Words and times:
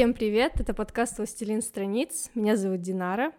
Всем 0.00 0.14
привет, 0.14 0.58
это 0.58 0.72
подкаст 0.72 1.18
«Властелин 1.18 1.60
страниц», 1.60 2.30
меня 2.34 2.56
зовут 2.56 2.80
Динара, 2.80 3.32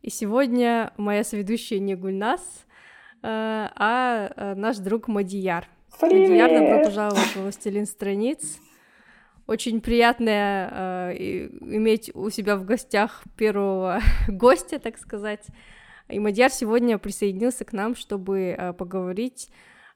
и 0.00 0.10
сегодня 0.10 0.92
моя 0.96 1.24
соведущая 1.24 1.80
не 1.80 1.96
Гульнас, 1.96 2.40
э, 2.40 3.16
а 3.24 4.30
э, 4.36 4.54
наш 4.54 4.76
друг 4.76 5.08
Мадияр. 5.08 5.66
Привет! 6.00 6.28
Мадияр, 6.28 6.50
добро 6.50 6.84
пожаловать 6.84 7.34
в 7.34 7.42
«Властелин 7.42 7.84
страниц». 7.86 8.60
Очень 9.48 9.80
приятно 9.80 11.10
э, 11.10 11.16
иметь 11.16 12.14
у 12.14 12.30
себя 12.30 12.58
в 12.58 12.64
гостях 12.64 13.24
первого 13.36 14.00
гостя, 14.28 14.78
так 14.78 14.98
сказать. 14.98 15.44
И 16.08 16.20
Мадияр 16.20 16.52
сегодня 16.52 16.96
присоединился 16.98 17.64
к 17.64 17.72
нам, 17.72 17.96
чтобы 17.96 18.76
поговорить 18.78 19.50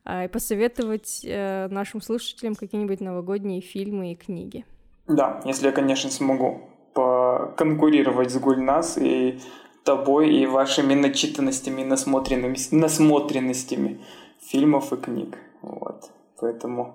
и 0.05 0.27
посоветовать 0.27 1.21
нашим 1.25 2.01
слушателям 2.01 2.57
какие-нибудь 2.57 2.99
новогодние 2.99 3.61
фильмы 3.61 4.11
и 4.11 4.17
книги. 4.17 4.65
Да, 5.09 5.41
если 5.45 5.67
я, 5.67 5.73
конечно, 5.73 6.11
смогу 6.11 6.61
поконкурировать 6.93 8.31
с 8.31 8.39
Гульнас 8.39 8.99
и 8.99 9.41
тобой, 9.85 10.35
и 10.35 10.47
вашими 10.47 10.95
начитанностями, 10.95 11.83
насмотренностями, 11.83 12.81
насмотренностями 12.81 14.01
фильмов 14.41 14.93
и 14.93 14.97
книг. 14.97 15.39
Вот. 15.63 16.11
Поэтому 16.41 16.95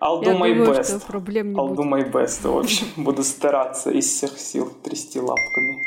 I'll 0.00 0.20
do 0.20 0.26
я 0.26 0.32
my 0.32 0.54
думаю, 0.54 0.66
best. 0.66 0.98
Что 0.98 1.06
проблем 1.06 1.52
не 1.52 1.58
I'll 1.58 1.68
будет. 1.68 1.78
do 1.78 1.88
my 1.88 2.12
best. 2.12 2.48
В 2.48 2.58
общем, 2.58 2.86
буду 3.04 3.22
стараться 3.22 3.90
из 3.90 4.06
всех 4.06 4.38
сил 4.38 4.72
трясти 4.82 5.20
лапками. 5.20 5.78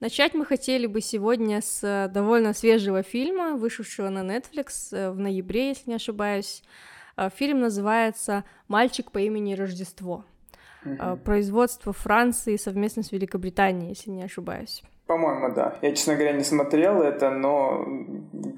Начать 0.00 0.34
мы 0.34 0.44
хотели 0.44 0.86
бы 0.86 1.00
сегодня 1.00 1.62
с 1.62 1.80
э, 1.82 2.08
довольно 2.12 2.52
свежего 2.52 3.02
фильма, 3.02 3.56
вышедшего 3.56 4.10
на 4.10 4.20
Netflix 4.20 4.92
э, 4.92 5.10
в 5.10 5.18
ноябре, 5.18 5.68
если 5.68 5.90
не 5.90 5.96
ошибаюсь. 5.96 6.62
Э, 7.16 7.30
фильм 7.34 7.60
называется 7.60 8.44
«Мальчик 8.68 9.10
по 9.10 9.18
имени 9.18 9.54
Рождество». 9.54 10.24
Мгм. 10.84 11.18
Производство 11.20 11.94
Франции 11.94 12.56
совместно 12.56 13.02
с 13.02 13.10
Великобританией, 13.10 13.90
если 13.90 14.10
не 14.10 14.22
ошибаюсь. 14.22 14.82
По-моему, 15.06 15.54
да. 15.54 15.76
Я, 15.82 15.94
честно 15.94 16.14
говоря, 16.14 16.32
не 16.32 16.44
смотрел 16.44 17.02
это, 17.02 17.28
но 17.28 17.86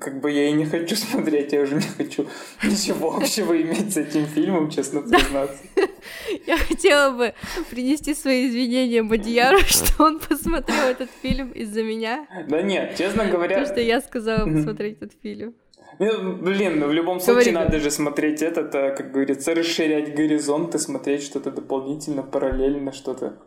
как 0.00 0.20
бы 0.20 0.30
я 0.30 0.48
и 0.48 0.52
не 0.52 0.64
хочу 0.64 0.94
смотреть, 0.96 1.52
я 1.52 1.62
уже 1.62 1.74
не 1.76 1.82
хочу 1.82 2.26
ничего 2.62 3.16
общего 3.16 3.60
иметь 3.60 3.94
с 3.94 3.96
этим 3.96 4.26
фильмом, 4.26 4.70
честно 4.70 5.02
признаться. 5.02 5.58
Я 6.46 6.56
хотела 6.56 7.10
бы 7.16 7.34
принести 7.68 8.14
свои 8.14 8.48
извинения 8.48 9.02
Мадияру, 9.02 9.58
что 9.58 10.04
он 10.04 10.20
посмотрел 10.20 10.84
этот 10.84 11.10
фильм 11.20 11.50
из-за 11.50 11.82
меня, 11.82 12.28
Да 12.48 12.62
нет, 12.62 12.94
честно 12.96 13.24
говоря... 13.26 13.56
потому 13.56 13.66
что 13.66 13.80
я 13.80 14.00
сказала 14.00 14.48
посмотреть 14.48 14.98
этот 14.98 15.12
фильм. 15.20 15.54
Ну, 15.98 16.36
блин, 16.36 16.80
ну 16.80 16.88
в 16.88 16.92
любом 16.92 17.18
Говори, 17.18 17.32
случае 17.32 17.54
надо 17.54 17.78
же 17.80 17.90
смотреть 17.90 18.42
этот, 18.42 18.74
а, 18.74 18.90
как 18.90 19.12
говорится, 19.12 19.54
расширять 19.54 20.14
горизонты, 20.14 20.78
смотреть 20.78 21.22
что-то 21.22 21.50
дополнительно, 21.50 22.22
параллельно, 22.22 22.92
что-то 22.92 23.38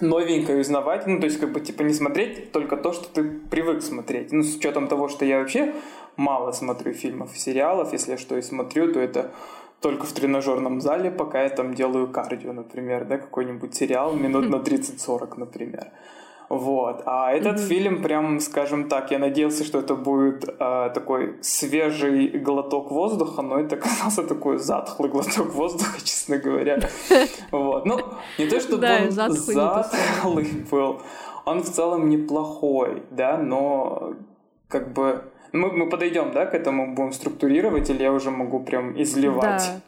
новенькое 0.00 0.60
узнавать. 0.60 1.06
Ну, 1.06 1.20
то 1.20 1.26
есть, 1.26 1.38
как 1.38 1.52
бы, 1.52 1.60
типа, 1.60 1.82
не 1.82 1.94
смотреть 1.94 2.52
только 2.52 2.76
то, 2.76 2.92
что 2.92 3.08
ты 3.12 3.22
привык 3.22 3.82
смотреть. 3.82 4.32
Ну, 4.32 4.42
с 4.42 4.56
учетом 4.56 4.88
того, 4.88 5.08
что 5.08 5.24
я 5.24 5.38
вообще 5.38 5.74
мало 6.16 6.52
смотрю 6.52 6.92
фильмов 6.94 7.34
и 7.34 7.38
сериалов. 7.38 7.92
Если 7.92 8.12
я 8.12 8.18
что 8.18 8.36
и 8.36 8.42
смотрю, 8.42 8.92
то 8.92 9.00
это 9.00 9.30
только 9.80 10.06
в 10.06 10.12
тренажерном 10.12 10.80
зале, 10.80 11.10
пока 11.10 11.42
я 11.42 11.50
там 11.50 11.74
делаю 11.74 12.08
кардио, 12.08 12.52
например, 12.52 13.04
да, 13.04 13.18
какой-нибудь 13.18 13.74
сериал 13.74 14.14
минут 14.14 14.48
на 14.48 14.56
30-40, 14.56 15.38
например. 15.38 15.88
Вот. 16.48 17.02
А 17.06 17.32
этот 17.32 17.56
Мгм. 17.56 17.68
фильм, 17.68 18.02
прям, 18.02 18.40
скажем 18.40 18.88
так, 18.88 19.10
я 19.10 19.18
надеялся, 19.18 19.64
что 19.64 19.78
это 19.78 19.94
будет 19.94 20.48
а, 20.58 20.90
такой 20.90 21.36
свежий 21.40 22.28
глоток 22.28 22.90
воздуха, 22.90 23.42
но 23.42 23.58
это 23.60 23.76
оказался 23.80 24.22
такой 24.22 24.58
затхлый 24.58 25.10
глоток 25.10 25.54
воздуха, 25.54 25.98
честно 26.04 26.36
говоря. 26.38 26.78
Вот. 27.50 27.86
Ну, 27.86 27.98
не 28.38 28.46
то, 28.46 28.60
чтобы 28.60 28.86
он 28.86 29.10
затхлый 29.10 30.64
был, 30.70 31.00
он 31.44 31.62
в 31.62 31.70
целом 31.70 32.08
неплохой, 32.08 33.02
да, 33.10 33.36
но 33.38 34.14
как 34.68 34.92
бы 34.92 35.22
мы, 35.52 35.70
мы 35.70 35.88
подойдем, 35.88 36.32
да, 36.32 36.46
к 36.46 36.54
этому 36.54 36.94
будем 36.94 37.12
структурировать, 37.12 37.88
или 37.90 38.02
я 38.02 38.12
уже 38.12 38.30
могу 38.30 38.60
прям 38.60 39.00
изливать 39.00 39.70
Да. 39.74 39.80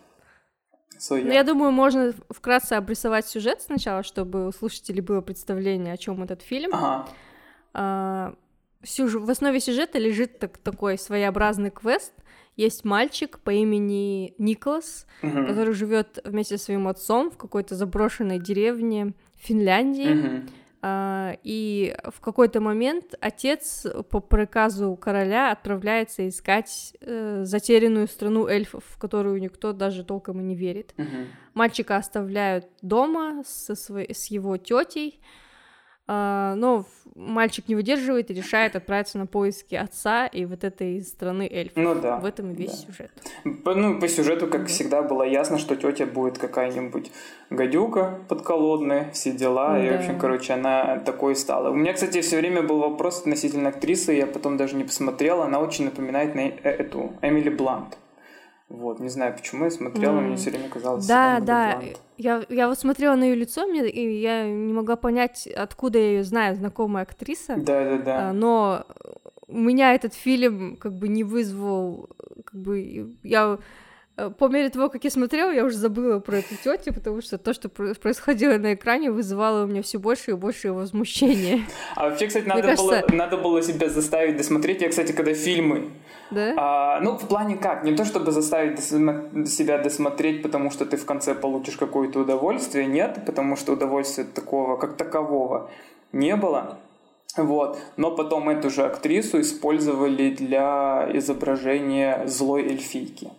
Ну, 1.11 1.33
я 1.33 1.45
думаю, 1.45 1.73
можно 1.73 2.13
вкратце 2.31 2.75
обрисовать 2.75 3.27
сюжет 3.27 3.61
сначала, 3.63 4.03
чтобы 4.03 4.47
у 4.49 4.53
слушателей 4.53 5.01
было 5.03 5.21
представление, 5.21 5.93
о 5.95 5.97
чем 5.97 6.23
этот 6.23 6.43
фильм. 6.43 6.71
Ага. 6.75 7.09
А, 7.75 8.35
сюж- 8.83 9.15
В 9.17 9.31
основе 9.31 9.61
сюжета 9.61 9.99
лежит 9.99 10.39
так- 10.39 10.59
такой 10.59 10.99
своеобразный 10.99 11.71
квест. 11.71 12.13
Есть 12.57 12.85
мальчик 12.87 13.39
по 13.41 13.51
имени 13.51 14.35
Николас, 14.39 15.07
Мгм. 15.21 15.47
который 15.47 15.75
живет 15.75 16.19
вместе 16.25 16.57
со 16.57 16.65
своим 16.65 16.89
отцом 16.89 17.31
в 17.31 17.37
какой-то 17.37 17.75
заброшенной 17.75 18.39
деревне 18.39 19.13
Финляндии. 19.37 20.13
Мгм. 20.15 20.49
А, 20.89 21.37
И 21.43 21.97
в 22.05 22.21
какой-то 22.21 22.61
момент 22.61 23.17
отец 23.21 23.85
по 24.09 24.21
приказу 24.21 24.95
короля 24.95 25.51
отправляется 25.51 26.29
искать 26.29 26.95
э, 27.01 27.43
затерянную 27.43 28.07
страну 28.07 28.47
эльфов, 28.47 28.85
в 28.87 28.97
которую 28.97 29.41
никто 29.41 29.73
даже 29.73 30.05
толком 30.05 30.41
и 30.41 30.45
не 30.45 30.55
верит. 30.55 30.95
Мгм. 30.97 31.27
Мальчика 31.55 31.97
оставляют 31.97 32.67
дома 32.83 33.43
со 33.45 33.75
своей, 33.75 34.15
с 34.15 34.27
его 34.27 34.59
тетей, 34.59 35.21
но 36.15 36.85
в- 36.85 37.19
мальчик 37.19 37.67
не 37.69 37.75
выдерживает 37.75 38.31
и 38.31 38.35
решает 38.35 38.77
отправиться 38.77 39.19
на 39.19 39.27
поиски 39.27 39.75
отца 39.75 40.27
и 40.27 40.45
вот 40.45 40.65
этой 40.65 41.01
страны 41.03 41.49
эльфов. 41.51 41.77
Ну 41.77 41.95
да. 41.95 42.19
В 42.19 42.25
этом 42.25 42.53
и 42.53 42.55
весь 42.55 42.71
да. 42.85 42.93
сюжет. 42.93 43.11
По, 43.65 43.75
ну, 43.75 43.99
по 43.99 44.07
сюжету, 44.09 44.47
как 44.47 44.61
Мгм. 44.63 44.67
всегда, 44.69 45.03
было 45.03 45.23
ясно, 45.23 45.59
что 45.59 45.75
тетя 45.77 46.07
будет 46.07 46.39
какая-нибудь 46.39 47.11
гадюка 47.51 48.19
подколодная, 48.29 49.11
все 49.13 49.33
дела. 49.33 49.83
И, 49.83 49.89
в 49.89 49.93
Да. 49.93 49.99
общем, 49.99 50.19
короче, 50.19 50.53
она 50.53 50.99
такой 50.99 51.35
стала. 51.37 51.71
У 51.71 51.75
меня, 51.75 51.93
кстати, 51.95 52.21
все 52.21 52.37
время 52.39 52.63
был 52.63 52.79
вопрос 52.81 53.21
относительно 53.21 53.71
актрисы, 53.71 54.13
я 54.13 54.27
потом 54.27 54.57
даже 54.57 54.77
не 54.77 54.85
посмотрел. 54.85 55.43
Она 55.43 55.59
очень 55.61 55.87
напоминает 55.87 56.35
на 56.35 56.41
э- 56.41 56.53
эту 56.63 57.13
Эмили 57.23 57.49
Блант. 57.51 57.99
Вот, 58.69 58.99
не 58.99 59.09
знаю 59.09 59.35
почему 59.35 59.65
я 59.65 59.71
смотрела, 59.71 60.19
М. 60.19 60.27
мне 60.27 60.37
все 60.37 60.51
время 60.51 60.69
казалось 60.69 61.07
Да, 61.07 61.39
да. 61.41 61.81
Я, 62.19 62.45
я 62.49 62.69
вот 62.69 62.79
смотрела 62.79 63.15
на 63.15 63.25
ее 63.25 63.35
лицо, 63.35 63.67
мне, 63.67 63.89
и 63.89 64.21
я 64.21 64.49
не 64.49 64.73
могла 64.73 64.97
понять, 64.97 65.47
откуда 65.47 65.99
я 65.99 66.09
ее 66.13 66.25
знаю, 66.25 66.57
знакомая 66.57 67.05
актриса. 67.05 67.55
Да, 67.57 67.85
да, 67.85 67.99
да. 67.99 68.33
Но 68.33 68.87
у 69.47 69.59
меня 69.59 69.95
этот 69.95 70.15
фильм 70.15 70.77
как 70.77 70.95
бы 70.95 71.09
не 71.09 71.23
вызвал, 71.23 72.09
как 72.45 72.61
бы 72.61 73.15
я 73.23 73.59
по 74.39 74.49
мере 74.49 74.71
того, 74.71 74.89
как 74.89 75.05
я 75.05 75.11
смотрела, 75.11 75.51
я 75.51 75.65
уже 75.65 75.77
забыла 75.77 76.21
про 76.21 76.39
эту 76.39 76.55
тетю, 76.57 76.95
потому 76.95 77.21
что 77.21 77.37
то, 77.37 77.53
что 77.53 77.69
про- 77.69 77.95
происходило 77.95 78.57
на 78.57 78.73
экране, 78.73 79.11
вызывало 79.11 79.65
у 79.65 79.67
меня 79.67 79.83
все 79.83 79.99
больше 79.99 80.31
и 80.31 80.35
больше 80.35 80.73
возмущения. 80.73 81.61
А 81.95 82.09
вообще, 82.09 82.27
кстати, 82.27 82.47
надо, 82.47 82.63
кажется- 82.63 82.85
было, 82.87 83.05
надо 83.13 83.37
было 83.37 83.63
себя 83.63 83.89
заставить 83.91 84.37
досмотреть. 84.39 84.81
Я, 84.81 84.89
кстати, 84.89 85.13
когда 85.13 85.35
фильмы 85.35 85.91
Да? 86.31 86.55
А, 86.57 87.01
ну, 87.01 87.17
в 87.19 87.29
плане 87.29 87.57
как? 87.57 87.85
Не 87.85 87.95
то, 87.95 88.05
чтобы 88.05 88.33
заставить 88.33 88.79
досма- 88.79 89.47
себя 89.47 89.79
досмотреть, 89.79 90.43
потому 90.43 90.71
что 90.71 90.87
ты 90.87 90.97
в 90.97 91.05
конце 91.05 91.35
получишь 91.35 91.77
какое-то 91.77 92.21
удовольствие. 92.21 92.87
Нет, 92.87 93.23
потому 93.27 93.55
что 93.57 93.75
удовольствия 93.75 94.25
такого, 94.25 94.77
как 94.77 94.97
такового, 94.97 95.71
не 96.13 96.35
было. 96.37 96.79
Вот. 97.37 97.79
Но 97.99 98.11
потом 98.17 98.49
эту 98.49 98.71
же 98.71 98.83
актрису 98.85 99.41
использовали 99.43 100.31
для 100.31 101.07
изображения 101.13 102.27
злой 102.27 102.63
эльфийки. 102.63 103.31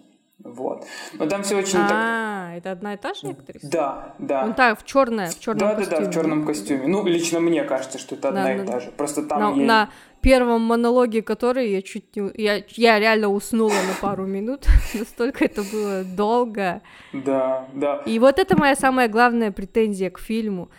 Вот. 0.43 0.85
Но 1.13 1.25
там 1.25 1.41
все 1.43 1.55
очень 1.57 1.79
так... 1.79 1.91
А, 1.91 2.53
это 2.55 2.71
одна 2.71 2.93
и 2.93 2.97
та 2.97 3.13
же 3.13 3.27
актриса? 3.27 3.67
Да, 3.69 4.15
да. 4.19 4.43
Он 4.45 4.53
так, 4.53 4.79
в 4.79 4.85
черное, 4.85 5.29
в 5.29 5.39
черном 5.39 5.59
да, 5.59 5.73
да, 5.73 5.79
костюме. 5.81 5.99
да, 6.01 6.09
в 6.09 6.13
черном 6.13 6.45
костюме. 6.45 6.87
Ну, 6.87 7.05
лично 7.07 7.39
мне 7.39 7.63
кажется, 7.63 7.97
что 7.97 8.15
это 8.15 8.29
одна 8.29 8.43
Да, 8.43 8.53
и 8.53 8.57
да, 8.59 8.65
та 8.65 8.71
да. 8.73 8.79
же. 8.79 8.91
Просто 8.91 9.23
там 9.23 9.41
На, 9.41 9.49
ей- 9.57 9.65
на 9.65 9.89
первом 10.21 10.61
монологе 10.61 11.21
которой 11.23 11.71
я 11.71 11.81
чуть 11.81 12.15
не... 12.15 12.31
Я, 12.41 12.63
я 12.69 12.99
реально 12.99 13.29
уснула 13.29 13.73
на 13.73 13.93
пару 13.99 14.25
минут. 14.27 14.67
Настолько 14.93 15.43
это 15.45 15.63
было 15.63 16.03
долго. 16.03 16.81
Да, 17.13 17.65
да. 17.73 18.03
И 18.05 18.19
вот 18.19 18.37
это 18.37 18.55
моя 18.57 18.75
самая 18.75 19.07
главная 19.07 19.51
претензия 19.51 20.11
к 20.11 20.19
фильму. 20.19 20.69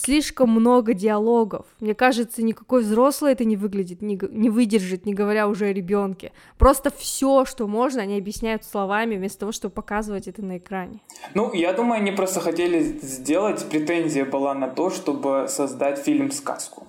Слишком 0.00 0.50
много 0.50 0.94
диалогов. 0.94 1.66
Мне 1.80 1.92
кажется, 1.92 2.40
никакой 2.40 2.82
взрослый 2.82 3.32
это 3.32 3.44
не 3.44 3.56
выглядит, 3.56 4.00
не, 4.00 4.16
не 4.30 4.48
выдержит, 4.48 5.06
не 5.06 5.12
говоря 5.12 5.48
уже 5.48 5.66
о 5.66 5.72
ребенке. 5.72 6.30
Просто 6.56 6.92
все, 6.96 7.44
что 7.44 7.66
можно, 7.66 8.02
они 8.02 8.16
объясняют 8.16 8.62
словами, 8.64 9.16
вместо 9.16 9.40
того, 9.40 9.50
чтобы 9.50 9.74
показывать 9.74 10.28
это 10.28 10.40
на 10.40 10.58
экране. 10.58 11.00
Ну, 11.34 11.52
я 11.52 11.72
думаю, 11.72 12.00
они 12.00 12.12
просто 12.12 12.38
хотели 12.38 12.80
сделать, 13.02 13.68
претензия 13.68 14.24
была 14.24 14.54
на 14.54 14.68
то, 14.68 14.90
чтобы 14.90 15.46
создать 15.48 15.98
фильм-сказку. 15.98 16.86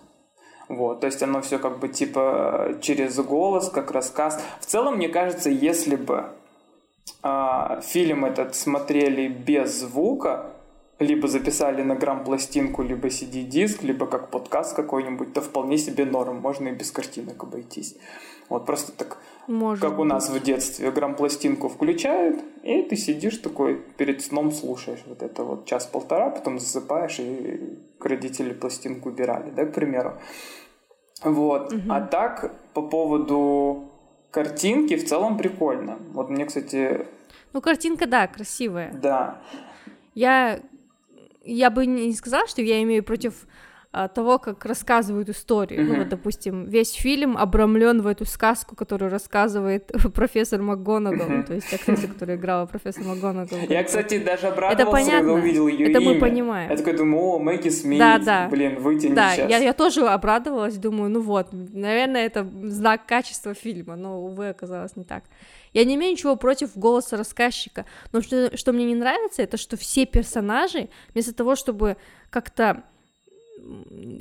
Вот, 0.67 0.99
то 0.99 1.07
есть 1.07 1.23
оно 1.23 1.41
все 1.41 1.57
как 1.57 1.79
бы 1.79 1.87
типа 1.87 2.77
через 2.79 3.15
голос, 3.15 3.71
как 3.71 3.89
рассказ. 3.89 4.39
В 4.59 4.67
целом, 4.67 4.97
мне 4.97 5.09
кажется, 5.09 5.49
если 5.49 5.95
бы 5.95 6.25
а, 7.23 7.81
фильм 7.81 8.23
этот 8.23 8.53
смотрели 8.53 9.27
без 9.27 9.79
звука, 9.79 10.51
либо 10.99 11.27
записали 11.27 11.81
на 11.81 11.95
грамм-пластинку, 11.95 12.83
либо 12.83 13.07
CD-диск, 13.07 13.83
либо 13.83 14.05
как 14.05 14.29
подкаст 14.29 14.75
какой-нибудь, 14.75 15.33
то 15.33 15.41
вполне 15.41 15.77
себе 15.77 16.05
норм, 16.05 16.37
можно 16.37 16.67
и 16.67 16.71
без 16.71 16.91
картинок 16.91 17.41
обойтись. 17.43 17.95
Вот 18.49 18.65
просто 18.65 18.91
так, 18.91 19.17
Может 19.47 19.81
как 19.81 19.91
быть. 19.91 19.99
у 19.99 20.03
нас 20.03 20.29
в 20.29 20.43
детстве, 20.43 20.91
грамм-пластинку 20.91 21.69
включают, 21.69 22.41
и 22.63 22.81
ты 22.81 22.97
сидишь 22.97 23.37
такой, 23.37 23.75
перед 23.75 24.21
сном 24.21 24.51
слушаешь 24.51 25.03
вот 25.05 25.23
это 25.23 25.43
вот 25.43 25.65
час-полтора, 25.65 26.31
потом 26.31 26.59
засыпаешь, 26.59 27.19
и 27.19 27.77
родители 28.01 28.53
пластинку 28.53 29.09
убирали, 29.09 29.51
да, 29.51 29.65
к 29.65 29.73
примеру. 29.73 30.19
Вот. 31.23 31.71
Угу. 31.73 31.81
А 31.89 32.01
так, 32.01 32.53
по 32.73 32.81
поводу 32.81 33.89
картинки, 34.31 34.95
в 34.97 35.07
целом 35.07 35.37
прикольно. 35.37 35.97
Вот 36.13 36.29
мне, 36.29 36.45
кстати... 36.45 37.05
Ну, 37.53 37.61
картинка, 37.61 38.07
да, 38.07 38.27
красивая. 38.27 38.91
Да. 38.93 39.41
Я 40.13 40.59
я 41.43 41.69
бы 41.69 41.85
не 41.85 42.13
сказала, 42.13 42.47
что 42.47 42.61
я 42.61 42.81
имею 42.83 43.03
против 43.03 43.33
а, 43.91 44.07
того, 44.07 44.37
как 44.37 44.65
рассказывают 44.65 45.29
историю. 45.29 45.81
Mm-hmm. 45.81 45.87
Ну, 45.87 45.95
вот, 45.95 46.09
допустим, 46.09 46.65
весь 46.65 46.93
фильм 46.93 47.35
обрамлен 47.35 48.03
в 48.03 48.07
эту 48.07 48.23
сказку, 48.23 48.75
которую 48.75 49.09
рассказывает 49.09 49.91
профессор 50.13 50.61
МакГонагал, 50.61 51.27
mm-hmm. 51.27 51.43
то 51.47 51.55
есть 51.55 51.73
актриса, 51.73 52.07
которая 52.07 52.37
играла 52.37 52.67
профессор 52.67 53.03
МакГонагал. 53.05 53.57
Я, 53.67 53.83
кстати, 53.83 54.19
даже 54.19 54.45
обрадовался, 54.45 55.09
когда 55.09 55.33
увидел 55.33 55.67
ее 55.67 55.89
Это 55.89 56.01
имя. 56.01 56.13
мы 56.13 56.19
понимаем. 56.19 56.69
Я 56.69 56.77
такой 56.77 56.93
думаю, 56.93 57.23
о, 57.23 57.39
Мэгги 57.39 57.69
Смит, 57.69 57.97
да, 57.97 58.19
да. 58.19 58.47
блин, 58.47 58.79
вытяни 58.79 59.15
да, 59.15 59.31
сейчас. 59.31 59.49
Я, 59.49 59.57
я 59.57 59.73
тоже 59.73 60.07
обрадовалась, 60.07 60.77
думаю, 60.77 61.09
ну 61.09 61.21
вот, 61.21 61.47
наверное, 61.51 62.27
это 62.27 62.47
знак 62.65 63.07
качества 63.07 63.55
фильма, 63.55 63.95
но, 63.95 64.21
увы, 64.21 64.49
оказалось 64.49 64.95
не 64.97 65.03
так. 65.03 65.23
Я 65.73 65.85
не 65.85 65.95
имею 65.95 66.13
ничего 66.13 66.35
против 66.35 66.77
голоса 66.77 67.17
рассказчика, 67.17 67.85
но 68.11 68.21
что, 68.21 68.55
что 68.57 68.73
мне 68.73 68.85
не 68.85 68.95
нравится, 68.95 69.41
это 69.41 69.57
что 69.57 69.77
все 69.77 70.05
персонажи, 70.05 70.89
вместо 71.13 71.33
того, 71.33 71.55
чтобы 71.55 71.97
как-то 72.29 72.83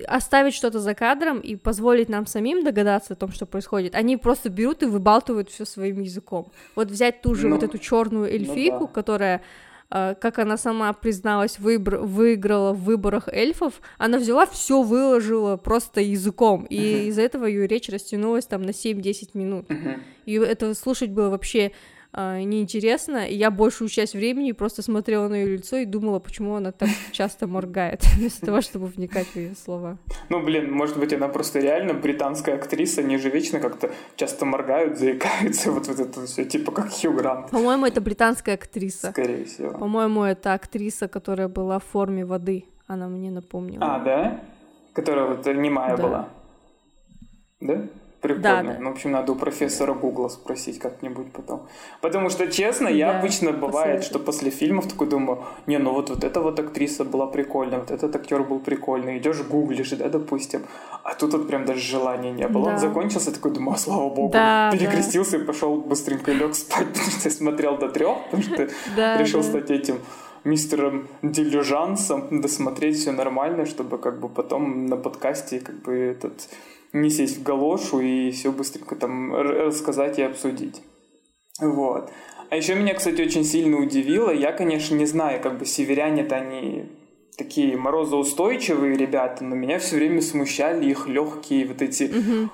оставить 0.07 0.55
что-то 0.55 0.81
за 0.81 0.95
кадром 0.95 1.41
и 1.41 1.57
позволить 1.57 2.09
нам 2.09 2.27
самим 2.27 2.65
догадаться 2.65 3.15
о 3.15 3.17
том, 3.17 3.33
что 3.33 3.47
происходит, 3.47 3.95
они 3.95 4.17
просто 4.17 4.49
берут 4.49 4.83
и 4.83 4.87
выбалтывают 4.87 5.51
все 5.51 5.65
своим 5.65 6.01
языком. 6.01 6.51
Вот 6.75 6.91
взять 6.91 7.23
ту 7.23 7.35
же 7.35 7.49
ну, 7.49 7.55
вот 7.55 7.63
эту 7.63 7.79
черную 7.79 8.33
эльфийку, 8.33 8.81
ну, 8.81 8.87
да. 8.87 8.93
которая 8.93 9.43
как 9.91 10.39
она 10.39 10.57
сама 10.57 10.93
призналась, 10.93 11.59
выбр- 11.59 11.99
выиграла 11.99 12.73
в 12.73 12.85
выборах 12.85 13.29
эльфов, 13.29 13.81
она 13.97 14.19
взяла 14.19 14.47
все 14.47 14.83
выложила 14.83 15.57
просто 15.57 16.01
языком, 16.01 16.65
и 16.65 16.79
uh-huh. 16.79 17.07
из-за 17.07 17.23
этого 17.23 17.47
ее 17.47 17.67
речь 17.67 17.89
растянулась 17.89 18.47
там 18.47 18.63
на 18.63 18.71
7-10 18.71 19.31
минут. 19.35 19.71
Uh-huh. 19.71 19.99
И 20.27 20.35
это 20.35 20.75
слушать 20.75 21.11
было 21.11 21.31
вообще 21.31 21.73
а, 22.11 22.41
неинтересно, 22.41 23.27
и 23.27 23.35
я 23.35 23.51
большую 23.51 23.89
часть 23.89 24.15
времени 24.15 24.53
просто 24.53 24.83
смотрела 24.83 25.29
на 25.29 25.35
ее 25.35 25.57
лицо 25.57 25.77
и 25.77 25.85
думала, 25.85 26.19
почему 26.19 26.55
она 26.55 26.73
так 26.73 26.89
часто 27.13 27.47
моргает, 27.47 28.03
вместо 28.17 28.47
того, 28.47 28.61
чтобы 28.63 28.87
вникать 28.87 29.27
в 29.27 29.37
ее 29.37 29.55
слова. 29.55 29.99
Ну, 30.31 30.43
блин, 30.43 30.73
может 30.73 30.99
быть, 30.99 31.13
она 31.13 31.29
просто 31.29 31.61
реально 31.61 31.93
британская 31.93 32.55
актриса, 32.55 33.03
они 33.03 33.19
же 33.19 33.29
вечно 33.29 33.61
как-то 33.61 33.91
часто 34.17 34.47
моргают, 34.47 34.99
заикаются, 34.99 35.71
вот, 35.73 35.87
вот 35.87 36.01
это 36.01 36.25
все, 36.25 36.45
типа 36.45 36.73
как 36.73 36.91
Хью 36.91 37.13
Грант. 37.13 37.51
По-моему, 37.51 37.85
это 37.85 38.01
британская 38.01 38.55
актриса. 38.55 39.11
Скорее 39.11 39.45
всего. 39.45 39.73
По-моему, 39.73 40.23
это 40.23 40.55
актриса, 40.55 41.09
которая 41.09 41.49
была 41.49 41.79
в 41.79 41.85
форме 41.85 42.25
воды, 42.25 42.65
она 42.87 43.09
мне 43.09 43.31
напомнила. 43.31 43.85
А, 43.85 43.99
да? 43.99 44.41
Которая 44.95 45.27
вот 45.27 45.47
немая 45.47 45.95
да. 45.97 46.03
была. 46.03 46.29
Да? 47.61 47.89
Прикольно. 48.21 48.43
Да, 48.43 48.63
да. 48.63 48.77
Ну, 48.81 48.91
в 48.91 48.93
общем, 48.93 49.13
надо 49.13 49.33
у 49.33 49.37
профессора 49.37 49.95
Гугла 49.95 50.29
спросить 50.29 50.81
как-нибудь 50.81 51.33
потом. 51.33 51.69
Потому 52.01 52.31
что, 52.31 52.51
честно, 52.51 52.89
я 52.89 53.13
да, 53.13 53.19
обычно 53.21 53.53
бывает, 53.53 54.03
что 54.03 54.19
после 54.19 54.51
фильмов 54.51 54.89
такой 54.89 55.07
думаю, 55.07 55.45
не, 55.67 55.79
ну 55.79 55.93
вот, 55.93 56.11
вот 56.11 56.25
эта 56.25 56.41
вот 56.41 56.59
актриса 56.59 57.05
была 57.05 57.29
прикольная, 57.29 57.79
вот 57.79 57.93
этот 57.93 58.17
актер 58.17 58.43
был 58.43 58.59
прикольный. 58.59 59.19
Идешь 59.19 59.43
гуглишь, 59.43 59.91
да, 59.91 60.09
допустим. 60.09 60.63
А 61.05 61.15
тут 61.15 61.33
вот 61.33 61.47
прям 61.47 61.65
даже 61.65 61.81
желания 61.81 62.33
не 62.33 62.49
было. 62.49 62.67
Да. 62.67 62.73
Он 62.73 62.79
закончился, 62.79 63.33
такой 63.33 63.53
думаю, 63.53 63.75
а, 63.75 63.79
слава 63.79 64.09
богу. 64.11 64.33
Да, 64.33 64.71
перекрестился 64.73 65.39
да. 65.39 65.45
и 65.45 65.47
пошел 65.47 65.77
быстренько 65.77 66.33
лег 66.33 66.55
спать, 66.57 66.89
потому 66.93 67.11
что 67.11 67.29
я 67.29 67.31
смотрел 67.31 67.79
до 67.79 67.89
трех, 67.89 68.25
потому 68.25 68.43
что 68.43 68.69
решил 69.19 69.45
стать 69.45 69.71
этим 69.71 70.01
мистером 70.45 71.09
Дилижансом, 71.23 72.41
досмотреть 72.41 72.97
все 72.97 73.13
нормально, 73.13 73.65
чтобы 73.67 73.99
как 73.99 74.19
бы 74.19 74.29
потом 74.29 74.87
на 74.87 74.97
подкасте 74.97 75.61
как 75.61 75.83
бы 75.83 75.97
этот 75.97 76.49
не 76.93 77.11
сесть 77.11 77.39
в 77.39 77.43
галошу 77.43 78.01
и 78.01 78.31
все 78.31 78.53
быстренько 78.53 78.97
там 78.97 79.35
рассказать 79.35 80.19
и 80.19 80.23
обсудить. 80.23 80.83
Вот. 81.61 82.11
А 82.51 82.57
еще 82.57 82.75
меня, 82.75 82.95
кстати, 82.95 83.21
очень 83.21 83.45
сильно 83.45 83.77
удивило. 83.79 84.31
Я, 84.31 84.53
конечно, 84.53 84.95
не 84.95 85.07
знаю, 85.07 85.43
как 85.43 85.59
бы 85.59 85.67
северяне-то 85.67 86.37
они 86.37 86.87
такие 87.37 87.77
морозоустойчивые 87.77 88.97
ребята, 88.97 89.45
но 89.45 89.55
меня 89.55 89.79
все 89.79 89.97
время 89.97 90.23
смущали 90.23 90.89
их 90.91 91.07
легкие 91.07 91.67
вот 91.67 91.83
эти 91.83 92.05
угу. 92.05 92.51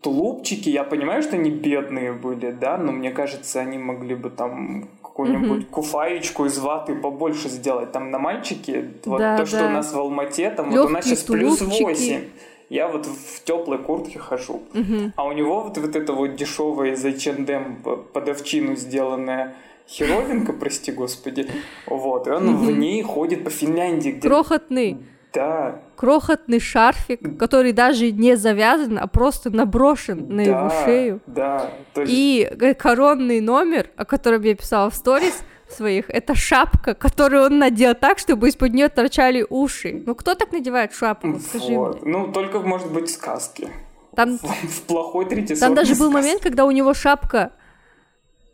тулупчики. 0.00 0.68
Я 0.68 0.84
понимаю, 0.84 1.22
что 1.22 1.36
они 1.36 1.50
бедные 1.50 2.12
были, 2.12 2.50
да, 2.50 2.78
но 2.78 2.92
мне 2.92 3.10
кажется, 3.10 3.60
они 3.60 3.78
могли 3.78 4.14
бы 4.14 4.30
там 4.30 4.88
какую-нибудь 5.02 5.64
угу. 5.64 5.70
куфаечку 5.70 6.46
из 6.46 6.58
ваты 6.58 6.94
побольше 6.94 7.48
сделать. 7.48 7.92
Там 7.92 8.10
на 8.10 8.18
мальчике, 8.18 8.90
вот 9.04 9.18
да, 9.18 9.36
то, 9.36 9.42
да. 9.42 9.46
что 9.46 9.66
у 9.66 9.70
нас 9.70 9.92
в 9.92 9.98
Алмате, 9.98 10.50
там 10.50 10.66
Лёгкие 10.66 10.80
вот 10.80 10.90
у 10.90 10.92
нас 10.92 11.04
сейчас 11.04 11.22
плюс 11.22 11.60
8 11.60 12.22
я 12.70 12.88
вот 12.88 13.04
в 13.04 13.44
теплой 13.44 13.78
куртке 13.78 14.18
хожу. 14.18 14.62
Угу. 14.72 15.12
А 15.16 15.24
у 15.24 15.32
него 15.32 15.64
вот, 15.64 15.76
вот 15.76 15.96
это 15.96 16.12
вот 16.12 16.36
дешевое 16.36 16.92
из 16.92 17.04
H&M 17.04 17.82
под 18.12 18.28
овчину 18.28 18.76
сделанная 18.76 19.56
херовинка, 19.88 20.52
прости 20.52 20.92
господи, 20.92 21.48
вот, 21.86 22.28
и 22.28 22.30
он 22.30 22.48
угу. 22.48 22.64
в 22.66 22.70
ней 22.70 23.02
ходит 23.02 23.44
по 23.44 23.50
Финляндии. 23.50 24.10
Где... 24.10 24.28
Крохотный. 24.28 24.98
Да. 25.32 25.80
Крохотный 25.96 26.60
шарфик, 26.60 27.38
который 27.38 27.72
даже 27.72 28.10
не 28.12 28.36
завязан, 28.36 28.98
а 28.98 29.06
просто 29.06 29.50
наброшен 29.50 30.26
на 30.28 30.44
да, 30.44 30.50
его 30.50 30.70
шею. 30.84 31.20
Да. 31.26 31.70
есть... 31.96 32.10
И 32.12 32.74
коронный 32.78 33.40
номер, 33.40 33.90
о 33.96 34.04
котором 34.04 34.42
я 34.42 34.54
писала 34.54 34.90
в 34.90 34.94
сторис, 34.94 35.42
своих. 35.72 36.08
Это 36.08 36.34
шапка, 36.34 36.94
которую 36.94 37.44
он 37.44 37.58
надел 37.58 37.94
так, 37.94 38.18
чтобы 38.18 38.48
из-под 38.48 38.72
нее 38.74 38.88
торчали 38.88 39.46
уши. 39.48 40.02
Ну 40.06 40.14
кто 40.14 40.34
так 40.34 40.52
надевает 40.52 40.92
шапку? 40.92 41.38
Скажи 41.38 41.74
вот. 41.74 42.02
мне. 42.02 42.12
Ну 42.12 42.32
только 42.32 42.60
может 42.60 42.92
быть 42.92 43.10
сказки. 43.10 43.68
Там 44.14 44.38
в, 44.38 44.42
в 44.68 44.82
плохой 44.82 45.26
третий 45.26 45.54
Там 45.56 45.74
даже 45.74 45.94
был 45.94 46.10
момент, 46.10 46.42
когда 46.42 46.64
у 46.64 46.70
него 46.70 46.94
шапка 46.94 47.52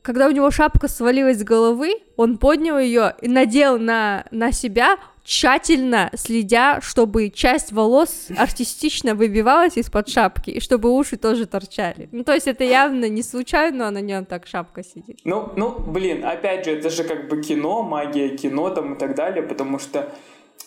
когда 0.06 0.28
у 0.28 0.30
него 0.30 0.52
шапка 0.52 0.86
свалилась 0.86 1.40
с 1.40 1.42
головы, 1.42 1.96
он 2.16 2.38
поднял 2.38 2.78
ее 2.78 3.16
и 3.20 3.26
надел 3.26 3.76
на, 3.76 4.24
на 4.30 4.52
себя, 4.52 4.98
тщательно 5.26 6.10
следя, 6.14 6.80
чтобы 6.80 7.30
часть 7.30 7.72
волос 7.72 8.28
артистично 8.36 9.14
выбивалась 9.14 9.76
из-под 9.76 10.08
шапки, 10.08 10.50
и 10.50 10.60
чтобы 10.60 10.90
уши 10.90 11.16
тоже 11.16 11.46
торчали. 11.46 12.08
Ну, 12.12 12.22
то 12.22 12.32
есть 12.32 12.46
это 12.46 12.64
явно 12.64 13.08
не 13.08 13.22
случайно, 13.22 13.88
а 13.88 13.90
на 13.90 14.00
нем 14.00 14.24
так 14.24 14.46
шапка 14.46 14.84
сидит. 14.84 15.18
Ну, 15.24 15.52
ну, 15.56 15.78
блин, 15.78 16.24
опять 16.24 16.64
же, 16.64 16.70
это 16.70 16.90
же 16.90 17.02
как 17.02 17.28
бы 17.28 17.42
кино, 17.42 17.82
магия 17.82 18.36
кино 18.36 18.70
там 18.70 18.94
и 18.94 18.98
так 18.98 19.16
далее, 19.16 19.42
потому 19.42 19.78
что 19.80 20.12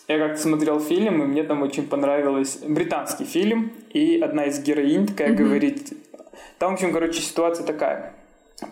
я 0.06 0.18
как-то 0.18 0.42
смотрел 0.42 0.78
фильм, 0.78 1.22
и 1.22 1.26
мне 1.26 1.42
там 1.42 1.62
очень 1.62 1.86
понравилось 1.88 2.58
британский 2.62 3.24
фильм, 3.24 3.72
и 3.88 4.20
одна 4.20 4.44
из 4.44 4.60
героинь 4.62 5.06
такая 5.06 5.30
mm-hmm. 5.30 5.36
говорит... 5.36 5.92
Там, 6.58 6.72
в 6.72 6.74
общем, 6.74 6.92
короче, 6.92 7.22
ситуация 7.22 7.64
такая 7.64 8.19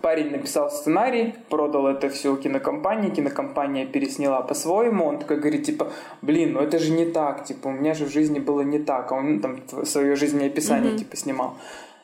Парень 0.02 0.30
написал 0.30 0.70
сценарий, 0.70 1.34
продал 1.48 1.86
это 1.86 2.08
все 2.10 2.36
кинокомпании, 2.36 3.10
кинокомпания 3.10 3.86
пересняла 3.86 4.42
по-своему, 4.42 5.06
он 5.06 5.18
такой 5.18 5.38
говорит, 5.38 5.64
типа, 5.64 5.90
блин, 6.22 6.52
ну 6.52 6.60
это 6.60 6.78
же 6.78 6.92
не 6.92 7.06
так, 7.06 7.44
типа, 7.44 7.68
у 7.68 7.72
меня 7.72 7.94
же 7.94 8.04
в 8.04 8.12
жизни 8.12 8.38
было 8.38 8.60
не 8.60 8.78
так, 8.78 9.10
а 9.12 9.14
он 9.14 9.40
там 9.40 9.60
свое 9.84 10.14
жизнеописание, 10.14 10.92
mm-hmm. 10.92 10.98
типа, 10.98 11.16
снимал. 11.16 11.54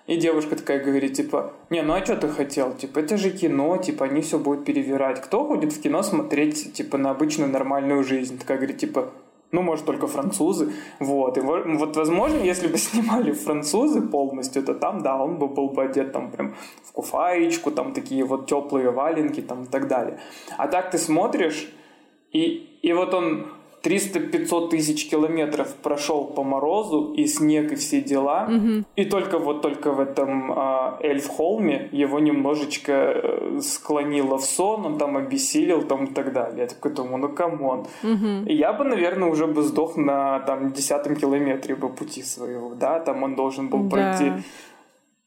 И 0.07 0.17
девушка 0.17 0.57
такая 0.57 0.85
говорит, 0.85 1.15
типа, 1.15 1.53
не, 1.71 1.83
ну 1.83 1.95
а 1.95 2.05
что 2.05 2.17
ты 2.17 2.29
хотел? 2.29 2.75
Типа, 2.75 2.99
это 2.99 3.17
же 3.17 3.31
кино, 3.31 3.77
типа, 3.79 4.05
они 4.05 4.21
все 4.21 4.39
будут 4.39 4.65
перевирать. 4.67 5.21
Кто 5.23 5.47
ходит 5.47 5.73
в 5.73 5.81
кино 5.81 6.03
смотреть, 6.03 6.75
типа, 6.75 6.99
на 6.99 7.11
обычную 7.11 7.51
нормальную 7.51 8.05
жизнь? 8.05 8.39
Такая 8.39 8.59
говорит, 8.59 8.79
типа, 8.79 9.11
ну, 9.53 9.63
может, 9.63 9.87
только 9.87 10.07
французы, 10.07 10.73
вот, 10.99 11.39
и 11.39 11.41
вот, 11.41 11.97
возможно, 11.97 12.39
если 12.39 12.67
бы 12.67 12.79
снимали 12.79 13.33
французы 13.33 14.01
полностью, 14.03 14.63
то 14.63 14.75
там, 14.75 15.03
да, 15.03 15.17
он 15.17 15.39
бы 15.39 15.47
был 15.49 15.69
бы 15.69 15.85
одет 15.85 16.13
там 16.13 16.31
прям 16.31 16.55
в 16.83 16.93
куфаечку, 16.93 17.71
там 17.71 17.93
такие 17.93 18.25
вот 18.25 18.47
теплые 18.47 18.91
валенки, 18.91 19.41
там 19.41 19.65
и 19.65 19.67
так 19.67 19.89
далее. 19.89 20.19
А 20.57 20.67
так 20.69 20.91
ты 20.91 20.99
смотришь, 20.99 21.73
и, 22.33 22.79
и 22.83 22.93
вот 22.93 23.15
он 23.15 23.47
300-500 23.85 24.71
тысяч 24.71 25.11
километров 25.11 25.75
прошел 25.83 26.25
по 26.25 26.43
морозу, 26.43 27.13
и 27.13 27.27
снег, 27.27 27.73
и 27.73 27.75
все 27.75 28.01
дела. 28.01 28.49
Угу. 28.49 28.85
И 28.97 29.05
только 29.05 29.39
вот 29.39 29.63
только 29.63 29.93
в 29.93 30.01
этом 30.01 30.53
э, 30.53 30.57
Эльф-Холме 31.01 31.89
его 31.93 32.19
немножечко 32.19 32.93
э, 32.93 33.61
склонило 33.61 34.39
в 34.39 34.45
сон, 34.45 34.87
он 34.87 34.99
там 34.99 35.17
обессилел 35.17 35.83
там 35.83 36.07
и 36.07 36.15
так 36.15 36.33
далее. 36.33 36.63
Я 36.63 36.67
такой 36.67 36.93
думаю, 36.93 37.19
ну 37.19 37.29
come 37.29 37.58
on. 37.58 37.81
Угу. 38.03 38.47
И 38.47 38.55
я 38.55 38.73
бы, 38.73 38.85
наверное, 38.85 39.29
уже 39.29 39.47
бы 39.47 39.63
сдох 39.63 39.97
на 39.97 40.41
там 40.41 40.73
десятом 40.73 41.17
километре 41.17 41.77
бы 41.77 41.89
пути 41.91 42.23
своего, 42.23 42.75
да, 42.75 43.01
там 43.01 43.23
он 43.23 43.35
должен 43.35 43.69
был 43.69 43.81
да. 43.85 43.91
пройти 43.91 44.33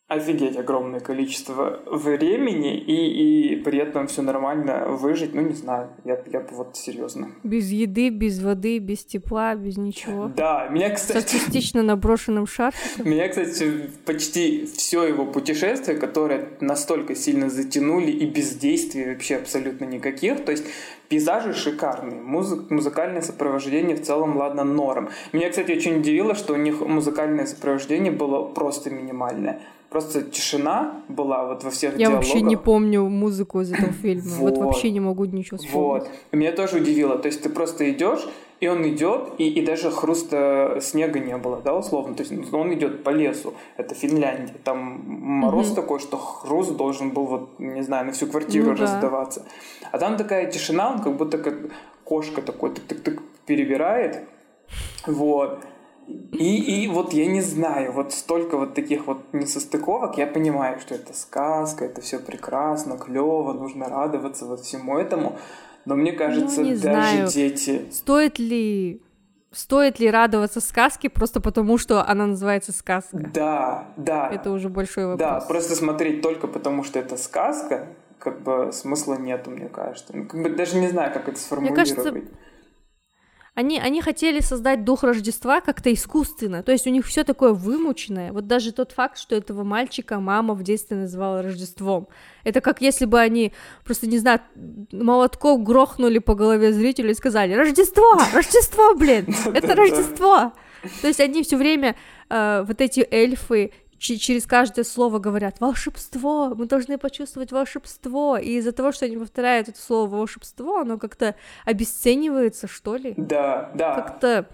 офигеть 0.07 0.55
огромное 0.55 1.01
количество 1.01 1.81
времени 1.85 2.77
и, 2.77 3.51
и 3.51 3.55
при 3.57 3.79
этом 3.79 4.07
все 4.07 4.21
нормально 4.21 4.85
выжить, 4.87 5.35
ну 5.35 5.41
не 5.41 5.53
знаю, 5.53 5.89
я, 6.05 6.17
я 6.31 6.45
вот 6.51 6.77
серьезно. 6.77 7.31
Без 7.43 7.69
еды, 7.69 8.09
без 8.09 8.41
воды, 8.41 8.79
без 8.79 9.03
тепла, 9.03 9.55
без 9.55 9.75
ничего. 9.75 10.31
Да, 10.33 10.69
меня, 10.69 10.91
кстати... 10.91 11.25
С 11.25 11.29
частично 11.29 11.83
наброшенным 11.83 12.47
шарфиком. 12.47 13.09
Меня, 13.09 13.27
кстати, 13.27 13.89
почти 14.05 14.65
все 14.65 15.03
его 15.03 15.25
путешествия, 15.25 15.95
которые 15.95 16.49
настолько 16.61 17.13
сильно 17.13 17.49
затянули 17.49 18.11
и 18.11 18.25
бездействия 18.25 19.11
вообще 19.11 19.35
абсолютно 19.35 19.83
никаких, 19.83 20.45
то 20.45 20.51
есть 20.51 20.63
Пейзажи 21.09 21.53
шикарные, 21.53 22.19
музык, 22.19 22.69
музыкальное 22.69 23.21
сопровождение 23.21 23.95
в 23.95 24.03
целом, 24.03 24.35
ладно, 24.35 24.65
норм. 24.65 25.09
Меня, 25.31 25.49
кстати, 25.49 25.71
очень 25.71 25.99
удивило, 25.99 26.35
что 26.35 26.53
у 26.53 26.57
них 26.57 26.81
музыкальное 26.81 27.45
сопровождение 27.45 28.11
было 28.11 28.43
просто 28.43 28.89
минимальное. 28.89 29.61
Просто 29.89 30.21
тишина 30.21 31.01
была 31.07 31.45
вот 31.45 31.63
во 31.63 31.69
всех 31.69 31.93
Я 31.93 31.97
диалогах. 31.97 32.25
вообще 32.25 32.41
не 32.41 32.57
помню 32.57 33.05
музыку 33.05 33.61
из 33.61 33.71
этого 33.71 33.93
фильма. 33.93 34.35
Вот, 34.37 34.57
вот 34.57 34.65
вообще 34.65 34.91
не 34.91 34.99
могу 34.99 35.23
ничего 35.25 35.57
вспомнить. 35.57 36.03
Вот. 36.03 36.09
Меня 36.33 36.51
тоже 36.51 36.77
удивило. 36.77 37.17
То 37.17 37.27
есть 37.27 37.41
ты 37.41 37.49
просто 37.49 37.89
идешь, 37.89 38.27
и 38.59 38.67
он 38.67 38.87
идет, 38.89 39.29
и, 39.37 39.47
и 39.47 39.65
даже 39.65 39.89
хруста 39.91 40.79
снега 40.81 41.19
не 41.19 41.37
было, 41.37 41.61
да, 41.63 41.73
условно. 41.73 42.15
То 42.15 42.23
есть 42.23 42.53
он 42.53 42.73
идет 42.73 43.03
по 43.03 43.11
лесу. 43.11 43.53
Это 43.77 43.95
Финляндия. 43.95 44.55
Там 44.63 45.03
мороз 45.07 45.71
mm-hmm. 45.71 45.75
такой, 45.75 45.99
что 45.99 46.17
хруст 46.17 46.75
должен 46.75 47.11
был, 47.11 47.25
вот, 47.25 47.59
не 47.59 47.81
знаю, 47.81 48.07
на 48.07 48.11
всю 48.11 48.27
квартиру 48.27 48.71
ну, 48.71 48.75
раздаваться. 48.75 49.41
Да. 49.81 49.89
А 49.93 49.97
там 49.99 50.17
такая 50.17 50.51
тишина, 50.51 50.91
он 50.91 51.01
как 51.01 51.15
будто 51.15 51.37
как 51.37 51.55
кошка 52.03 52.41
такой 52.41 52.71
тык-тык-тык 52.71 53.21
перебирает. 53.45 54.23
Вот. 55.05 55.63
И, 56.07 56.83
и 56.83 56.87
вот 56.87 57.13
я 57.13 57.25
не 57.25 57.41
знаю, 57.41 57.91
вот 57.91 58.13
столько 58.13 58.57
вот 58.57 58.73
таких 58.73 59.07
вот 59.07 59.33
несостыковок, 59.33 60.17
я 60.17 60.27
понимаю, 60.27 60.79
что 60.79 60.95
это 60.95 61.13
сказка, 61.13 61.85
это 61.85 62.01
все 62.01 62.19
прекрасно, 62.19 62.97
клево, 62.97 63.53
нужно 63.53 63.89
радоваться 63.89 64.45
вот 64.45 64.61
всему 64.61 64.97
этому, 64.97 65.37
но 65.85 65.95
мне 65.95 66.13
кажется, 66.13 66.61
ну, 66.61 66.69
даже 66.69 66.77
знаю. 66.77 67.27
дети... 67.27 67.85
Стоит 67.91 68.39
ли 68.39 69.01
стоит 69.51 69.99
ли 69.99 70.09
радоваться 70.09 70.61
сказке 70.61 71.09
просто 71.09 71.41
потому, 71.41 71.77
что 71.77 72.07
она 72.07 72.27
называется 72.27 72.71
сказка? 72.71 73.17
Да, 73.33 73.87
да. 73.97 74.29
Это 74.29 74.51
уже 74.51 74.69
большой 74.69 75.07
вопрос. 75.07 75.19
Да, 75.19 75.45
просто 75.45 75.75
смотреть 75.75 76.21
только 76.21 76.47
потому, 76.47 76.83
что 76.83 76.99
это 76.99 77.17
сказка, 77.17 77.87
как 78.19 78.41
бы 78.41 78.71
смысла 78.71 79.15
нету, 79.15 79.51
мне 79.51 79.67
кажется. 79.67 80.15
Ну, 80.15 80.25
как 80.25 80.41
бы 80.41 80.49
даже 80.49 80.77
не 80.77 80.89
знаю, 80.89 81.11
как 81.13 81.27
это 81.27 81.39
сформулировать. 81.39 81.89
Мне 81.89 81.95
кажется, 81.95 82.37
они, 83.57 83.79
они 83.79 84.03
хотели 84.03 84.39
создать 84.39 84.83
дух 84.83 85.01
Рождества 85.01 85.61
как-то 85.61 85.91
искусственно, 85.91 86.61
то 86.61 86.71
есть 86.71 86.85
у 86.85 86.91
них 86.91 87.07
все 87.07 87.23
такое 87.23 87.53
вымученное. 87.53 88.31
Вот 88.31 88.45
даже 88.45 88.71
тот 88.71 88.91
факт, 88.91 89.17
что 89.17 89.35
этого 89.35 89.63
мальчика 89.63 90.19
мама 90.19 90.53
в 90.53 90.61
детстве 90.61 90.95
называла 90.95 91.41
Рождеством. 91.41 92.07
Это 92.43 92.61
как 92.61 92.81
если 92.81 93.05
бы 93.05 93.19
они 93.19 93.53
просто, 93.83 94.05
не 94.05 94.19
знаю, 94.19 94.41
молотком 94.91 95.63
грохнули 95.63 96.19
по 96.19 96.35
голове 96.35 96.71
зрителю 96.71 97.09
и 97.09 97.15
сказали 97.15 97.53
«Рождество! 97.53 98.19
Рождество, 98.31 98.93
блин! 98.93 99.25
Это 99.55 99.73
Рождество!» 99.73 100.53
То 101.01 101.07
есть 101.07 101.19
они 101.19 101.41
все 101.41 101.57
время, 101.57 101.95
э, 102.29 102.63
вот 102.63 102.79
эти 102.79 103.07
эльфы, 103.09 103.71
через 103.97 104.45
каждое 104.45 104.83
слово 104.83 105.19
говорят 105.19 105.59
волшебство, 105.59 106.53
мы 106.55 106.65
должны 106.65 106.97
почувствовать 106.97 107.51
волшебство, 107.51 108.37
и 108.37 108.57
из-за 108.57 108.71
того, 108.71 108.91
что 108.91 109.05
они 109.05 109.17
повторяют 109.17 109.69
это 109.69 109.79
слово 109.79 110.15
волшебство, 110.15 110.79
оно 110.79 110.97
как-то 110.97 111.35
обесценивается, 111.65 112.67
что 112.67 112.95
ли? 112.95 113.13
Да, 113.17 113.71
да. 113.73 113.95
Как-то 113.95 114.47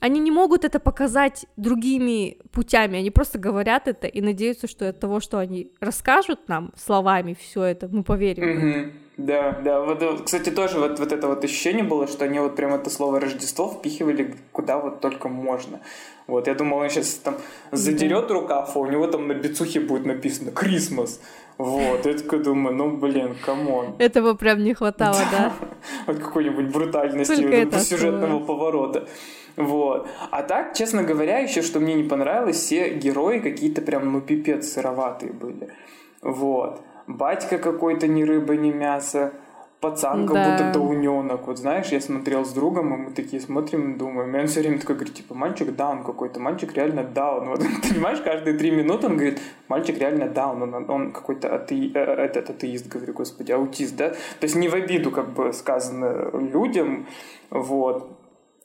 они 0.00 0.18
не 0.20 0.30
могут 0.30 0.64
это 0.64 0.80
показать 0.80 1.46
другими 1.56 2.38
путями, 2.52 2.98
они 2.98 3.10
просто 3.10 3.38
говорят 3.38 3.86
это 3.86 4.06
и 4.06 4.20
надеются, 4.20 4.66
что 4.66 4.88
от 4.88 4.98
того, 4.98 5.20
что 5.20 5.38
они 5.38 5.72
расскажут 5.80 6.48
нам 6.48 6.72
словами 6.76 7.36
все 7.38 7.62
это, 7.64 7.88
мы 7.88 8.02
поверим. 8.02 8.44
Mm-hmm. 8.44 8.92
Да, 9.18 9.60
да. 9.62 9.80
Вот, 9.82 10.22
кстати, 10.24 10.50
тоже 10.50 10.78
вот, 10.78 10.98
вот 10.98 11.12
это 11.12 11.26
вот 11.26 11.44
ощущение 11.44 11.84
было, 11.84 12.06
что 12.06 12.24
они 12.24 12.38
вот 12.38 12.56
прям 12.56 12.72
это 12.72 12.88
слово 12.88 13.20
Рождество 13.20 13.68
впихивали 13.68 14.34
куда 14.52 14.78
вот 14.78 15.00
только 15.00 15.28
можно. 15.28 15.80
Вот, 16.26 16.46
я 16.46 16.54
думал, 16.54 16.78
он 16.78 16.88
сейчас 16.88 17.14
там 17.14 17.36
задерет 17.70 18.28
да. 18.28 18.34
рукав, 18.34 18.74
а 18.74 18.78
у 18.78 18.86
него 18.86 19.06
там 19.08 19.28
на 19.28 19.34
бицухе 19.34 19.80
будет 19.80 20.06
написано 20.06 20.52
«Christmas». 20.52 21.20
Вот, 21.58 22.06
я 22.06 22.14
такой 22.14 22.42
думаю, 22.42 22.74
ну, 22.74 22.96
блин, 22.96 23.36
come 23.44 23.74
on. 23.74 23.96
Этого 23.98 24.32
прям 24.32 24.64
не 24.64 24.72
хватало, 24.72 25.18
да? 25.30 25.52
Вот 26.06 26.18
какой-нибудь 26.18 26.72
брутальности, 26.72 27.34
сюжетного 27.34 28.42
поворота. 28.42 29.06
Вот. 29.56 30.08
А 30.30 30.42
так, 30.42 30.74
честно 30.74 31.02
говоря, 31.02 31.38
еще 31.38 31.62
что 31.62 31.80
мне 31.80 31.94
не 31.94 32.04
понравилось, 32.04 32.56
все 32.56 32.94
герои 32.94 33.38
какие-то 33.38 33.82
прям, 33.82 34.12
ну, 34.12 34.20
пипец 34.20 34.68
сыроватые 34.72 35.32
были. 35.32 35.68
Вот. 36.22 36.80
Батька 37.06 37.58
какой-то 37.58 38.06
ни 38.06 38.22
рыба, 38.22 38.56
ни 38.56 38.70
мясо. 38.70 39.32
Пацан 39.80 40.26
как 40.26 40.34
да. 40.34 40.50
будто 40.50 40.72
дауненок. 40.74 41.46
Вот 41.46 41.58
знаешь, 41.58 41.86
я 41.86 42.02
смотрел 42.02 42.44
с 42.44 42.52
другом, 42.52 42.94
и 42.94 42.96
мы 42.98 43.10
такие 43.12 43.40
смотрим, 43.40 43.96
думаем. 43.96 44.36
И 44.36 44.40
он 44.40 44.46
все 44.46 44.60
время 44.60 44.78
такой 44.78 44.96
говорит, 44.96 45.14
типа, 45.14 45.34
мальчик 45.34 45.74
даун 45.74 46.04
какой-то, 46.04 46.38
мальчик 46.38 46.74
реально 46.74 47.02
даун. 47.02 47.48
Вот, 47.48 47.60
понимаешь, 47.88 48.20
каждые 48.20 48.58
три 48.58 48.70
минуты 48.70 49.06
он 49.06 49.14
говорит, 49.14 49.40
мальчик 49.68 49.98
реально 49.98 50.28
даун, 50.28 50.62
он, 50.62 50.90
он 50.90 51.12
какой-то 51.12 51.54
ате... 51.54 51.92
Э, 51.94 51.98
этот 51.98 52.50
атеист, 52.50 52.88
говорю, 52.88 53.14
господи, 53.14 53.52
аутист, 53.52 53.96
да? 53.96 54.10
То 54.10 54.42
есть 54.42 54.54
не 54.54 54.68
в 54.68 54.74
обиду, 54.74 55.10
как 55.10 55.30
бы 55.30 55.50
сказано 55.54 56.30
людям, 56.34 57.06
вот 57.48 58.19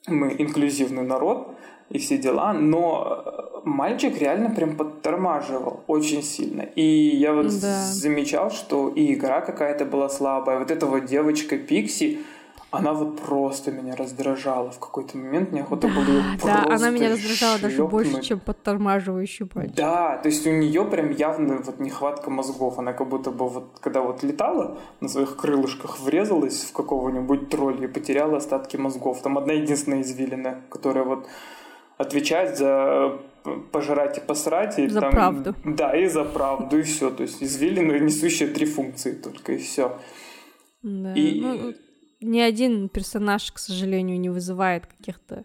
мы 0.08 0.36
инклюзивный 0.38 1.04
народ 1.04 1.56
и 1.90 2.00
все 2.00 2.18
дела, 2.18 2.54
но 2.54 3.24
э, 3.26 3.60
мальчик 3.64 4.18
реально 4.20 4.50
прям 4.50 4.76
подтормаживал 4.76 5.84
очень 5.88 6.24
сильно. 6.24 6.62
И 6.62 6.82
я 6.82 7.34
вот 7.34 7.48
да. 7.62 7.86
замечал, 7.86 8.50
что 8.50 8.90
и 8.90 9.14
игра 9.14 9.42
какая-то 9.42 9.86
была 9.86 10.10
слабая. 10.10 10.60
Вот 10.60 10.72
эта 10.72 10.86
вот 10.86 11.06
девочка 11.06 11.58
Пикси, 11.58 12.20
она 12.75 12.94
вот 12.94 13.22
просто 13.22 13.72
меня 13.72 13.96
раздражала. 13.96 14.72
В 14.72 14.79
какой-то 14.79 15.17
момент 15.17 15.51
мне 15.51 15.62
охота 15.62 15.88
да, 15.88 15.94
было 15.94 16.03
ее 16.03 16.24
Да, 16.44 16.65
она 16.70 16.89
меня 16.89 17.10
раздражала 17.10 17.58
шлёпнуть. 17.58 17.62
даже 17.62 17.88
больше, 17.88 18.22
чем 18.22 18.39
подтормаживающий 18.39 19.46
патч. 19.46 19.72
Да, 19.75 20.17
то 20.17 20.27
есть 20.29 20.46
у 20.46 20.51
нее 20.51 20.86
прям 20.86 21.12
явно 21.12 21.58
вот 21.58 21.79
нехватка 21.79 22.29
мозгов. 22.29 22.79
Она 22.79 22.94
как 22.94 23.08
будто 23.08 23.32
бы 23.32 23.48
вот, 23.48 23.79
когда 23.79 24.01
вот 24.01 24.24
летала 24.24 24.77
на 25.00 25.08
своих 25.08 25.36
крылышках, 25.36 26.00
врезалась 26.00 26.63
в 26.63 26.74
какого-нибудь 26.74 27.50
тролля 27.50 27.86
и 27.86 27.88
потеряла 27.88 28.38
остатки 28.38 28.77
мозгов. 28.77 29.22
Там 29.22 29.38
одна 29.38 29.53
единственная 29.53 30.01
извилина, 30.01 30.62
которая 30.70 31.03
вот 31.03 31.27
отвечает 31.98 32.58
за 32.58 33.20
пожрать 33.72 34.17
и 34.17 34.22
посрать. 34.22 34.79
И 34.79 34.88
за 34.88 35.01
там, 35.01 35.12
правду. 35.12 35.55
Да, 35.63 35.96
и 35.96 36.08
за 36.08 36.24
правду, 36.24 36.79
и 36.79 36.82
все. 36.82 37.10
То 37.10 37.24
есть 37.24 37.41
извилины, 37.41 38.00
несущие 38.00 38.50
три 38.50 38.65
функции 38.65 39.13
только, 39.13 39.53
и 39.53 39.58
все. 39.58 39.98
Да. 40.82 41.13
И, 41.13 41.41
ну, 41.41 41.74
ни 42.25 42.39
один 42.39 42.89
персонаж, 42.89 43.51
к 43.51 43.60
сожалению, 43.60 44.20
не 44.20 44.29
вызывает 44.29 44.86
каких-то 44.86 45.44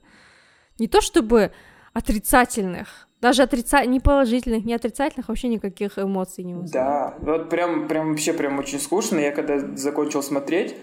не 0.79 0.89
то 0.89 1.01
чтобы 1.01 1.53
отрицательных, 1.93 3.09
даже 3.21 3.43
отрица... 3.43 3.85
не 3.85 4.01
положительных, 4.01 4.65
не 4.65 4.75
отрицательных, 4.75 5.29
вообще 5.29 5.49
никаких 5.49 5.99
эмоций 5.99 6.45
не 6.45 6.55
вызывает. 6.55 6.73
Да, 6.73 7.15
вот 7.21 7.51
прям, 7.51 7.87
прям 7.87 8.11
вообще 8.11 8.33
прям 8.33 8.59
очень 8.59 8.81
скучно. 8.81 9.19
Я 9.19 9.33
когда 9.33 9.59
закончил 9.77 10.23
смотреть, 10.23 10.75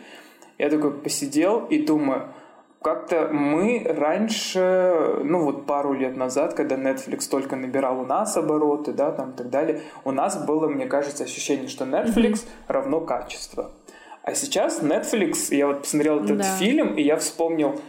я 0.59 0.69
такой 0.69 0.91
посидел 0.91 1.65
и 1.65 1.83
думаю, 1.83 2.33
как-то 2.81 3.29
мы 3.31 3.83
раньше, 3.85 5.21
ну 5.23 5.43
вот 5.43 5.65
пару 5.65 5.93
лет 5.93 6.15
назад, 6.15 6.53
когда 6.53 6.75
Netflix 6.75 7.27
только 7.29 7.55
набирал 7.55 8.01
у 8.01 8.05
нас 8.05 8.37
обороты, 8.37 8.93
да, 8.93 9.11
там 9.11 9.31
и 9.31 9.35
так 9.35 9.49
далее, 9.49 9.81
у 10.05 10.11
нас 10.11 10.45
было, 10.45 10.67
мне 10.67 10.85
кажется, 10.85 11.23
ощущение, 11.23 11.67
что 11.67 11.85
Netflix 11.85 12.33
mm-hmm. 12.33 12.47
равно 12.67 13.01
качество. 13.01 13.71
А 14.27 14.35
сейчас 14.35 14.81
Netflix, 14.81 15.55
я 15.55 15.67
вот 15.67 15.83
посмотрел 15.83 16.21
этот 16.21 16.39
да. 16.39 16.57
фильм, 16.57 16.95
и 16.95 17.01
я 17.01 17.15
вспомнил, 17.15 17.79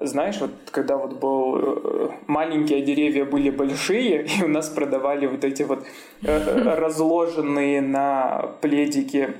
знаешь, 0.00 0.36
вот 0.40 0.52
когда 0.70 0.96
вот 0.96 1.18
был 1.18 1.56
э, 1.58 2.10
маленькие 2.28 2.82
деревья 2.82 3.24
были 3.24 3.50
большие, 3.50 4.24
и 4.38 4.44
у 4.44 4.46
нас 4.46 4.68
продавали 4.68 5.26
вот 5.26 5.42
эти 5.42 5.64
вот 5.64 5.84
э, 6.22 6.74
разложенные 6.76 7.80
на 7.80 8.52
пледике 8.60 9.34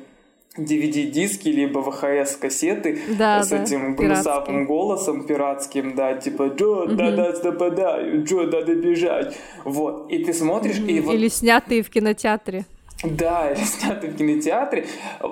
DVD-диски, 0.58 1.46
либо 1.50 1.82
VHS-кассеты 1.82 2.98
да, 3.16 3.44
с 3.44 3.52
этим 3.52 3.94
гнусавым 3.94 4.66
голосом 4.66 5.28
пиратским, 5.28 5.94
да, 5.94 6.14
типа 6.14 6.48
«Джо, 6.48 6.86
да, 6.86 7.12
да, 7.12 7.32
да, 7.32 7.70
да, 7.70 8.02
Джо, 8.02 8.42
надо 8.42 8.74
бежать». 8.74 9.36
Вот, 9.64 10.10
и 10.10 10.24
ты 10.24 10.32
смотришь, 10.32 10.78
и 10.80 10.98
вот... 10.98 11.14
Или 11.14 11.28
снятые 11.28 11.84
в 11.84 11.90
кинотеатре. 11.90 12.64
Да, 13.02 13.54
сняты 13.64 14.08
в 14.08 14.16
кинотеатре. 14.16 14.86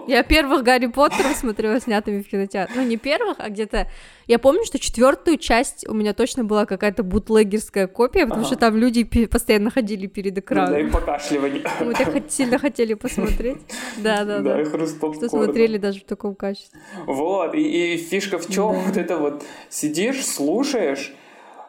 Я 0.06 0.22
первых 0.22 0.62
Гарри 0.62 0.86
Поттеров 0.86 1.36
смотрела 1.36 1.80
снятыми 1.80 2.22
в 2.22 2.28
кинотеатре. 2.28 2.74
Ну, 2.76 2.86
не 2.86 2.96
первых, 2.96 3.36
а 3.38 3.50
где-то... 3.50 3.88
Я 4.26 4.38
помню, 4.38 4.64
что 4.64 4.78
четвертую 4.78 5.38
часть 5.38 5.86
у 5.86 5.94
меня 5.94 6.14
точно 6.14 6.44
была 6.44 6.66
какая-то 6.66 7.02
бутлегерская 7.02 7.86
копия, 7.86 8.24
потому 8.24 8.40
ага. 8.40 8.46
что 8.48 8.56
там 8.56 8.76
люди 8.76 9.04
постоянно 9.26 9.70
ходили 9.70 10.06
перед 10.06 10.36
экраном. 10.38 10.72
Ну, 10.72 10.80
да, 10.80 10.80
и 10.80 10.90
покашливание. 10.90 11.64
Мы 11.80 11.94
так 11.94 12.30
сильно 12.30 12.58
хотели 12.58 12.94
посмотреть. 12.94 13.58
Да, 13.98 14.24
да, 14.24 14.38
да. 14.38 14.54
Да, 14.54 14.60
и 14.62 14.64
хруст 14.64 14.96
Что 14.96 15.28
смотрели 15.28 15.78
даже 15.78 16.00
в 16.00 16.04
таком 16.04 16.34
качестве. 16.34 16.80
Вот, 17.06 17.54
и, 17.54 17.94
и 17.94 17.96
фишка 17.96 18.38
в 18.38 18.48
чем? 18.48 18.72
Вот 18.72 18.96
это 18.96 19.18
вот 19.18 19.44
сидишь, 19.68 20.24
слушаешь, 20.24 21.14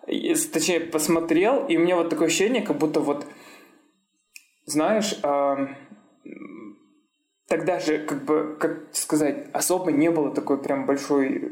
точнее, 0.05 0.79
посмотрел, 0.81 1.65
и 1.65 1.77
у 1.77 1.81
меня 1.81 1.95
вот 1.95 2.09
такое 2.09 2.27
ощущение, 2.27 2.61
как 2.61 2.77
будто 2.77 2.99
вот 2.99 3.25
знаешь, 4.69 5.15
э, 5.23 5.67
тогда 7.47 7.79
же, 7.79 7.99
как 7.99 8.23
бы, 8.23 8.57
как 8.59 8.79
сказать, 8.93 9.47
особо 9.53 9.91
не 9.91 10.09
было 10.09 10.33
такой 10.33 10.61
прям 10.61 10.85
большой, 10.85 11.51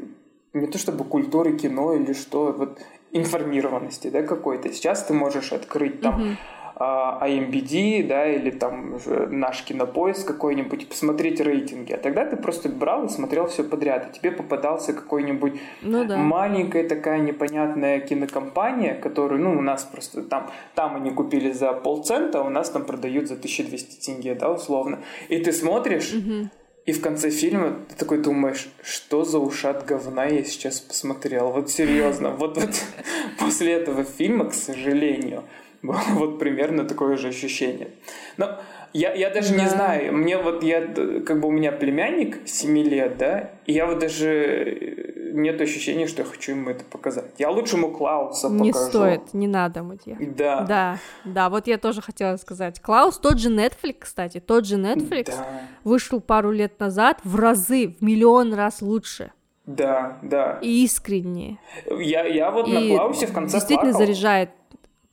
не 0.52 0.66
то 0.66 0.78
чтобы 0.78 1.04
культуры 1.04 1.56
кино 1.56 1.94
или 1.94 2.12
что, 2.12 2.52
вот 2.52 2.80
информированности, 3.10 4.08
да, 4.08 4.22
какой-то. 4.22 4.72
Сейчас 4.72 5.04
ты 5.04 5.14
можешь 5.14 5.52
открыть 5.52 6.00
там 6.00 6.20
mm-hmm 6.20 6.36
IMBD, 6.78 8.04
а, 8.04 8.08
да, 8.08 8.26
или 8.26 8.50
там 8.50 8.98
наш 9.30 9.62
кинопоиск 9.62 10.26
какой-нибудь, 10.26 10.88
посмотреть 10.88 11.40
рейтинги. 11.40 11.92
А 11.92 11.98
тогда 11.98 12.24
ты 12.24 12.36
просто 12.36 12.68
брал 12.68 13.06
и 13.06 13.08
смотрел 13.08 13.48
все 13.48 13.64
подряд, 13.64 14.08
и 14.08 14.18
тебе 14.18 14.30
попадался 14.30 14.92
какой-нибудь 14.92 15.60
ну, 15.82 16.04
да. 16.04 16.16
маленькая 16.16 16.88
такая 16.88 17.18
непонятная 17.18 18.00
кинокомпания, 18.00 18.94
которую, 18.94 19.42
ну, 19.42 19.58
у 19.58 19.60
нас 19.60 19.84
просто 19.84 20.22
там, 20.22 20.50
там 20.74 20.96
они 20.96 21.10
купили 21.10 21.50
за 21.50 21.72
полцента, 21.72 22.40
а 22.40 22.42
у 22.42 22.50
нас 22.50 22.70
там 22.70 22.84
продают 22.84 23.26
за 23.26 23.34
1200 23.34 24.04
тенге, 24.04 24.34
да, 24.34 24.50
условно. 24.50 25.00
И 25.28 25.38
ты 25.38 25.52
смотришь, 25.52 26.14
угу. 26.14 26.48
И 26.86 26.92
в 26.92 27.02
конце 27.02 27.28
фильма 27.28 27.76
ты 27.90 27.96
такой 27.96 28.16
думаешь, 28.16 28.70
что 28.82 29.22
за 29.22 29.38
ушат 29.38 29.84
говна 29.84 30.24
я 30.24 30.42
сейчас 30.42 30.80
посмотрел. 30.80 31.50
Вот 31.50 31.70
серьезно. 31.70 32.30
Вот, 32.30 32.56
вот 32.56 32.70
после 33.38 33.74
этого 33.74 34.04
фильма, 34.04 34.46
к 34.46 34.54
сожалению, 34.54 35.44
было 35.82 36.00
вот 36.14 36.38
примерно 36.38 36.84
такое 36.84 37.16
же 37.16 37.28
ощущение. 37.28 37.90
Но 38.36 38.58
я, 38.92 39.12
я 39.12 39.30
даже 39.30 39.54
да. 39.54 39.62
не 39.62 39.68
знаю, 39.68 40.12
мне 40.14 40.38
вот 40.38 40.62
я, 40.62 40.80
как 40.80 41.40
бы 41.40 41.48
у 41.48 41.50
меня 41.50 41.72
племянник 41.72 42.38
7 42.46 42.78
лет, 42.78 43.18
да, 43.18 43.50
и 43.66 43.72
я 43.72 43.86
вот 43.86 43.98
даже 43.98 44.28
э, 44.28 45.30
нет 45.32 45.60
ощущения, 45.60 46.06
что 46.06 46.22
я 46.22 46.28
хочу 46.28 46.52
ему 46.52 46.70
это 46.70 46.84
показать. 46.84 47.32
Я 47.38 47.50
лучше 47.50 47.76
ему 47.76 47.90
Клауса 47.90 48.48
покажу. 48.48 48.64
Не 48.64 48.72
стоит, 48.72 49.34
не 49.34 49.46
надо, 49.46 49.82
Мутья. 49.82 50.16
Да. 50.18 50.62
Да, 50.62 50.98
да, 51.24 51.50
вот 51.50 51.66
я 51.66 51.76
тоже 51.76 52.00
хотела 52.00 52.36
сказать. 52.36 52.80
Клаус, 52.80 53.18
тот 53.18 53.38
же 53.38 53.50
Netflix, 53.50 53.96
кстати, 54.00 54.40
тот 54.40 54.64
же 54.64 54.76
Netflix 54.76 55.26
да. 55.26 55.46
вышел 55.84 56.20
пару 56.20 56.50
лет 56.50 56.80
назад 56.80 57.20
в 57.24 57.36
разы, 57.36 57.94
в 58.00 58.02
миллион 58.02 58.54
раз 58.54 58.80
лучше. 58.80 59.32
Да, 59.66 60.16
да. 60.22 60.58
И 60.62 60.84
искреннее. 60.84 61.58
Я, 61.90 62.24
я 62.24 62.50
вот 62.50 62.66
и 62.68 62.72
на 62.72 62.96
Клаусе 62.96 63.26
в 63.26 63.34
конце 63.34 63.58
действительно 63.58 63.90
плакал. 63.90 64.06
заряжает 64.06 64.50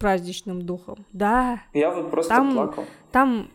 праздничным 0.05 0.62
духом. 0.62 1.03
Да. 1.13 1.63
Я 1.74 1.89
вот 1.89 2.12
просто 2.12 2.35
там, 2.35 2.53
плакал. 2.53 2.85
Там 3.12 3.47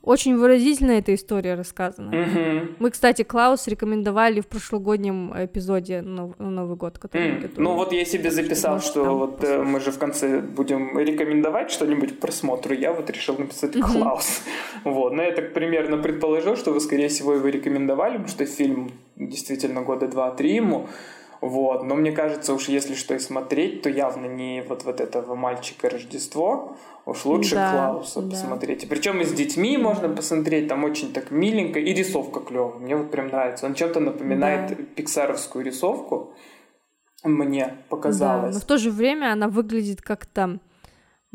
очень 0.00 0.36
выразительно 0.36 0.92
эта 0.92 1.12
история 1.12 1.54
рассказана. 1.54 2.10
Угу. 2.22 2.74
Мы, 2.78 2.90
кстати, 2.92 3.22
Клаус 3.24 3.66
рекомендовали 3.66 4.40
в 4.40 4.46
прошлогоднем 4.46 5.32
эпизоде 5.34 6.02
на 6.02 6.32
Новый 6.38 6.76
год, 6.76 6.98
который 6.98 7.32
mm. 7.32 7.54
Ну 7.56 7.74
вот 7.74 7.92
я 7.92 8.04
себе 8.04 8.30
записал, 8.30 8.80
что 8.80 9.18
вот 9.18 9.42
э, 9.42 9.64
мы 9.64 9.80
же 9.80 9.90
в 9.90 9.98
конце 9.98 10.38
будем 10.40 10.96
рекомендовать 10.96 11.72
что-нибудь 11.72 12.16
к 12.16 12.20
просмотру. 12.20 12.72
Я 12.72 12.92
вот 12.92 13.10
решил 13.10 13.36
написать 13.36 13.74
угу. 13.74 13.86
Клаус. 13.86 14.42
Вот, 14.84 15.12
но 15.14 15.24
я 15.24 15.32
так 15.32 15.52
примерно 15.52 15.96
предположил, 15.96 16.54
что 16.56 16.70
вы, 16.72 16.80
скорее 16.80 17.08
всего, 17.08 17.34
его 17.34 17.48
рекомендовали, 17.48 18.12
потому 18.12 18.28
что 18.28 18.46
фильм 18.46 18.92
действительно 19.16 19.82
года 19.82 20.06
два-три 20.06 20.54
ему. 20.54 20.88
Вот. 21.40 21.82
Но 21.84 21.94
мне 21.94 22.12
кажется, 22.12 22.54
уж 22.54 22.68
если 22.68 22.94
что 22.94 23.14
и 23.14 23.18
смотреть, 23.18 23.82
то 23.82 23.88
явно 23.88 24.26
не 24.26 24.62
вот, 24.62 24.84
вот 24.84 25.00
этого 25.00 25.34
мальчика 25.34 25.90
Рождество, 25.90 26.76
уж 27.04 27.24
лучше 27.24 27.54
да, 27.54 27.72
Клауса 27.72 28.22
да. 28.22 28.30
посмотреть. 28.30 28.84
И 28.84 28.86
причем 28.86 29.20
и 29.20 29.24
с 29.24 29.32
детьми 29.32 29.76
можно 29.76 30.08
посмотреть, 30.08 30.68
там 30.68 30.84
очень 30.84 31.12
так 31.12 31.30
миленько, 31.30 31.78
и 31.78 31.92
рисовка 31.92 32.40
клевая. 32.40 32.78
Мне 32.78 32.96
вот 32.96 33.10
прям 33.10 33.28
нравится. 33.28 33.66
Он 33.66 33.74
чем-то 33.74 34.00
напоминает 34.00 34.68
да. 34.68 34.84
пиксаровскую 34.94 35.64
рисовку. 35.64 36.34
Мне 37.22 37.76
показалось. 37.88 38.54
Да, 38.54 38.58
но 38.58 38.60
в 38.60 38.64
то 38.64 38.78
же 38.78 38.90
время 38.90 39.32
она 39.32 39.48
выглядит 39.48 40.00
как-то 40.02 40.58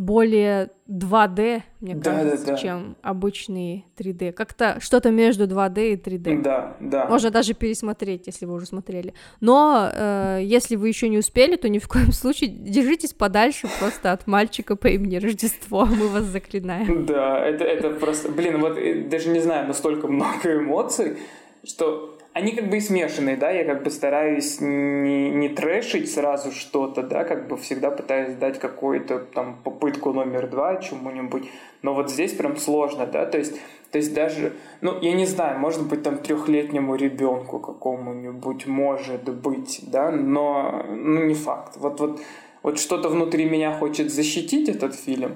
более 0.01 0.71
2D, 0.89 1.61
мне 1.79 1.95
да, 1.95 2.11
кажется, 2.11 2.45
да, 2.45 2.51
да. 2.53 2.57
чем 2.57 2.97
обычные 3.03 3.85
3D. 3.97 4.31
Как-то 4.31 4.77
что-то 4.79 5.11
между 5.11 5.45
2D 5.45 5.93
и 5.93 5.95
3D. 5.95 6.41
Да, 6.41 6.75
да. 6.79 7.05
Можно 7.05 7.29
даже 7.29 7.53
пересмотреть, 7.53 8.25
если 8.25 8.47
вы 8.47 8.55
уже 8.55 8.65
смотрели. 8.65 9.13
Но 9.41 9.89
э, 9.93 10.39
если 10.43 10.75
вы 10.75 10.87
еще 10.87 11.07
не 11.07 11.19
успели, 11.19 11.55
то 11.55 11.69
ни 11.69 11.77
в 11.77 11.87
коем 11.87 12.11
случае 12.11 12.49
держитесь 12.49 13.13
подальше 13.13 13.67
просто 13.79 14.11
от 14.11 14.25
мальчика 14.25 14.75
по 14.75 14.87
имени 14.87 15.17
Рождество. 15.17 15.85
Мы 15.85 16.07
вас 16.07 16.23
заклинаем. 16.23 17.05
Да, 17.05 17.39
это, 17.45 17.63
это 17.63 17.91
просто... 17.91 18.31
Блин, 18.31 18.59
вот 18.59 18.77
э, 18.77 19.07
даже 19.07 19.29
не 19.29 19.39
знаю, 19.39 19.67
настолько 19.67 20.07
много 20.07 20.57
эмоций, 20.57 21.17
что 21.63 22.17
они 22.33 22.53
как 22.53 22.69
бы 22.69 22.77
и 22.77 22.81
смешанные, 22.81 23.35
да, 23.35 23.51
я 23.51 23.65
как 23.65 23.83
бы 23.83 23.91
стараюсь 23.91 24.61
не, 24.61 25.29
не 25.29 25.49
трэшить 25.49 26.09
сразу 26.11 26.51
что-то, 26.51 27.03
да, 27.03 27.25
как 27.25 27.47
бы 27.47 27.57
всегда 27.57 27.91
пытаюсь 27.91 28.35
дать 28.35 28.57
какую-то 28.57 29.19
там 29.19 29.57
попытку 29.63 30.13
номер 30.13 30.47
два 30.47 30.77
чему-нибудь, 30.77 31.49
но 31.81 31.93
вот 31.93 32.09
здесь 32.09 32.33
прям 32.33 32.55
сложно, 32.55 33.05
да, 33.05 33.25
то 33.25 33.37
есть, 33.37 33.59
то 33.91 33.97
есть 33.97 34.13
даже, 34.13 34.53
ну, 34.79 34.97
я 35.01 35.11
не 35.13 35.25
знаю, 35.25 35.59
может 35.59 35.85
быть, 35.85 36.03
там 36.03 36.19
трехлетнему 36.19 36.95
ребенку 36.95 37.59
какому-нибудь 37.59 38.65
может 38.65 39.29
быть, 39.29 39.81
да, 39.87 40.09
но, 40.09 40.85
ну, 40.89 41.25
не 41.25 41.33
факт. 41.33 41.75
Вот, 41.75 41.99
вот, 41.99 42.21
вот 42.63 42.79
что-то 42.79 43.09
внутри 43.09 43.43
меня 43.43 43.73
хочет 43.73 44.09
защитить 44.09 44.69
этот 44.69 44.95
фильм, 44.95 45.33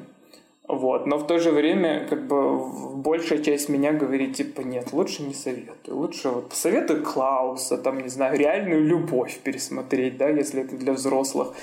вот. 0.67 1.06
Но 1.06 1.17
в 1.17 1.28
то 1.28 1.39
же 1.39 1.51
время, 1.51 2.08
как 2.10 2.28
бы, 2.28 2.95
большая 2.95 3.39
часть 3.39 3.69
меня 3.69 3.93
говорит, 3.93 4.36
типа, 4.36 4.62
нет, 4.62 4.93
лучше 4.93 5.23
не 5.23 5.34
советую. 5.34 5.97
Лучше 5.97 6.30
вот 6.30 6.49
посоветуй 6.49 7.01
Клауса, 7.01 7.78
там, 7.78 7.99
не 7.99 8.10
знаю, 8.10 8.38
реальную 8.38 8.84
любовь 8.84 9.39
пересмотреть, 9.43 10.17
да, 10.17 10.30
если 10.30 10.63
это 10.63 10.75
для 10.75 10.93
взрослых. 10.93 11.54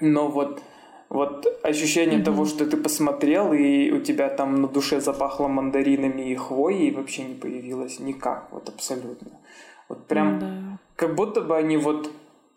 Но 0.00 0.28
вот, 0.28 0.62
вот 1.08 1.46
ощущение 1.62 2.20
mm-hmm. 2.20 2.24
того, 2.24 2.44
что 2.44 2.66
ты 2.66 2.76
посмотрел, 2.76 3.52
и 3.52 3.90
у 3.90 4.00
тебя 4.00 4.28
там 4.28 4.60
на 4.60 4.68
душе 4.68 5.00
запахло 5.00 5.48
мандаринами 5.48 6.30
и 6.30 6.36
хвоей, 6.36 6.92
вообще 6.92 7.24
не 7.24 7.34
появилось 7.34 7.98
никак, 7.98 8.48
вот 8.52 8.68
абсолютно. 8.68 9.40
Вот 9.88 10.06
прям, 10.06 10.38
mm-hmm. 10.38 10.78
как 10.96 11.14
будто 11.14 11.40
бы 11.40 11.56
они 11.56 11.76
вот 11.76 12.10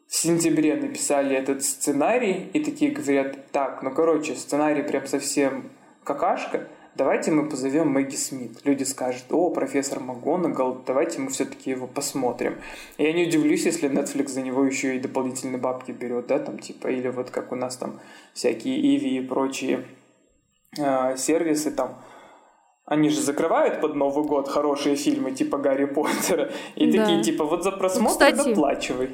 в 0.10 0.16
сентябре 0.16 0.76
написали 0.76 1.36
этот 1.36 1.64
сценарий 1.64 2.50
и 2.54 2.64
такие 2.64 2.90
говорят, 2.90 3.52
так, 3.52 3.84
ну 3.84 3.92
короче, 3.92 4.36
сценарий 4.36 4.82
прям 4.82 5.06
совсем 5.06 5.70
какашка, 6.04 6.68
давайте 6.96 7.30
мы 7.30 7.48
позовем 7.48 7.90
Мэгги 7.90 8.16
Смит. 8.16 8.58
Люди 8.64 8.84
скажут, 8.86 9.26
о, 9.30 9.52
профессор 9.52 10.00
МакГонагал, 10.00 10.82
давайте 10.84 11.20
мы 11.20 11.30
все-таки 11.30 11.70
его 11.70 11.86
посмотрим. 11.86 12.56
И 12.98 13.04
я 13.04 13.14
не 13.14 13.28
удивлюсь, 13.28 13.68
если 13.68 13.88
Netflix 13.88 14.30
за 14.30 14.42
него 14.42 14.66
еще 14.66 14.96
и 14.96 15.00
дополнительные 15.00 15.60
бабки 15.60 15.92
берет, 15.92 16.26
да, 16.26 16.40
там 16.40 16.58
типа, 16.58 16.88
или 16.88 17.10
вот 17.10 17.30
как 17.30 17.52
у 17.52 17.56
нас 17.56 17.78
там 17.78 18.00
всякие 18.34 18.80
Иви 18.80 19.18
и 19.18 19.22
прочие 19.22 19.86
э, 20.76 21.18
сервисы 21.18 21.70
там, 21.70 22.04
они 22.88 23.10
же 23.10 23.22
закрывают 23.22 23.80
под 23.80 23.94
Новый 23.94 24.26
год 24.26 24.48
хорошие 24.48 24.96
фильмы 24.96 25.34
типа 25.34 25.60
Гарри 25.60 25.86
Поттера 25.86 26.52
и 26.76 26.92
да. 26.92 27.04
такие 27.04 27.22
типа 27.22 27.46
вот 27.46 27.64
за 27.64 27.72
просмотр 27.72 28.14
Кстати, 28.14 28.50
доплачивай. 28.50 29.10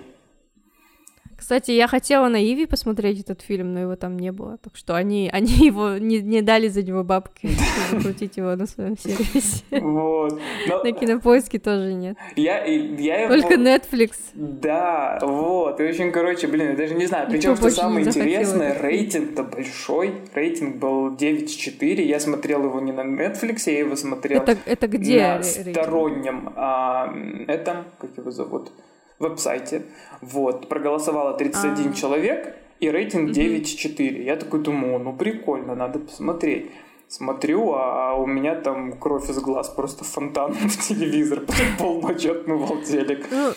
Кстати, 1.46 1.70
я 1.70 1.88
хотела 1.88 2.28
на 2.28 2.44
Иви 2.44 2.66
посмотреть 2.66 3.20
этот 3.20 3.44
фильм, 3.44 3.72
но 3.72 3.82
его 3.82 3.96
там 3.96 4.18
не 4.18 4.32
было. 4.32 4.58
Так 4.64 4.76
что 4.76 4.96
они, 4.96 5.30
они 5.34 5.52
его 5.52 6.00
не, 6.00 6.20
не 6.20 6.42
дали 6.42 6.70
за 6.70 6.82
него 6.82 7.04
бабки, 7.04 7.50
чтобы 7.88 8.02
закрутить 8.02 8.38
его 8.38 8.56
на 8.56 8.66
своем 8.66 8.98
сервисе. 8.98 9.64
Вот. 9.70 10.40
Но... 10.68 10.84
На 10.84 10.92
кинопоиске 10.92 11.60
тоже 11.60 11.94
нет. 11.94 12.18
Я, 12.36 12.66
я 12.66 13.28
Только 13.28 13.54
его... 13.54 13.64
Netflix. 13.64 14.14
Да, 14.34 15.20
вот. 15.22 15.80
И 15.80 15.84
очень, 15.84 16.12
короче, 16.12 16.48
блин, 16.48 16.70
я 16.70 16.76
даже 16.76 16.96
не 16.96 17.06
знаю. 17.06 17.28
Причем, 17.30 17.56
что 17.56 17.70
самое 17.70 18.08
интересное, 18.08 18.82
рейтинг-то 18.82 19.44
большой. 19.44 20.16
Рейтинг 20.34 20.78
был 20.78 21.14
9,4. 21.14 22.02
Я 22.02 22.20
смотрел 22.20 22.64
его 22.64 22.80
не 22.80 22.92
на 22.92 23.02
Netflix, 23.02 23.70
я 23.70 23.78
его 23.78 23.96
смотрел 23.96 24.42
это, 24.42 24.58
это 24.66 24.88
где 24.88 25.36
на 25.38 25.44
стороннем 25.44 26.54
а, 26.56 27.14
этом, 27.48 27.86
как 28.00 28.18
его 28.18 28.32
зовут? 28.32 28.72
Веб-сайте. 29.20 29.84
Вот, 30.22 30.70
проголосовало 30.70 31.38
31 31.38 31.88
А-а-а. 31.88 31.94
человек, 31.94 32.56
и 32.80 32.90
рейтинг 32.90 33.32
9,4. 33.32 34.24
Я 34.24 34.36
такой 34.36 34.62
думаю, 34.62 35.00
ну 35.00 35.16
прикольно, 35.16 35.76
надо 35.76 36.00
посмотреть. 36.00 36.72
Смотрю, 37.08 37.74
а 37.74 38.16
у 38.16 38.26
меня 38.26 38.56
там 38.56 38.94
кровь 38.94 39.30
из 39.30 39.40
глаз 39.40 39.70
просто 39.70 40.04
фонтаном 40.04 40.56
в 40.70 40.78
телевизор. 40.88 41.44
Полночи 41.78 42.28
отмывал 42.28 42.82
телек. 42.82 43.28
Ну, 43.32 43.54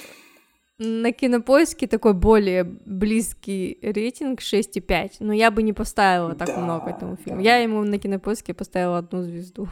на 0.78 1.12
кинопоиске 1.12 1.88
такой 1.88 2.12
более 2.12 2.64
близкий 2.64 3.78
рейтинг 3.82 4.40
6,5. 4.40 5.14
Но 5.20 5.32
я 5.32 5.50
бы 5.50 5.62
не 5.62 5.72
поставила 5.72 6.34
так 6.34 6.48
да, 6.48 6.58
много 6.58 6.90
этому 6.90 7.16
фильму. 7.16 7.42
Да. 7.42 7.44
Я 7.44 7.56
ему 7.56 7.82
на 7.82 7.98
кинопоиске 7.98 8.54
поставила 8.54 8.98
одну 8.98 9.22
звезду. 9.22 9.68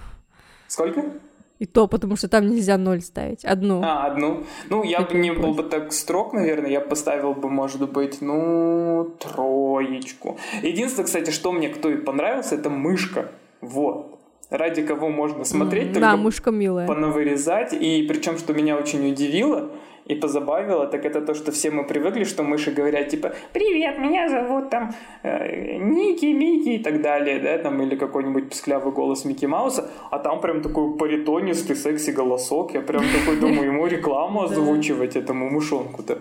Сколько? 0.66 1.12
И 1.59 1.64
то, 1.66 1.87
потому 1.88 2.16
что 2.16 2.29
там 2.29 2.47
нельзя 2.49 2.77
ноль 2.77 3.01
ставить. 3.01 3.45
Одну. 3.45 3.81
А, 3.83 4.07
одну. 4.07 4.45
Ну, 4.69 4.85
я 4.85 5.01
бы 5.01 5.14
не 5.14 5.33
был 5.33 5.55
бы 5.55 5.62
так 5.62 5.92
строг, 5.92 6.35
наверное. 6.35 6.71
Я 6.71 6.81
поставил 6.81 7.33
бы, 7.33 7.49
может 7.49 7.90
быть, 7.90 8.21
ну, 8.21 9.14
троечку. 9.19 10.37
Единственное, 10.62 11.07
кстати, 11.07 11.31
что 11.31 11.53
мне 11.53 11.69
кто 11.69 11.90
и 11.90 11.97
понравился, 11.97 12.55
это 12.57 12.71
мышка. 12.71 13.31
Вот. 13.61 14.12
ради 14.49 14.81
кого 14.83 15.09
можно 15.09 15.45
смотреть, 15.45 15.87
Mm, 15.88 15.95
только 15.95 16.01
Да, 16.01 16.16
мышка 16.16 16.51
милая. 16.53 16.87
понавырезать. 16.87 17.73
И 17.73 18.07
причем, 18.09 18.38
что 18.38 18.53
меня 18.55 18.77
очень 18.77 19.11
удивило 19.11 19.71
и 20.07 20.14
позабавило, 20.14 20.87
так 20.87 21.05
это 21.05 21.21
то, 21.21 21.35
что 21.35 21.51
все 21.53 21.71
мы 21.71 21.85
привыкли, 21.85 22.25
что 22.25 22.42
мыши 22.42 22.71
говорят 22.71 23.09
типа 23.09 23.35
«Привет, 23.53 23.99
меня 23.99 24.29
зовут 24.29 24.71
там 24.71 24.95
э, 25.23 25.79
Ники, 25.79 26.27
Мики» 26.27 26.77
и 26.77 26.79
так 26.79 27.03
далее, 27.03 27.40
да, 27.40 27.59
там, 27.59 27.83
или 27.83 27.97
какой-нибудь 27.97 28.51
псклявый 28.51 28.92
голос 28.92 29.25
Микки 29.25 29.47
Мауса, 29.47 29.90
а 30.11 30.19
там 30.19 30.40
прям 30.40 30.62
такой 30.62 30.95
баритонистый 30.95 31.77
секси-голосок, 31.77 32.75
я 32.75 32.81
прям 32.81 33.03
такой 33.03 33.37
думаю, 33.40 33.73
ему 33.73 33.87
рекламу 33.88 34.42
озвучивать 34.42 35.16
этому 35.16 35.51
мышонку-то. 35.51 36.19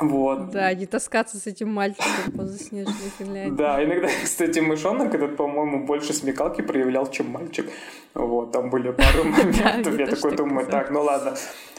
Вот. 0.00 0.50
Да, 0.50 0.72
не 0.74 0.86
таскаться 0.86 1.38
с 1.38 1.46
этим 1.46 1.72
мальчиком 1.72 2.32
по 2.36 2.44
заснеженной 2.44 3.10
Финляндии. 3.18 3.56
Да, 3.56 3.84
иногда, 3.84 4.08
кстати, 4.24 4.58
мышонок 4.60 5.14
этот, 5.14 5.36
по-моему, 5.36 5.84
больше 5.84 6.12
смекалки 6.12 6.62
проявлял, 6.62 7.10
чем 7.10 7.30
мальчик. 7.30 7.70
Вот, 8.14 8.52
там 8.52 8.70
были 8.70 8.90
пару 8.90 9.24
моментов, 9.24 9.98
я 9.98 10.06
такой 10.06 10.30
так 10.30 10.36
думаю, 10.36 10.66
так, 10.66 10.90
ну 10.90 11.02
ладно, 11.02 11.34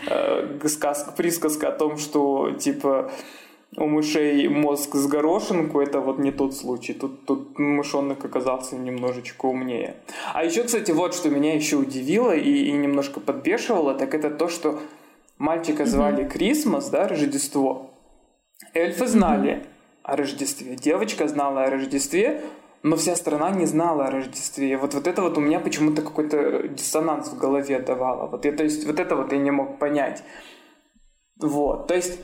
Э, 0.08 0.58
сказка, 0.68 1.12
присказка 1.12 1.70
о 1.70 1.72
том, 1.72 1.98
что, 1.98 2.52
типа, 2.52 3.12
у 3.78 3.86
мышей 3.86 4.48
мозг 4.48 4.96
с 4.96 5.08
горошинку, 5.08 5.80
это 5.80 6.00
вот 6.00 6.18
не 6.20 6.32
тот 6.32 6.56
случай. 6.56 6.94
Тут, 6.94 7.26
тут 7.26 7.60
мышонок 7.60 8.24
оказался 8.26 8.76
немножечко 8.76 9.46
умнее. 9.46 9.96
А 10.34 10.44
еще, 10.44 10.64
кстати, 10.64 10.92
вот 10.92 11.14
что 11.14 11.30
меня 11.30 11.54
еще 11.56 11.78
удивило 11.78 12.36
и, 12.36 12.66
и 12.66 12.72
немножко 12.72 13.20
подбешивало, 13.20 13.94
так 13.94 14.14
это 14.14 14.30
то, 14.30 14.50
что 14.50 14.80
мальчика 15.38 15.86
звали 15.86 16.28
Крисмас, 16.28 16.90
да, 16.90 17.08
Рождество. 17.08 17.91
Эльфы 18.74 19.08
знали 19.08 19.66
о 20.04 20.16
Рождестве, 20.16 20.76
девочка 20.76 21.28
знала 21.28 21.64
о 21.64 21.70
Рождестве, 21.70 22.42
но 22.84 22.96
вся 22.96 23.16
страна 23.16 23.52
не 23.52 23.66
знала 23.66 24.06
о 24.06 24.12
Рождестве. 24.12 24.78
Вот, 24.78 24.94
вот 24.94 25.08
это 25.08 25.22
вот 25.22 25.38
у 25.38 25.42
меня 25.42 25.60
почему-то 25.60 26.02
какой-то 26.02 26.68
диссонанс 26.68 27.30
в 27.30 27.38
голове 27.38 27.80
давало. 27.80 28.28
Вот 28.28 28.46
я, 28.46 28.52
то 28.52 28.64
есть 28.64 28.86
вот 28.86 29.00
это 29.00 29.16
вот 29.16 29.32
я 29.32 29.38
не 29.38 29.52
мог 29.52 29.80
понять. 29.80 30.24
Вот, 31.40 31.88
то 31.88 31.96
есть 31.96 32.20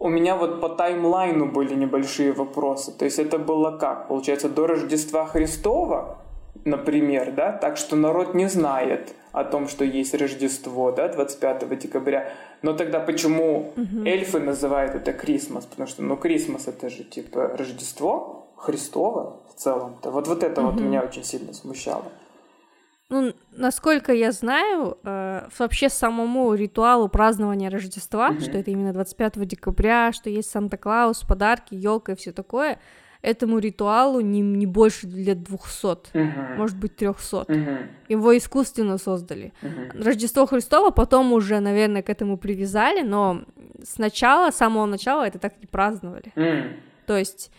у 0.00 0.08
меня 0.08 0.36
вот 0.36 0.60
по 0.60 0.68
таймлайну 0.68 1.46
были 1.46 1.74
небольшие 1.74 2.32
вопросы. 2.32 2.96
То 2.96 3.04
есть 3.04 3.18
это 3.18 3.38
было 3.38 3.76
как? 3.78 4.08
Получается, 4.08 4.48
до 4.48 4.66
Рождества 4.66 5.26
Христова, 5.26 6.18
например, 6.64 7.32
да, 7.32 7.52
так 7.52 7.76
что 7.76 7.96
народ 7.96 8.34
не 8.34 8.48
знает 8.48 9.14
о 9.32 9.44
том, 9.44 9.68
что 9.68 9.84
есть 9.84 10.14
Рождество, 10.14 10.92
да, 10.92 11.08
25 11.08 11.78
декабря. 11.78 12.32
Но 12.62 12.72
тогда 12.72 13.00
почему 13.00 13.72
эльфы 14.04 14.40
называют 14.40 14.94
это 14.94 15.12
Крисмас? 15.12 15.66
Потому 15.66 15.86
что, 15.88 16.02
ну, 16.02 16.16
Крисмас 16.16 16.66
это 16.68 16.88
же 16.90 17.04
типа 17.04 17.48
Рождество 17.56 18.52
Христово 18.56 19.40
в 19.54 19.58
целом-то. 19.58 20.10
Вот, 20.10 20.26
вот 20.28 20.42
это 20.42 20.62
вот 20.62 20.74
Мгм. 20.76 20.84
меня 20.86 21.02
очень 21.02 21.24
сильно 21.24 21.52
смущало. 21.52 22.04
Ну, 23.10 23.32
насколько 23.52 24.12
я 24.12 24.32
знаю, 24.32 24.98
э, 25.02 25.48
вообще 25.58 25.88
самому 25.88 26.52
ритуалу 26.54 27.08
празднования 27.08 27.70
Рождества, 27.70 28.32
Мгм. 28.32 28.40
что 28.40 28.58
это 28.58 28.70
именно 28.70 28.92
25 28.92 29.46
декабря, 29.46 30.12
что 30.12 30.28
есть 30.28 30.50
Санта-Клаус, 30.50 31.22
подарки, 31.22 31.74
елка 31.74 32.12
и 32.12 32.16
все 32.16 32.32
такое, 32.32 32.78
этому 33.22 33.58
ритуалу 33.58 34.20
не, 34.20 34.40
не 34.40 34.66
больше 34.66 35.06
лет 35.06 35.42
200, 35.42 36.16
Мгм. 36.16 36.56
может 36.56 36.76
быть 36.78 36.96
300. 36.96 37.44
Мгм. 37.48 37.78
Его 38.08 38.36
искусственно 38.36 38.98
создали. 38.98 39.52
Мгм. 39.62 40.02
Рождество 40.02 40.46
Христово 40.46 40.90
потом 40.90 41.32
уже, 41.32 41.60
наверное, 41.60 42.02
к 42.02 42.10
этому 42.10 42.36
привязали, 42.38 43.02
но 43.02 43.42
сначала, 43.82 44.50
с 44.50 44.56
самого 44.56 44.86
начала 44.86 45.26
это 45.26 45.38
так 45.38 45.58
не 45.60 45.66
праздновали. 45.66 46.32
М. 46.36 46.76
То 47.06 47.16
есть 47.16 47.50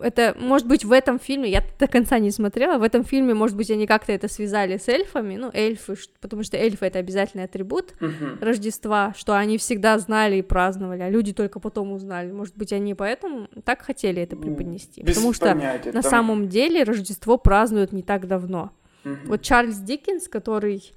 это, 0.00 0.34
может 0.38 0.66
быть, 0.66 0.84
в 0.84 0.92
этом 0.92 1.18
фильме, 1.18 1.50
я 1.50 1.62
до 1.78 1.86
конца 1.86 2.18
не 2.18 2.30
смотрела, 2.30 2.78
в 2.78 2.82
этом 2.82 3.04
фильме, 3.04 3.34
может 3.34 3.56
быть, 3.56 3.70
они 3.70 3.86
как-то 3.86 4.12
это 4.12 4.26
связали 4.28 4.78
с 4.78 4.88
эльфами, 4.88 5.36
ну, 5.36 5.50
эльфы, 5.52 5.96
потому 6.20 6.42
что 6.42 6.56
эльфы— 6.56 6.86
это 6.86 6.98
обязательный 6.98 7.44
атрибут 7.44 7.94
Мгм. 8.00 8.38
Рождества, 8.40 9.12
что 9.16 9.36
они 9.36 9.58
всегда 9.58 9.98
знали 9.98 10.36
и 10.36 10.42
праздновали, 10.42 11.02
а 11.02 11.10
люди 11.10 11.32
только 11.32 11.60
потом 11.60 11.92
узнали. 11.92 12.32
Может 12.32 12.56
быть, 12.56 12.72
они 12.72 12.94
поэтому 12.94 13.48
так 13.64 13.82
хотели 13.82 14.22
это 14.22 14.34
преподнести. 14.36 15.02
Без 15.02 15.16
потому 15.16 15.32
что 15.34 15.46
понятия, 15.46 15.92
на 15.92 16.02
там- 16.02 16.10
самом 16.10 16.48
деле 16.48 16.84
Рождество 16.84 17.36
празднуют 17.36 17.92
не 17.92 18.02
так 18.02 18.26
давно. 18.26 18.72
Мгм. 19.04 19.18
Вот 19.26 19.42
Чарльз 19.42 19.76
Диккенс, 19.78 20.28
который 20.28 20.92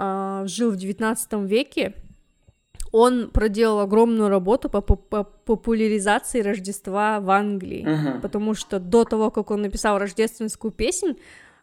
а, 0.00 0.44
жил 0.46 0.70
в 0.70 0.76
XIX 0.76 1.44
веке, 1.46 1.92
он 2.92 3.30
проделал 3.30 3.80
огромную 3.80 4.28
работу 4.28 4.68
по, 4.70 4.80
по- 4.80 4.96
по 4.96 5.24
популяризации 5.24 6.40
Рождества 6.42 7.20
в 7.20 7.30
Англии, 7.30 7.84
Мгм. 7.86 8.20
потому 8.20 8.54
что 8.54 8.78
до 8.80 9.04
того, 9.04 9.30
как 9.30 9.50
он 9.50 9.62
написал 9.62 9.98
рождественскую 9.98 10.70
песнь, 10.72 11.16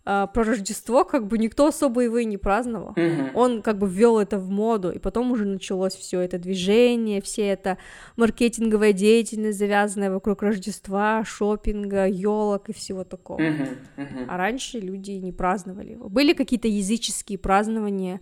а, 0.07 0.27
про 0.27 0.43
Рождество 0.43 1.03
как 1.03 1.25
бы 1.25 1.39
никто 1.39 1.65
особо 1.65 2.01
его 2.01 2.19
и 2.19 2.25
не 2.25 2.37
праздновал. 2.37 2.93
Мгм. 2.95 3.31
Он 3.33 3.61
как 3.63 3.79
бы 3.79 3.87
ввел 3.89 4.19
это 4.19 4.37
в 4.37 4.51
моду, 4.51 4.91
и 4.91 4.99
потом 4.99 5.31
уже 5.31 5.45
началось 5.45 5.95
все 5.95 6.19
это 6.21 6.37
движение, 6.37 7.21
все 7.23 7.47
это 7.47 7.79
маркетинговая 8.15 8.93
деятельность, 8.93 9.57
завязанная 9.57 10.11
вокруг 10.11 10.43
Рождества, 10.43 11.23
шопинга, 11.25 12.05
елок 12.05 12.69
и 12.69 12.73
всего 12.73 13.03
такого. 13.03 13.39
Мгм. 13.41 13.67
Мгм. 13.97 14.25
А 14.29 14.37
раньше 14.37 14.79
люди 14.79 15.11
не 15.13 15.31
праздновали 15.31 15.93
его. 15.93 16.07
Были 16.07 16.33
какие-то 16.33 16.67
языческие 16.67 17.39
празднования. 17.39 18.21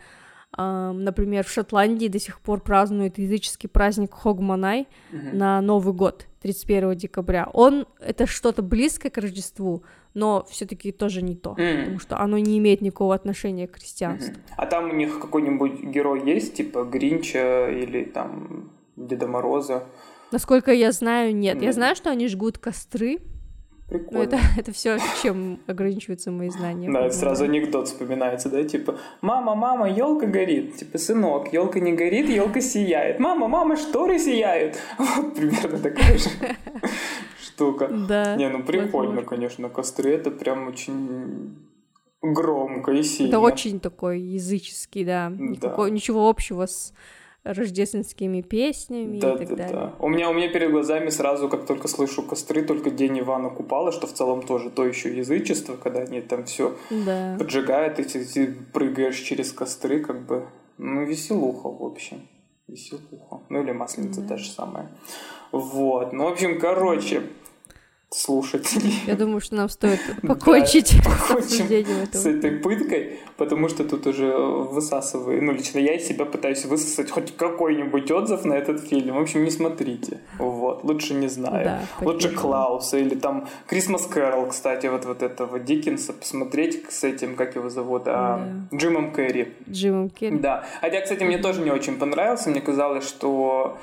Например, 0.57 1.43
в 1.45 1.49
Шотландии 1.49 2.07
до 2.07 2.19
сих 2.19 2.39
пор 2.39 2.61
празднуют 2.61 3.17
языческий 3.17 3.67
праздник 3.69 4.13
Хогманай 4.13 4.87
Мгм. 5.11 5.37
на 5.37 5.61
Новый 5.61 5.93
год, 5.93 6.27
31 6.41 6.95
декабря. 6.95 7.49
Он 7.53 7.85
это 7.99 8.27
что-то 8.27 8.61
близкое 8.61 9.09
к 9.09 9.17
Рождеству, 9.17 9.83
но 10.13 10.45
все-таки 10.49 10.91
тоже 10.91 11.21
не 11.23 11.35
то, 11.35 11.55
М. 11.57 11.79
потому 11.79 11.99
что 11.99 12.19
оно 12.19 12.37
не 12.37 12.57
имеет 12.59 12.81
никакого 12.81 13.15
отношения 13.15 13.67
к 13.67 13.75
христианству. 13.75 14.33
Мгм. 14.33 14.41
А 14.57 14.65
там 14.67 14.89
у 14.89 14.93
них 14.93 15.19
какой-нибудь 15.19 15.83
герой 15.83 16.23
есть, 16.25 16.53
типа 16.55 16.83
Гринча 16.83 17.69
или 17.69 18.03
там 18.03 18.71
Деда 18.95 19.27
Мороза? 19.27 19.85
Насколько 20.31 20.71
я 20.71 20.91
знаю, 20.91 21.35
нет. 21.35 21.55
Я 21.57 21.67
Нет. 21.67 21.75
знаю, 21.75 21.95
что 21.95 22.09
они 22.11 22.27
жгут 22.27 22.57
костры, 22.57 23.19
но 23.89 23.99
Прикольно. 23.99 24.23
это, 24.23 24.39
это 24.57 24.71
все, 24.71 24.97
чем 25.21 25.59
ограничиваются 25.67 26.31
мои 26.31 26.49
знания. 26.49 26.91
Да, 26.91 27.03
по 27.03 27.11
сразу 27.11 27.43
анекдот 27.45 27.87
вспоминается, 27.87 28.49
да, 28.49 28.63
типа, 28.63 28.97
мама, 29.21 29.55
мама, 29.55 29.89
елка 29.89 30.25
горит, 30.25 30.77
типа, 30.77 30.97
сынок, 30.97 31.53
елка 31.53 31.79
не 31.79 31.93
горит, 31.93 32.29
елка 32.29 32.61
сияет, 32.61 33.19
мама, 33.19 33.47
мама, 33.47 33.75
шторы 33.75 34.19
сияют, 34.19 34.77
вот 34.97 35.35
примерно 35.35 35.77
такая 35.77 36.17
же 36.17 36.29
штука. 37.41 37.87
Да. 37.87 38.35
Не, 38.35 38.49
ну 38.49 38.63
прикольно, 38.63 39.23
конечно, 39.23 39.69
костры 39.69 40.11
это 40.11 40.31
прям 40.31 40.67
очень 40.67 41.57
громко 42.21 42.91
и 42.91 43.03
сильно. 43.03 43.29
Это 43.29 43.39
очень 43.39 43.79
такой 43.79 44.21
языческий, 44.21 45.03
да. 45.03 45.31
Никакого, 45.37 45.87
ничего 45.87 46.29
общего 46.29 46.65
с 46.65 46.93
рождественскими 47.43 48.41
песнями 48.41 49.19
Да, 49.19 49.33
и 49.33 49.37
так 49.37 49.49
да, 49.49 49.55
далее. 49.55 49.73
да. 49.73 49.93
У 49.99 50.07
меня, 50.09 50.29
у 50.29 50.33
меня 50.33 50.49
перед 50.49 50.71
глазами 50.71 51.09
сразу, 51.09 51.49
как 51.49 51.65
только 51.65 51.87
слышу 51.87 52.23
костры, 52.23 52.63
только 52.63 52.89
день 52.89 53.19
Ивана 53.19 53.49
Купала, 53.49 53.91
что 53.91 54.07
в 54.07 54.13
целом 54.13 54.41
тоже 54.43 54.69
то 54.69 54.85
еще 54.85 55.15
язычество, 55.15 55.75
когда 55.75 55.99
они 56.01 56.21
там 56.21 56.45
все 56.45 56.75
Да. 56.89 57.35
поджигают, 57.37 57.99
и 57.99 58.03
ты, 58.03 58.23
ты 58.25 58.47
прыгаешь 58.73 59.19
через 59.19 59.51
костры, 59.51 59.99
как 59.99 60.25
бы, 60.25 60.45
ну, 60.77 61.03
веселуха, 61.05 61.67
в 61.69 61.83
общем. 61.83 62.21
Веселуха. 62.67 63.41
Ну, 63.49 63.61
или 63.61 63.71
масленица 63.73 64.21
Да. 64.21 64.29
та 64.29 64.37
же 64.37 64.49
самая. 64.49 64.89
Вот. 65.51 66.13
Ну, 66.13 66.23
в 66.23 66.31
общем, 66.31 66.59
короче, 66.59 67.23
слушатели. 68.15 68.91
Я 69.07 69.15
думаю, 69.15 69.41
что 69.41 69.55
нам 69.55 69.69
стоит 69.69 69.99
Да, 70.21 70.35
покончить 70.35 70.89
с 70.89 71.31
обсуждением 71.31 72.07
с 72.11 72.25
этой 72.25 72.51
пыткой, 72.51 73.19
потому 73.37 73.69
что 73.69 73.83
тут 73.83 74.07
уже 74.07 74.31
высасываю, 74.35 75.43
ну, 75.43 75.51
лично 75.51 75.79
я 75.79 75.95
из 75.95 76.07
себя 76.07 76.25
пытаюсь 76.25 76.65
высосать 76.65 77.09
хоть 77.09 77.35
какой-нибудь 77.35 78.11
отзыв 78.11 78.45
на 78.45 78.53
этот 78.53 78.81
фильм. 78.87 79.15
В 79.15 79.19
общем, 79.19 79.43
не 79.43 79.51
смотрите. 79.51 80.19
Вот. 80.37 80.83
Лучше 80.83 81.13
не 81.13 81.27
знаю. 81.27 81.65
Да, 81.65 81.81
Лучше. 82.01 82.29
Клауса 82.29 82.97
или 82.97 83.15
там 83.15 83.47
Крисмас 83.67 84.05
Кэрол, 84.05 84.47
кстати, 84.47 84.87
вот, 84.87 85.05
вот 85.05 85.21
этого 85.21 85.59
Диккенса 85.59 86.13
посмотреть 86.13 86.85
с 86.89 87.03
этим, 87.03 87.35
как 87.35 87.55
его 87.55 87.69
зовут, 87.69 88.03
а, 88.05 88.47
Джимом 88.73 89.13
Керри. 89.13 89.53
Джимом 89.69 90.09
Керри. 90.09 90.37
Да. 90.37 90.63
Хотя, 90.81 91.01
кстати, 91.01 91.23
мне 91.23 91.37
тоже 91.37 91.61
не 91.61 91.71
очень 91.71 91.97
понравился. 91.97 92.49
Мне 92.49 92.61
казалось, 92.61 93.07
что 93.07 93.77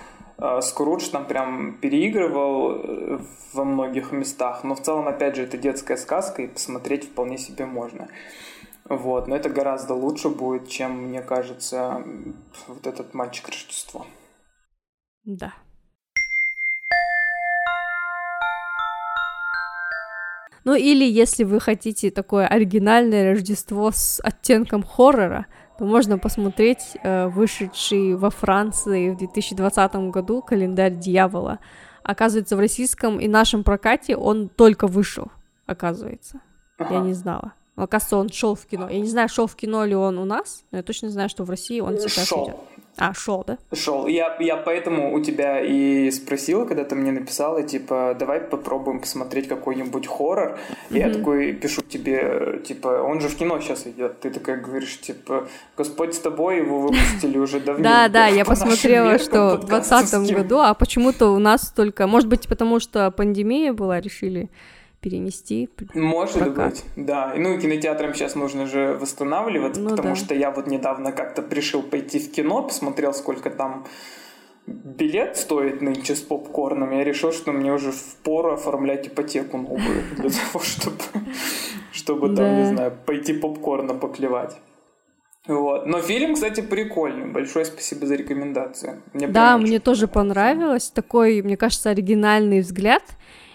Скрудж 0.63 1.09
там 1.09 1.27
прям 1.27 1.75
переигрывал 1.75 2.73
э, 2.73 3.19
во 3.53 3.65
многих 3.65 4.13
местах. 4.13 4.65
Но 4.65 4.75
в 4.75 4.81
целом, 4.81 5.09
опять 5.09 5.37
же, 5.37 5.43
это 5.43 5.59
детская 5.59 5.97
сказка, 5.97 6.43
и 6.43 6.47
посмотреть 6.47 7.05
вполне 7.05 7.37
себе 7.37 7.67
можно. 7.67 8.09
Вот. 8.89 9.29
Но 9.29 9.37
это 9.37 9.51
гораздо 9.51 9.95
лучше 9.95 10.29
будет, 10.31 10.69
чем, 10.69 11.09
мне 11.09 11.23
кажется, 11.23 12.03
вот 12.67 12.87
этот 12.87 13.15
мальчик 13.15 13.49
Рождество. 13.49 14.07
Да. 15.25 15.53
Ну 20.65 20.75
или 20.75 21.05
если 21.05 21.45
вы 21.45 21.59
хотите 21.61 22.11
такое 22.11 22.47
оригинальное 22.47 23.33
Рождество 23.33 23.91
с 23.91 24.21
оттенком 24.23 24.83
хоррора, 24.83 25.47
то 25.81 25.87
можно 25.87 26.19
посмотреть 26.19 26.99
э, 27.03 27.29
вышедший 27.29 28.15
во 28.15 28.29
Франции 28.29 29.09
в 29.09 29.17
2020 29.17 29.95
году 30.11 30.43
календарь 30.43 30.95
дьявола. 30.95 31.59
Оказывается, 32.03 32.55
в 32.55 32.61
российском 32.61 33.19
и 33.19 33.27
нашем 33.29 33.65
прокате 33.65 34.15
он 34.15 34.51
только 34.51 34.87
вышел, 34.87 35.33
оказывается. 35.65 36.43
Ага. 36.77 36.97
Я 36.97 37.01
не 37.01 37.15
знала. 37.15 37.55
Оказывается, 37.77 38.19
он 38.19 38.29
шел 38.29 38.57
в 38.57 38.67
кино. 38.67 38.91
Я 38.91 39.01
не 39.01 39.09
знаю, 39.09 39.31
шел 39.31 39.47
в 39.47 39.57
кино 39.57 39.87
ли 39.87 39.95
он 39.95 40.19
у 40.19 40.27
нас, 40.27 40.65
но 40.71 40.77
я 40.77 40.85
точно 40.85 41.09
знаю, 41.09 41.31
что 41.31 41.45
в 41.45 41.51
России 41.51 41.81
он 41.81 41.99
сейчас 41.99 42.29
шел. 42.29 42.45
идет. 42.45 42.57
А, 42.97 43.15
шел, 43.15 43.45
да? 43.47 43.59
Шел. 43.73 44.07
Я, 44.07 44.37
я 44.41 44.57
поэтому 44.57 45.15
у 45.15 45.21
тебя 45.21 45.61
и 45.61 46.11
спросила, 46.11 46.67
когда 46.67 46.85
ты 46.85 46.95
мне 46.95 47.13
написала, 47.13 47.63
типа, 47.63 48.17
давай 48.19 48.41
попробуем 48.41 49.01
посмотреть 49.01 49.49
какой-нибудь 49.49 50.07
хоррор. 50.07 50.59
Mm-hmm. 50.91 50.99
Я 50.99 51.11
такой 51.11 51.53
пишу 51.53 51.83
тебе, 51.83 52.61
типа, 52.67 53.03
он 53.03 53.21
же 53.21 53.29
в 53.29 53.37
кино 53.37 53.61
сейчас 53.61 53.87
идет. 53.87 54.21
Ты 54.21 54.31
такая 54.31 54.61
говоришь, 54.61 55.01
типа, 55.01 55.49
Господь 55.77 56.15
с 56.15 56.19
тобой, 56.19 56.59
его 56.59 56.81
выпустили 56.81 57.39
уже 57.39 57.61
давно. 57.61 57.83
Да, 57.83 58.09
да, 58.09 58.27
я 58.27 58.45
посмотрела, 58.45 59.19
что 59.19 59.57
в 59.57 59.67
2020 59.67 60.33
году, 60.35 60.59
а 60.59 60.75
почему-то 60.75 61.33
у 61.33 61.39
нас 61.39 61.73
только, 61.75 62.07
может 62.07 62.29
быть, 62.29 62.49
потому 62.49 62.81
что 62.81 63.11
пандемия 63.11 63.73
была, 63.73 64.01
решили 64.01 64.51
перенести. 65.01 65.69
Может 65.95 66.39
прокат. 66.39 66.73
быть, 66.73 66.85
да. 66.97 67.33
Ну 67.37 67.55
и 67.55 67.61
кинотеатрам 67.61 68.15
сейчас 68.15 68.35
нужно 68.35 68.67
же 68.67 68.97
восстанавливаться, 69.01 69.81
ну, 69.81 69.91
потому 69.91 70.11
да. 70.11 70.15
что 70.17 70.35
я 70.35 70.51
вот 70.51 70.67
недавно 70.67 71.13
как-то 71.13 71.43
пришел 71.43 71.83
пойти 71.83 72.19
в 72.19 72.31
кино, 72.31 72.63
посмотрел, 72.63 73.13
сколько 73.15 73.51
там 73.51 73.87
билет 74.67 75.37
стоит 75.37 75.81
нынче 75.81 76.15
с 76.15 76.21
попкорном, 76.21 76.93
я 76.93 77.05
решил, 77.05 77.33
что 77.33 77.53
мне 77.53 77.73
уже 77.73 77.93
впору 77.93 78.53
оформлять 78.53 79.09
ипотеку 79.09 79.59
новую 79.59 80.03
для 80.17 80.31
того, 80.53 80.63
чтобы, 80.63 80.97
чтобы 81.93 82.35
там, 82.35 82.57
не 82.57 82.67
знаю, 82.67 82.93
пойти 83.07 83.33
попкорна 83.33 83.95
поклевать. 83.95 84.57
Вот. 85.47 85.87
Но 85.87 86.01
фильм, 86.01 86.35
кстати, 86.35 86.61
прикольный. 86.61 87.27
Большое 87.27 87.65
спасибо 87.65 88.07
за 88.07 88.15
рекомендацию. 88.15 89.03
Мне 89.15 89.27
да, 89.27 89.57
мне 89.57 89.81
тоже 89.81 90.07
понравилось. 90.07 90.91
Такой, 90.91 91.43
мне 91.43 91.57
кажется, 91.57 91.91
оригинальный 91.91 92.61
взгляд. 92.61 93.03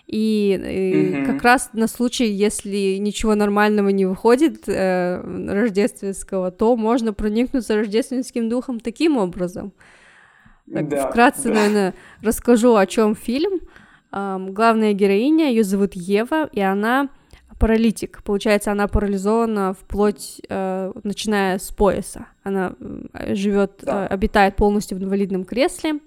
И, 0.07 0.53
и 0.53 1.17
угу. 1.17 1.31
как 1.31 1.41
раз 1.43 1.71
на 1.73 1.87
случай, 1.87 2.25
если 2.27 2.97
ничего 2.97 3.33
нормального 3.33 3.89
не 3.89 4.05
выходит 4.05 4.67
э, 4.67 5.19
рождественского, 5.21 6.51
то 6.51 6.75
можно 6.75 7.11
проникнуться 7.11 7.75
рождественским 7.75 8.47
духом 8.47 8.79
таким 8.79 9.17
образом. 9.17 9.73
Так, 10.71 10.89
да, 10.89 11.09
вкратце, 11.09 11.49
да. 11.49 11.53
наверное, 11.55 11.93
расскажу, 12.21 12.75
о 12.75 12.85
чем 12.85 13.15
фильм. 13.15 13.61
Эм, 14.11 14.53
главная 14.53 14.93
героиня, 14.93 15.49
ее 15.49 15.63
зовут 15.63 15.93
Ева, 15.93 16.49
и 16.51 16.61
она 16.61 17.09
паралитик. 17.59 18.21
Получается, 18.23 18.71
она 18.71 18.87
парализована 18.87 19.73
вплоть, 19.73 20.41
э, 20.49 20.91
начиная 21.03 21.57
с 21.57 21.71
пояса. 21.71 22.27
Она 22.43 22.73
э, 23.13 23.35
живет, 23.35 23.79
да. 23.81 24.05
э, 24.05 24.07
обитает 24.07 24.55
полностью 24.55 24.97
в 24.97 25.03
инвалидном 25.03 25.45
кресле. 25.45 25.99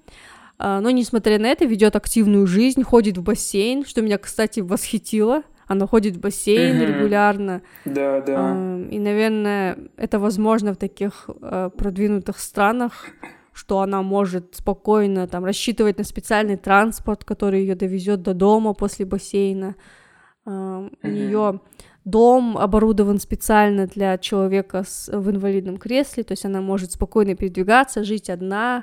А, 0.58 0.80
но, 0.80 0.90
несмотря 0.90 1.38
на 1.38 1.46
это, 1.46 1.64
ведет 1.64 1.94
активную 1.94 2.46
жизнь, 2.46 2.82
ходит 2.82 3.16
в 3.16 3.22
бассейн, 3.22 3.84
что 3.84 4.02
меня, 4.02 4.18
кстати, 4.18 4.60
восхитило. 4.60 5.42
Она 5.66 5.86
ходит 5.86 6.16
в 6.16 6.20
бассейн 6.20 6.76
mm-hmm. 6.76 6.86
регулярно. 6.86 7.62
Да, 7.84 8.20
да. 8.22 8.54
И, 8.90 8.98
наверное, 8.98 9.78
это 9.96 10.18
возможно 10.18 10.72
в 10.72 10.76
таких 10.76 11.28
а, 11.42 11.68
продвинутых 11.70 12.38
странах, 12.38 13.06
что 13.52 13.80
она 13.80 14.02
может 14.02 14.56
спокойно 14.56 15.28
там 15.28 15.44
рассчитывать 15.44 15.98
на 15.98 16.04
специальный 16.04 16.56
транспорт, 16.56 17.24
который 17.24 17.60
ее 17.60 17.74
довезет 17.74 18.22
до 18.22 18.34
дома 18.34 18.72
после 18.72 19.04
бассейна. 19.04 19.76
Mm-hmm. 20.46 20.98
У 21.02 21.06
нее 21.06 21.60
дом 22.04 22.56
оборудован 22.56 23.20
специально 23.20 23.86
для 23.86 24.16
человека 24.18 24.84
с, 24.88 25.08
в 25.12 25.30
инвалидном 25.30 25.76
кресле, 25.76 26.24
то 26.24 26.32
есть 26.32 26.46
она 26.46 26.62
может 26.62 26.92
спокойно 26.92 27.36
передвигаться, 27.36 28.02
жить 28.02 28.30
одна, 28.30 28.78
а, 28.78 28.82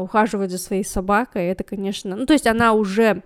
ухаживать 0.00 0.50
за 0.50 0.58
своей 0.58 0.84
собакой, 0.84 1.46
это, 1.46 1.64
конечно, 1.64 2.16
ну, 2.16 2.26
то 2.26 2.32
есть 2.32 2.46
она 2.46 2.72
уже 2.72 3.22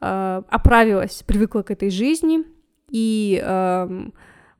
э, 0.00 0.42
оправилась, 0.48 1.22
привыкла 1.26 1.62
к 1.62 1.70
этой 1.70 1.90
жизни, 1.90 2.44
и 2.90 3.42
э, 3.42 4.08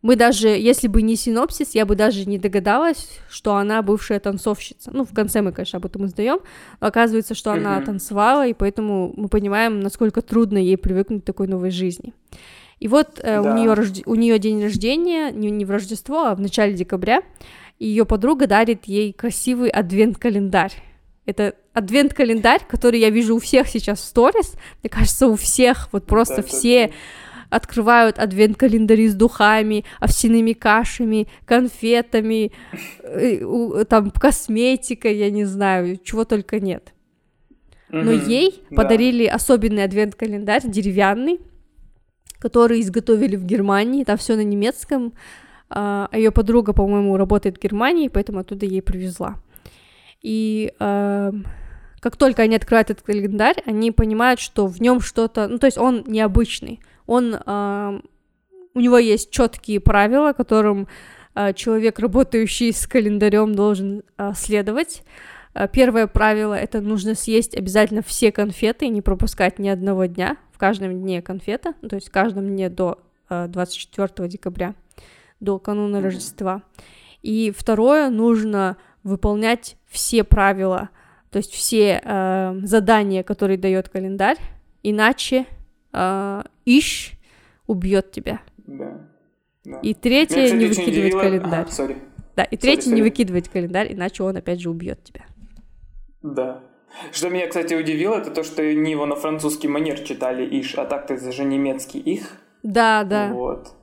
мы 0.05 0.17
даже, 0.17 0.49
если 0.49 0.87
бы 0.87 1.01
не 1.01 1.17
синопсис, 1.17 1.75
я 1.75 1.87
бы 1.87 1.97
даже 1.97 2.29
не 2.29 2.37
догадалась, 2.37 3.09
что 3.31 3.57
она 3.57 3.81
бывшая 3.81 4.21
танцовщица. 4.21 4.91
Ну, 4.93 5.05
в 5.05 5.15
конце 5.15 5.41
мы, 5.41 5.51
конечно, 5.51 5.79
об 5.79 5.87
этом 5.87 6.03
узнаем. 6.03 6.41
Оказывается, 6.79 7.35
что 7.35 7.53
она 7.53 7.81
танцевала, 7.81 8.47
и 8.47 8.53
поэтому 8.53 9.15
мы 9.17 9.29
понимаем, 9.29 9.81
насколько 9.81 10.21
трудно 10.21 10.59
ей 10.59 10.77
привыкнуть 10.77 11.23
к 11.23 11.25
такой 11.25 11.47
новой 11.47 11.71
жизни. 11.71 12.13
И 12.81 12.87
вот 12.87 13.19
э, 13.23 13.43
да. 13.43 13.51
у 13.51 13.57
нее 13.57 13.73
рожд... 13.73 14.03
у 14.05 14.15
нее 14.15 14.39
день 14.39 14.63
рождения 14.63 15.31
не, 15.31 15.51
не 15.51 15.65
в 15.65 15.71
Рождество, 15.71 16.27
а 16.27 16.35
в 16.35 16.41
начале 16.41 16.75
декабря. 16.75 17.23
И 17.79 17.87
ее 17.87 18.05
подруга 18.05 18.47
дарит 18.47 18.85
ей 18.85 19.15
красивый 19.15 19.71
адвент-календарь. 19.71 20.73
Это 21.27 21.55
адвент-календарь, 21.73 22.63
который 22.69 23.01
я 23.01 23.11
вижу 23.11 23.37
у 23.37 23.39
всех 23.39 23.69
сейчас 23.69 24.01
в 24.01 24.05
сторис. 24.05 24.55
Мне 24.83 24.91
кажется, 24.91 25.27
у 25.29 25.37
всех, 25.37 25.89
вот 25.93 26.07
просто 26.07 26.37
да, 26.37 26.43
все 26.43 26.89
да. 26.89 26.93
открывают 27.57 28.19
адвент-календари 28.19 29.09
с 29.09 29.15
духами, 29.15 29.85
овсяными 30.01 30.53
кашами, 30.53 31.29
конфетами, 31.47 32.53
э, 33.03 33.85
там, 33.89 34.11
косметикой, 34.11 35.17
я 35.17 35.31
не 35.31 35.45
знаю, 35.45 35.97
чего 35.97 36.25
только 36.25 36.61
нет. 36.61 36.93
Но 37.89 38.13
mm-hmm. 38.13 38.29
ей 38.29 38.65
да. 38.71 38.77
подарили 38.77 39.25
особенный 39.25 39.85
адвент-календарь, 39.85 40.63
деревянный, 40.65 41.41
который 42.39 42.81
изготовили 42.81 43.37
в 43.37 43.45
Германии, 43.45 44.05
там 44.05 44.19
все 44.19 44.37
на 44.37 44.45
немецком, 44.45 45.15
а, 45.71 46.09
а 46.13 46.19
ее 46.19 46.31
подруга, 46.31 46.75
по-моему, 46.75 47.17
работает 47.17 47.57
в 47.57 47.61
Германии, 47.63 48.09
поэтому 48.09 48.41
оттуда 48.41 48.67
ей 48.67 48.83
привезла. 48.83 49.37
И 50.25 50.73
э, 50.81 51.33
как 52.01 52.17
только 52.17 52.43
они 52.43 52.57
открывают 52.57 52.89
этот 52.89 53.05
календарь, 53.05 53.63
они 53.67 53.93
понимают, 53.93 54.41
что 54.41 54.67
в 54.67 54.81
нем 54.81 55.01
что-то, 55.01 55.49
ну 55.49 55.59
то 55.59 55.67
есть 55.67 55.77
он 55.77 56.03
необычный, 56.07 56.81
он, 57.07 57.35
э, 57.35 58.01
у 58.73 58.81
него 58.81 58.97
есть 58.97 59.31
четкие 59.31 59.81
правила, 59.81 60.33
которым 60.33 60.89
э, 61.35 61.53
человек, 61.53 61.99
работающий 61.99 62.73
с 62.73 62.87
календарем, 62.87 63.55
должен 63.55 64.03
э, 64.17 64.33
следовать. 64.35 65.03
Э, 65.53 65.69
первое 65.71 66.07
правило 66.07 66.55
это 66.55 66.81
нужно 66.81 67.15
съесть 67.15 67.55
обязательно 67.55 68.01
все 68.01 68.33
конфеты 68.33 68.87
и 68.87 68.91
не 68.91 69.03
пропускать 69.03 69.59
ни 69.59 69.69
одного 69.69 70.07
дня. 70.07 70.39
В 70.53 70.59
каждом 70.59 71.03
дне 71.03 71.21
конфета, 71.21 71.75
ну, 71.83 71.91
то 71.91 71.97
есть 71.97 72.09
в 72.09 72.13
каждом 72.13 72.49
дне 72.49 72.71
до 72.71 72.99
э, 73.29 73.47
24 73.49 74.27
декабря, 74.27 74.75
до 75.41 75.59
кануна 75.59 76.01
Рождества. 76.01 76.63
И 77.21 77.53
второе, 77.55 78.09
нужно 78.09 78.79
выполнять 79.05 79.77
все 79.87 80.25
правила, 80.25 80.89
то 81.31 81.37
есть 81.37 81.53
все 81.53 82.01
э, 82.03 82.61
задания, 82.63 83.23
которые 83.23 83.59
дает 83.59 83.89
календарь, 83.89 84.39
иначе 84.83 85.47
э, 85.93 86.43
Иш 86.65 87.13
убьет 87.67 88.11
тебя. 88.11 88.41
Да. 88.57 89.01
да. 89.65 89.79
И 89.81 89.95
третье, 89.95 90.37
Меня, 90.37 90.47
кстати, 90.47 90.61
не 90.61 90.67
выкидывать 90.67 91.15
удивило... 91.15 91.21
календарь. 91.21 91.67
А, 91.79 91.89
да, 92.37 92.45
и 92.45 92.57
третье, 92.57 92.91
sorry, 92.91 92.95
не 92.95 93.03
выкидывать 93.03 93.49
календарь, 93.49 93.93
иначе 93.93 94.23
он 94.23 94.37
опять 94.37 94.61
же 94.61 94.71
убьет 94.71 95.05
тебя. 95.05 95.27
Да. 96.23 96.63
Что 97.13 97.29
меня, 97.29 97.47
кстати, 97.49 97.75
удивило, 97.75 98.17
это 98.17 98.31
то, 98.31 98.45
что 98.45 98.63
они 98.63 98.93
его 98.93 99.05
на 99.07 99.17
французский 99.17 99.69
манер 99.69 100.01
читали 100.01 100.47
Иш, 100.61 100.75
а 100.77 100.87
так-то 100.87 101.15
это 101.15 101.33
же 101.33 101.45
немецкий 101.45 101.99
их. 101.99 102.39
Да, 102.63 103.05
да. 103.05 103.33
Вот. 103.33 103.75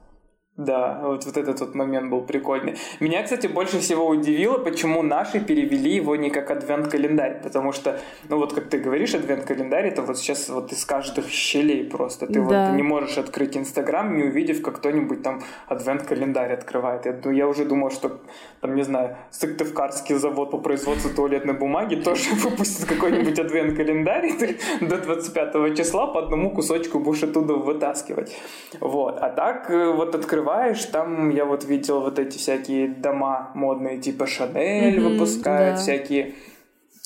Да, 0.57 0.99
вот, 1.01 1.25
вот 1.25 1.37
этот 1.37 1.61
вот 1.61 1.75
момент 1.75 2.11
был 2.11 2.21
прикольный. 2.21 2.75
Меня, 2.99 3.23
кстати, 3.23 3.47
больше 3.47 3.79
всего 3.79 4.05
удивило, 4.05 4.57
почему 4.57 5.01
наши 5.01 5.39
перевели 5.39 5.95
его 5.95 6.17
не 6.17 6.29
как 6.29 6.51
адвент-календарь, 6.51 7.41
потому 7.41 7.71
что, 7.71 8.01
ну 8.27 8.37
вот 8.37 8.53
как 8.53 8.67
ты 8.67 8.77
говоришь, 8.77 9.15
адвент-календарь 9.15 9.87
это 9.87 10.01
вот 10.01 10.17
сейчас 10.17 10.49
вот 10.49 10.73
из 10.73 10.83
каждых 10.83 11.29
щелей 11.29 11.85
просто. 11.85 12.27
Ты 12.27 12.41
да. 12.41 12.41
вот 12.41 12.75
не 12.75 12.83
можешь 12.83 13.17
открыть 13.17 13.55
Инстаграм, 13.55 14.13
не 14.13 14.23
увидев, 14.23 14.61
как 14.61 14.79
кто-нибудь 14.79 15.23
там 15.23 15.41
адвент-календарь 15.67 16.51
открывает. 16.51 17.05
Я, 17.05 17.17
ну, 17.23 17.31
я 17.31 17.47
уже 17.47 17.63
думал, 17.63 17.89
что 17.89 18.19
там, 18.59 18.75
не 18.75 18.83
знаю, 18.83 19.15
Сыктывкарский 19.29 20.15
завод 20.15 20.51
по 20.51 20.57
производству 20.57 21.09
туалетной 21.15 21.53
бумаги 21.53 21.95
тоже 22.03 22.29
выпустит 22.35 22.89
какой-нибудь 22.89 23.39
адвент-календарь, 23.39 24.25
и 24.25 24.33
ты 24.33 24.59
до 24.81 24.97
25 24.97 25.77
числа 25.77 26.07
по 26.07 26.19
одному 26.19 26.51
кусочку 26.51 26.99
будешь 26.99 27.23
оттуда 27.23 27.53
вытаскивать. 27.53 28.35
Вот. 28.81 29.17
А 29.17 29.29
так 29.29 29.71
э, 29.71 29.91
вот 29.91 30.13
открывать 30.13 30.40
открываешь, 30.41 30.86
там 30.86 31.30
я 31.30 31.45
вот 31.45 31.63
видел 31.65 32.01
вот 32.01 32.19
эти 32.19 32.38
всякие 32.38 32.88
дома 32.88 33.51
модные, 33.54 33.99
типа 33.99 34.27
Шанель 34.27 34.97
mm-hmm, 34.97 35.10
выпускают, 35.10 35.75
да. 35.75 35.82
всякие 35.82 36.34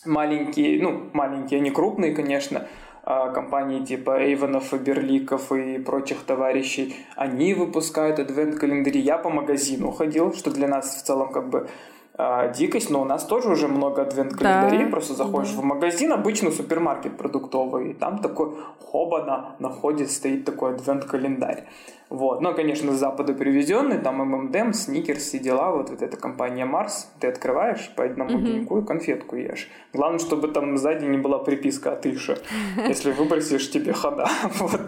маленькие, 0.06 0.82
ну, 0.82 1.10
маленькие, 1.13 1.60
они 1.60 1.71
крупные, 1.71 2.15
конечно, 2.15 2.67
а 3.04 3.30
компании 3.30 3.86
типа 3.86 4.19
Эйвонов, 4.19 4.74
Берликов 4.82 5.52
и 5.52 5.78
прочих 5.78 6.24
товарищей, 6.24 6.95
они 7.15 7.54
выпускают 7.54 8.19
адвент-календари. 8.19 9.00
Я 9.00 9.17
по 9.17 9.30
магазину 9.30 9.91
ходил, 9.91 10.34
что 10.34 10.52
для 10.52 10.67
нас 10.67 10.95
в 10.95 11.04
целом 11.06 11.32
как 11.32 11.50
бы 11.50 11.67
а, 12.17 12.47
дикость, 12.47 12.89
но 12.89 13.01
у 13.01 13.06
нас 13.06 13.25
тоже 13.25 13.49
уже 13.49 13.67
много 13.67 14.04
адвент-календарей. 14.04 14.86
Да. 14.86 14.91
Просто 14.91 15.13
заходишь 15.15 15.51
да. 15.51 15.62
в 15.62 15.63
магазин, 15.65 16.13
обычно 16.13 16.51
супермаркет 16.51 17.17
продуктовый, 17.17 17.91
и 17.91 17.93
там 17.93 18.19
такой 18.19 18.56
хобана 18.80 19.56
находит, 19.60 20.10
стоит 20.12 20.45
такой 20.45 20.75
адвент-календарь. 20.75 21.65
Вот. 22.10 22.39
Но, 22.39 22.54
конечно, 22.54 22.93
с 22.93 22.99
Запада 22.99 23.34
привезенный, 23.34 23.97
там 23.97 24.17
ММДМ, 24.17 24.71
Сникерс, 24.71 25.23
все 25.23 25.39
дела, 25.39 25.71
вот, 25.71 25.89
вот 25.89 26.01
эта 26.01 26.15
компания 26.15 26.63
Марс, 26.63 27.12
ты 27.19 27.28
открываешь 27.28 27.91
по 27.95 28.06
одному 28.06 28.38
mm-hmm. 28.38 28.43
деньку 28.43 28.80
и 28.80 28.86
конфетку 28.86 29.36
ешь. 29.36 29.67
Главное, 29.91 30.19
чтобы 30.19 30.47
там 30.47 30.78
сзади 30.78 31.04
не 31.06 31.17
была 31.17 31.39
приписка 31.39 31.93
от 31.93 32.06
Иша. 32.06 32.38
Если 32.88 33.12
выбросишь, 33.12 33.69
тебе 33.69 33.91
хода. 33.91 34.28
Вот. 34.60 34.80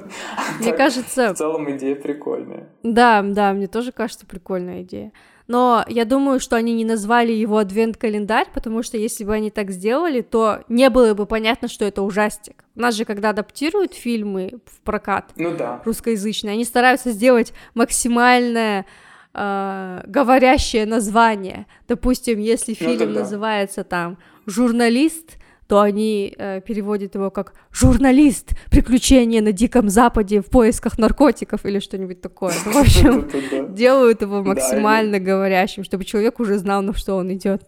Мне 0.60 0.72
кажется... 0.74 1.34
В 1.34 1.38
целом 1.38 1.70
идея 1.72 1.96
прикольная. 1.96 2.70
Да, 2.84 3.22
да, 3.22 3.52
мне 3.54 3.68
тоже 3.68 3.92
кажется 3.92 4.26
прикольная 4.26 4.84
идея 4.84 5.12
но 5.48 5.86
я 5.88 6.06
думаю, 6.06 6.40
что 6.40 6.56
они 6.56 6.74
не 6.74 6.84
назвали 6.84 7.32
его 7.32 7.58
адвент-календарь, 7.58 8.48
потому 8.54 8.84
что 8.84 8.98
если 8.98 9.24
бы 9.24 9.34
они 9.34 9.50
так 9.50 9.72
сделали, 9.72 10.22
то 10.22 10.64
не 10.68 10.90
было 10.90 11.14
бы 11.14 11.26
понятно, 11.26 11.68
что 11.68 11.86
это 11.86 12.02
ужастик. 12.02 12.66
У 12.76 12.82
нас 12.82 12.96
же, 12.96 13.06
когда 13.06 13.30
адаптируют 13.30 13.94
фильмы 13.94 14.60
в 14.66 14.82
прокат 14.82 15.32
ну, 15.38 15.56
да. 15.56 15.82
русскоязычные, 15.86 16.54
они 16.54 16.66
стараются 16.66 17.12
сделать 17.12 17.54
максимальное 17.74 18.86
э, 19.34 20.02
говорящее 20.06 20.86
название. 20.86 21.66
Допустим, 21.88 22.40
если 22.40 22.76
ну 22.80 22.86
фильм 22.86 23.10
ну, 23.10 23.14
да. 23.16 23.20
называется 23.22 23.84
там 23.84 24.18
«Журналист», 24.46 25.38
то 25.68 25.82
они 25.82 26.34
э, 26.38 26.62
переводят 26.62 27.16
его 27.16 27.30
как 27.30 27.54
«журналист. 27.72 28.52
Приключения 28.72 29.42
на 29.42 29.52
Диком 29.52 29.90
Западе 29.90 30.42
в 30.42 30.46
поисках 30.46 30.98
наркотиков» 30.98 31.66
или 31.66 31.80
что-нибудь 31.80 32.22
такое. 32.22 32.54
Ну, 32.66 32.72
в 32.72 32.78
общем, 32.78 33.74
делают 33.76 34.22
его 34.22 34.44
максимально 34.44 35.20
говорящим, 35.20 35.84
чтобы 35.84 36.06
человек 36.06 36.40
уже 36.40 36.58
знал, 36.58 36.82
на 36.82 36.94
что 36.94 37.16
он 37.16 37.34
идет. 37.34 37.64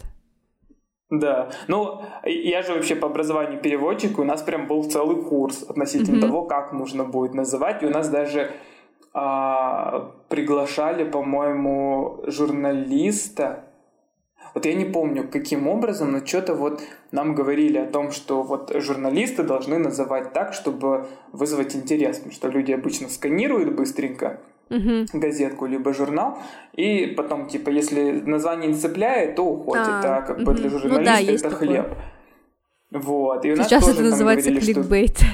Да, 1.10 1.50
ну 1.68 2.04
я 2.24 2.62
же 2.62 2.74
вообще 2.74 2.96
по 2.96 3.08
образованию 3.08 3.60
переводчик, 3.60 4.20
у 4.20 4.24
нас 4.24 4.44
прям 4.44 4.68
был 4.68 4.84
целый 4.84 5.24
курс 5.24 5.64
относительно 5.64 6.18
mm-hmm. 6.18 6.28
того, 6.28 6.44
как 6.44 6.72
нужно 6.72 7.04
будет 7.04 7.34
называть, 7.34 7.82
и 7.82 7.88
у 7.88 7.90
нас 7.90 8.10
даже 8.10 8.52
а, 9.12 10.12
приглашали, 10.30 11.04
по-моему, 11.04 12.24
журналиста, 12.28 13.69
вот 14.54 14.66
я 14.66 14.74
не 14.74 14.86
помню, 14.86 15.28
каким 15.30 15.68
образом, 15.68 16.12
но 16.12 16.26
что-то 16.26 16.56
вот 16.56 16.82
нам 17.12 17.36
говорили 17.36 17.78
о 17.78 17.86
том, 17.86 18.12
что 18.12 18.44
вот 18.44 18.72
журналисты 18.76 19.44
должны 19.44 19.78
называть 19.78 20.34
так, 20.34 20.54
чтобы 20.54 21.08
вызвать 21.32 21.76
интерес, 21.76 22.18
потому 22.18 22.34
что 22.34 22.48
люди 22.50 22.72
обычно 22.72 23.10
сканируют 23.10 23.76
быстренько 23.76 24.40
угу. 24.70 25.06
газетку 25.14 25.66
либо 25.66 25.94
журнал, 25.94 26.40
и 26.74 27.08
потом, 27.08 27.48
типа, 27.48 27.70
если 27.70 28.22
название 28.26 28.72
не 28.72 28.78
цепляет, 28.78 29.36
то 29.36 29.44
уходит, 29.44 29.88
а, 29.88 30.18
а 30.18 30.22
как 30.22 30.38
угу. 30.38 30.46
бы 30.46 30.54
для 30.54 30.70
журналиста 30.70 31.00
ну, 31.00 31.06
да, 31.06 31.20
это 31.20 31.50
хлеб. 31.50 31.88
Такое. 31.88 31.98
Вот. 32.92 33.46
И 33.46 33.56
Сейчас 33.56 33.88
это 33.88 34.02
называется 34.02 34.50
говорили, 34.50 34.74
кликбейт. 34.74 35.18
Что... 35.18 35.26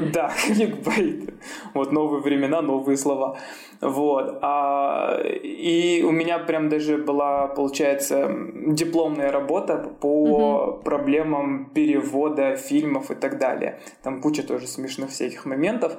Да, 0.12 0.30
кликбейт. 0.46 1.34
Вот 1.74 1.92
новые 1.92 2.22
времена, 2.22 2.62
новые 2.62 2.96
слова. 2.96 3.38
Вот. 3.80 4.38
А, 4.42 5.20
и 5.22 6.02
у 6.02 6.10
меня 6.10 6.38
прям 6.38 6.68
даже 6.68 6.98
была, 6.98 7.46
получается, 7.48 8.30
дипломная 8.66 9.32
работа 9.32 9.76
по 10.00 10.24
угу. 10.24 10.82
проблемам 10.82 11.70
перевода 11.74 12.56
фильмов 12.56 13.10
и 13.10 13.14
так 13.14 13.38
далее. 13.38 13.80
Там 14.02 14.20
куча 14.20 14.42
тоже 14.42 14.66
смешных 14.66 15.10
всяких 15.10 15.46
моментов. 15.46 15.96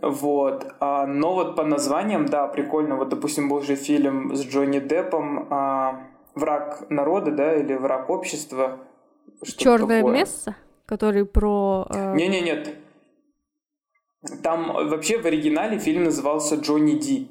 Вот. 0.00 0.66
А, 0.80 1.06
но 1.06 1.34
вот 1.34 1.56
по 1.56 1.64
названиям, 1.64 2.26
да, 2.26 2.46
прикольно. 2.46 2.96
Вот, 2.96 3.08
допустим, 3.08 3.48
был 3.48 3.62
же 3.62 3.74
фильм 3.74 4.34
с 4.34 4.44
Джонни 4.44 4.78
Деппом 4.78 5.48
а, 5.50 6.06
«Враг 6.34 6.88
народа», 6.88 7.32
да, 7.32 7.54
или 7.56 7.74
«Враг 7.74 8.10
общества». 8.10 8.78
Черное 9.44 10.02
место, 10.02 10.56
который 10.86 11.24
про... 11.24 11.86
Э... 11.90 12.14
Не-не-нет, 12.14 12.74
там 14.42 14.72
вообще 14.88 15.18
в 15.18 15.26
оригинале 15.26 15.78
фильм 15.78 16.04
назывался 16.04 16.56
Джонни 16.56 16.98
Ди. 16.98 17.28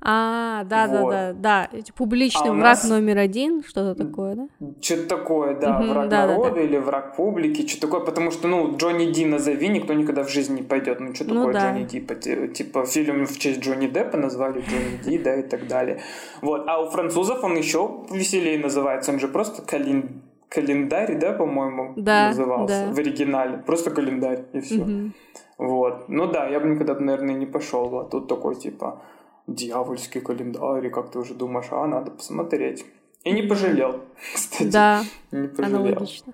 А, 0.00 0.62
да, 0.64 0.86
вот. 0.86 1.10
да, 1.10 1.32
да, 1.32 1.68
да. 1.72 1.92
Публичный 1.96 2.50
а 2.50 2.52
враг 2.52 2.62
нас... 2.62 2.88
номер 2.88 3.18
один, 3.18 3.64
что-то 3.64 3.96
такое, 3.96 4.36
да? 4.36 4.48
Что-то 4.80 5.08
такое, 5.08 5.58
да, 5.58 5.78
угу, 5.78 5.88
враг 5.88 6.08
да, 6.08 6.26
народа 6.26 6.50
да, 6.50 6.54
да. 6.54 6.60
или 6.60 6.76
враг 6.76 7.16
публики, 7.16 7.66
что-то 7.66 7.88
такое, 7.88 8.00
потому 8.06 8.30
что, 8.30 8.46
ну, 8.46 8.76
Джонни 8.76 9.10
Ди 9.10 9.26
назови, 9.26 9.68
никто 9.68 9.94
никогда 9.94 10.22
в 10.22 10.30
жизни 10.30 10.58
не 10.58 10.62
пойдет. 10.62 11.00
Ну, 11.00 11.14
что 11.14 11.24
ну, 11.24 11.34
такое 11.34 11.52
да. 11.52 11.72
Джонни 11.72 11.84
Ди? 11.84 12.48
Типа, 12.54 12.86
фильм 12.86 13.26
в 13.26 13.38
честь 13.38 13.60
Джонни 13.60 13.88
Деппа 13.88 14.16
назвали 14.16 14.60
Джонни 14.60 15.00
Ди, 15.04 15.18
да, 15.18 15.34
и 15.34 15.42
так 15.42 15.66
далее. 15.66 16.00
Вот, 16.42 16.68
а 16.68 16.80
у 16.80 16.90
французов 16.90 17.42
он 17.42 17.56
еще 17.56 18.04
веселее 18.12 18.58
называется, 18.58 19.10
он 19.10 19.18
же 19.18 19.26
просто 19.26 19.62
Калин 19.62 20.22
календарь, 20.48 21.18
да, 21.18 21.32
по-моему, 21.32 21.92
да, 21.96 22.28
назывался 22.28 22.86
да. 22.86 22.94
в 22.94 22.98
оригинале. 22.98 23.58
Просто 23.58 23.90
календарь, 23.90 24.44
и 24.52 24.60
все. 24.60 24.80
Угу. 24.80 25.12
Вот. 25.58 26.08
Ну 26.08 26.30
да, 26.30 26.48
я 26.48 26.60
бы 26.60 26.68
никогда, 26.68 26.94
наверное, 26.94 27.34
не 27.34 27.46
пошел. 27.46 27.98
А 27.98 28.04
тут 28.04 28.28
такой, 28.28 28.54
типа, 28.54 29.02
дьявольский 29.48 30.20
календарь, 30.20 30.86
и 30.86 30.90
как 30.90 31.10
ты 31.10 31.18
уже 31.18 31.34
думаешь, 31.34 31.66
а, 31.70 31.86
надо 31.86 32.12
посмотреть. 32.12 32.86
И 33.24 33.32
не 33.32 33.42
пожалел, 33.42 34.04
кстати. 34.34 34.70
Да, 34.70 35.02
не 35.32 35.48
пожалел. 35.48 35.80
аналогично. 35.80 36.32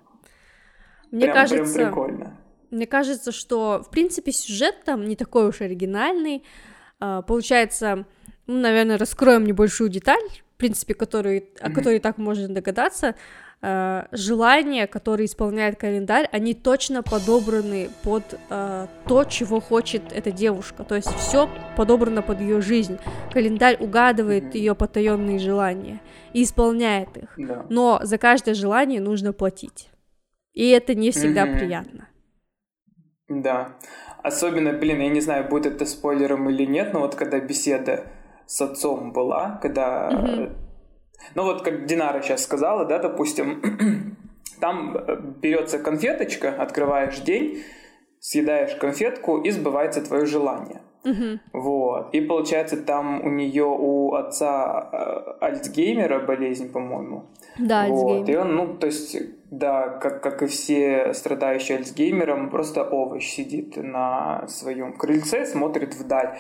Мне 1.11 1.25
прям, 1.25 1.35
кажется, 1.35 1.75
прям 1.75 1.89
прикольно. 1.89 2.37
Мне 2.71 2.87
кажется, 2.87 3.33
что, 3.33 3.83
в 3.87 3.91
принципе, 3.91 4.33
сюжет 4.33 4.85
там 4.85 5.07
не 5.07 5.17
такой 5.17 5.49
уж 5.49 5.61
оригинальный. 5.61 6.45
А, 7.01 7.23
получается, 7.23 8.05
ну, 8.47 8.61
наверное, 8.61 8.99
раскроем 8.99 9.45
небольшую 9.45 9.89
деталь, 9.89 10.29
в 10.55 10.59
принципе, 10.59 10.95
который, 10.95 11.51
о 11.61 11.71
которой 11.71 11.99
так 11.99 12.19
можно 12.19 12.49
догадаться. 12.49 13.15
Э, 13.67 14.05
желания, 14.13 14.87
которые 14.87 15.25
исполняет 15.25 15.77
календарь, 15.81 16.29
они 16.33 16.53
точно 16.53 17.03
подобраны 17.03 17.89
под 18.03 18.39
э, 18.51 18.87
то, 19.07 19.25
чего 19.25 19.59
хочет 19.59 20.13
эта 20.13 20.31
девушка. 20.31 20.85
То 20.85 20.97
есть 20.97 21.09
все 21.15 21.49
подобрано 21.75 22.21
под 22.21 22.41
ее 22.43 22.61
жизнь. 22.61 22.99
Календарь 23.33 23.79
угадывает 23.81 24.55
ее 24.55 24.75
потаенные 24.75 25.39
желания 25.39 26.03
и 26.35 26.43
исполняет 26.43 27.17
их. 27.17 27.33
Да. 27.39 27.65
Но 27.71 28.01
за 28.03 28.19
каждое 28.19 28.55
желание 28.55 29.01
нужно 29.01 29.33
платить. 29.33 29.89
И 30.53 30.69
это 30.69 30.95
не 30.95 31.11
всегда 31.11 31.47
mm-hmm. 31.47 31.59
приятно. 31.59 32.09
Да. 33.29 33.79
Особенно, 34.23 34.75
блин, 34.75 35.01
я 35.01 35.09
не 35.09 35.23
знаю, 35.23 35.49
будет 35.49 35.77
это 35.77 35.87
спойлером 35.87 36.51
или 36.51 36.67
нет, 36.67 36.93
но 36.93 37.01
вот 37.01 37.15
когда 37.15 37.41
беседа 37.41 38.05
с 38.45 38.61
отцом 38.61 39.15
была, 39.15 39.59
когда 39.63 40.11
mm-hmm 40.11 40.64
ну 41.35 41.45
вот 41.45 41.63
как 41.63 41.87
Динара 41.87 42.23
сейчас 42.23 42.43
сказала, 42.43 42.85
да, 42.85 42.99
допустим, 42.99 44.17
там 44.61 44.97
э, 44.97 45.21
берется 45.41 45.79
конфеточка, 45.79 46.51
открываешь 46.51 47.19
день, 47.21 47.63
съедаешь 48.21 48.75
конфетку 48.77 49.39
и 49.39 49.51
сбывается 49.51 50.03
твое 50.03 50.27
желание. 50.27 50.81
Угу. 51.05 51.41
Вот. 51.53 52.15
И 52.15 52.21
получается, 52.23 52.79
там 52.79 53.23
у 53.25 53.29
нее 53.29 53.67
у 53.67 54.15
отца 54.15 54.89
э, 54.91 55.45
Альцгеймера 55.45 56.21
болезнь, 56.21 56.73
по-моему. 56.73 57.27
Да, 57.59 57.87
вот. 57.89 58.29
И 58.29 58.37
он, 58.37 58.57
ну, 58.57 58.75
то 58.75 58.87
есть, 58.87 59.17
да, 59.51 59.89
как, 59.89 60.23
как 60.23 60.43
и 60.43 60.47
все 60.47 61.13
страдающие 61.13 61.79
Альцгеймером, 61.79 62.49
просто 62.49 62.85
овощ 62.85 63.27
сидит 63.27 63.77
на 63.77 64.47
своем 64.49 64.97
крыльце, 64.97 65.45
смотрит 65.45 65.95
вдаль. 65.95 66.39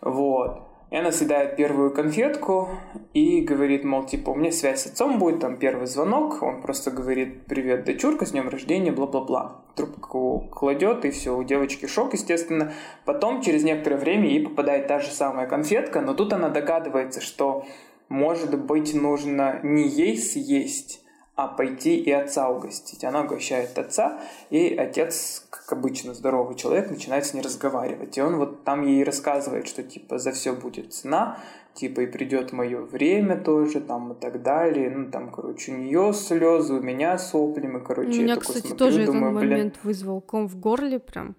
Вот. 0.00 0.67
И 0.90 0.96
она 0.96 1.12
съедает 1.12 1.56
первую 1.56 1.90
конфетку 1.92 2.70
и 3.12 3.42
говорит, 3.42 3.84
мол, 3.84 4.06
типа, 4.06 4.30
у 4.30 4.34
меня 4.34 4.50
связь 4.50 4.82
с 4.82 4.86
отцом 4.86 5.18
будет, 5.18 5.40
там 5.40 5.58
первый 5.58 5.86
звонок, 5.86 6.42
он 6.42 6.62
просто 6.62 6.90
говорит, 6.90 7.44
привет, 7.44 7.84
дочурка, 7.84 8.24
с 8.24 8.30
днем 8.30 8.48
рождения, 8.48 8.90
бла-бла-бла. 8.90 9.62
Трубку 9.74 10.48
кладет, 10.50 11.04
и 11.04 11.10
все, 11.10 11.36
у 11.36 11.44
девочки 11.44 11.84
шок, 11.86 12.14
естественно. 12.14 12.72
Потом, 13.04 13.42
через 13.42 13.64
некоторое 13.64 13.96
время, 13.96 14.28
ей 14.28 14.42
попадает 14.44 14.86
та 14.86 14.98
же 14.98 15.10
самая 15.10 15.46
конфетка, 15.46 16.00
но 16.00 16.14
тут 16.14 16.32
она 16.32 16.48
догадывается, 16.48 17.20
что, 17.20 17.66
может 18.08 18.58
быть, 18.58 18.94
нужно 18.94 19.60
не 19.62 19.86
ей 19.86 20.16
съесть, 20.16 21.04
а 21.38 21.46
пойти 21.46 21.96
и 21.96 22.10
отца 22.10 22.48
угостить. 22.50 23.04
Она 23.04 23.20
угощает 23.20 23.78
отца, 23.78 24.20
и 24.50 24.74
отец, 24.74 25.46
как 25.50 25.72
обычно 25.78 26.12
здоровый 26.12 26.56
человек, 26.56 26.90
начинает 26.90 27.26
с 27.26 27.32
ней 27.32 27.42
разговаривать. 27.42 28.18
И 28.18 28.20
он 28.20 28.38
вот 28.38 28.64
там 28.64 28.84
ей 28.84 29.04
рассказывает, 29.04 29.68
что 29.68 29.84
типа 29.84 30.18
за 30.18 30.32
все 30.32 30.52
будет 30.52 30.92
цена, 30.92 31.38
типа 31.74 32.00
и 32.00 32.06
придет 32.06 32.52
мое 32.52 32.80
время 32.80 33.36
тоже, 33.40 33.80
там 33.80 34.14
и 34.14 34.14
так 34.16 34.42
далее. 34.42 34.90
Ну, 34.90 35.12
там, 35.12 35.30
короче, 35.30 35.70
у 35.70 35.76
нее 35.76 36.12
слезы, 36.12 36.74
у 36.74 36.82
меня 36.82 37.16
сопли, 37.18 37.68
мы, 37.68 37.82
короче, 37.82 38.18
у 38.18 38.22
меня, 38.24 38.34
кстати, 38.34 38.66
смотрю, 38.66 38.76
тоже 38.76 39.06
думаю, 39.06 39.30
этот 39.30 39.42
момент 39.44 39.72
блин... 39.74 39.80
вызвал 39.84 40.20
ком 40.20 40.48
в 40.48 40.58
горле 40.58 40.98
прям. 40.98 41.36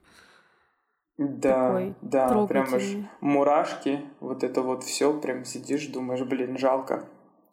Да, 1.18 1.68
Такой 1.68 1.96
да, 2.02 2.46
прям 2.48 2.74
аж 2.74 2.84
мурашки, 3.20 4.00
вот 4.22 4.46
это 4.46 4.62
вот 4.62 4.86
все, 4.86 5.12
прям 5.12 5.44
сидишь, 5.44 5.88
думаешь, 5.88 6.22
блин, 6.22 6.58
жалко. 6.58 7.04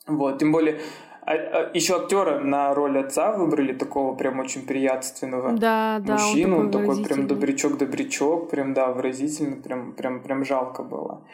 Вот, 0.07 0.39
тем 0.39 0.53
более 0.53 0.79
а, 1.27 1.33
а, 1.33 1.71
еще 1.75 1.97
актера 1.97 2.39
на 2.39 2.73
роль 2.73 3.01
отца 3.01 3.33
выбрали 3.33 3.73
такого 3.73 4.15
прям 4.15 4.39
очень 4.39 4.65
приятственного 4.65 5.55
да, 5.55 5.99
да, 5.99 6.12
мужчину, 6.12 6.61
он 6.61 6.71
такой, 6.71 6.89
он 6.91 7.03
такой 7.03 7.05
прям 7.05 7.27
добрячок-добрячок, 7.27 8.49
прям 8.49 8.75
да, 8.75 8.93
выразительно, 8.93 9.61
прям, 9.61 9.93
прям, 9.93 10.23
прям 10.23 10.45
жалко 10.45 10.85
было. 10.85 11.25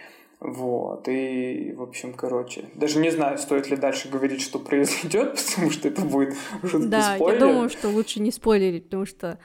Вот, 0.40 1.08
и, 1.08 1.74
в 1.76 1.82
общем, 1.82 2.14
короче, 2.14 2.64
даже 2.74 3.00
не 3.00 3.10
знаю, 3.10 3.36
стоит 3.36 3.68
ли 3.68 3.76
дальше 3.76 4.08
говорить, 4.08 4.40
что 4.40 4.58
произойдет, 4.58 5.38
потому 5.46 5.70
что 5.70 5.88
это 5.88 6.00
будет 6.00 6.36
жуткий 6.62 6.88
да, 6.88 7.16
спойлер. 7.16 7.40
я 7.40 7.46
думаю, 7.46 7.68
что 7.68 7.90
лучше 7.90 8.20
не 8.20 8.32
спойлерить, 8.32 8.84
потому 8.84 9.04
что 9.04 9.38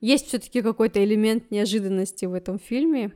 есть 0.00 0.28
все-таки 0.28 0.62
какой-то 0.62 1.02
элемент 1.02 1.50
неожиданности 1.50 2.26
в 2.26 2.34
этом 2.34 2.60
фильме. 2.60 3.10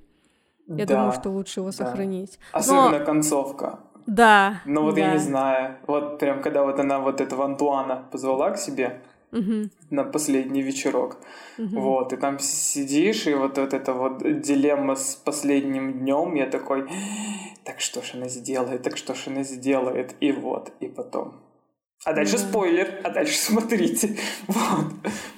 Я 0.66 0.86
да, 0.86 0.96
думаю, 0.96 1.12
что 1.12 1.30
лучше 1.30 1.60
его 1.60 1.70
сохранить. 1.70 2.38
Да. 2.52 2.58
Особенно 2.58 2.98
Но... 2.98 3.04
концовка. 3.04 3.78
Да. 4.06 4.60
Но 4.64 4.82
вот 4.82 4.94
да. 4.94 5.00
я 5.00 5.12
не 5.12 5.18
знаю. 5.18 5.76
Вот 5.86 6.18
прям 6.18 6.42
когда 6.42 6.62
вот 6.62 6.78
она 6.78 6.98
вот 6.98 7.20
этого 7.20 7.44
Антуана 7.44 8.04
позвала 8.10 8.50
к 8.50 8.58
себе, 8.58 9.00
угу. 9.34 9.68
на 9.90 10.04
последний 10.04 10.62
вечерок. 10.62 11.18
Угу. 11.58 11.80
Вот, 11.80 12.12
и 12.12 12.16
там 12.16 12.38
сидишь, 12.38 13.26
и 13.26 13.34
вот, 13.34 13.58
вот 13.58 13.74
эта 13.74 13.92
вот 13.92 14.22
дилемма 14.40 14.94
с 14.94 15.14
последним 15.14 15.92
днем, 15.92 16.34
я 16.34 16.46
такой, 16.46 16.88
так 17.64 17.80
что 17.80 18.02
ж 18.02 18.14
она 18.14 18.28
сделает, 18.28 18.82
так 18.82 18.96
что 18.96 19.14
ж 19.14 19.28
она 19.28 19.42
сделает, 19.42 20.14
и 20.20 20.32
вот, 20.32 20.72
и 20.80 20.86
потом. 20.86 21.34
А 22.04 22.12
дальше 22.12 22.36
mm 22.36 22.38
спойлер, 22.38 23.00
а 23.02 23.10
дальше 23.10 23.38
смотрите. 23.38 24.16
вот. 24.46 24.86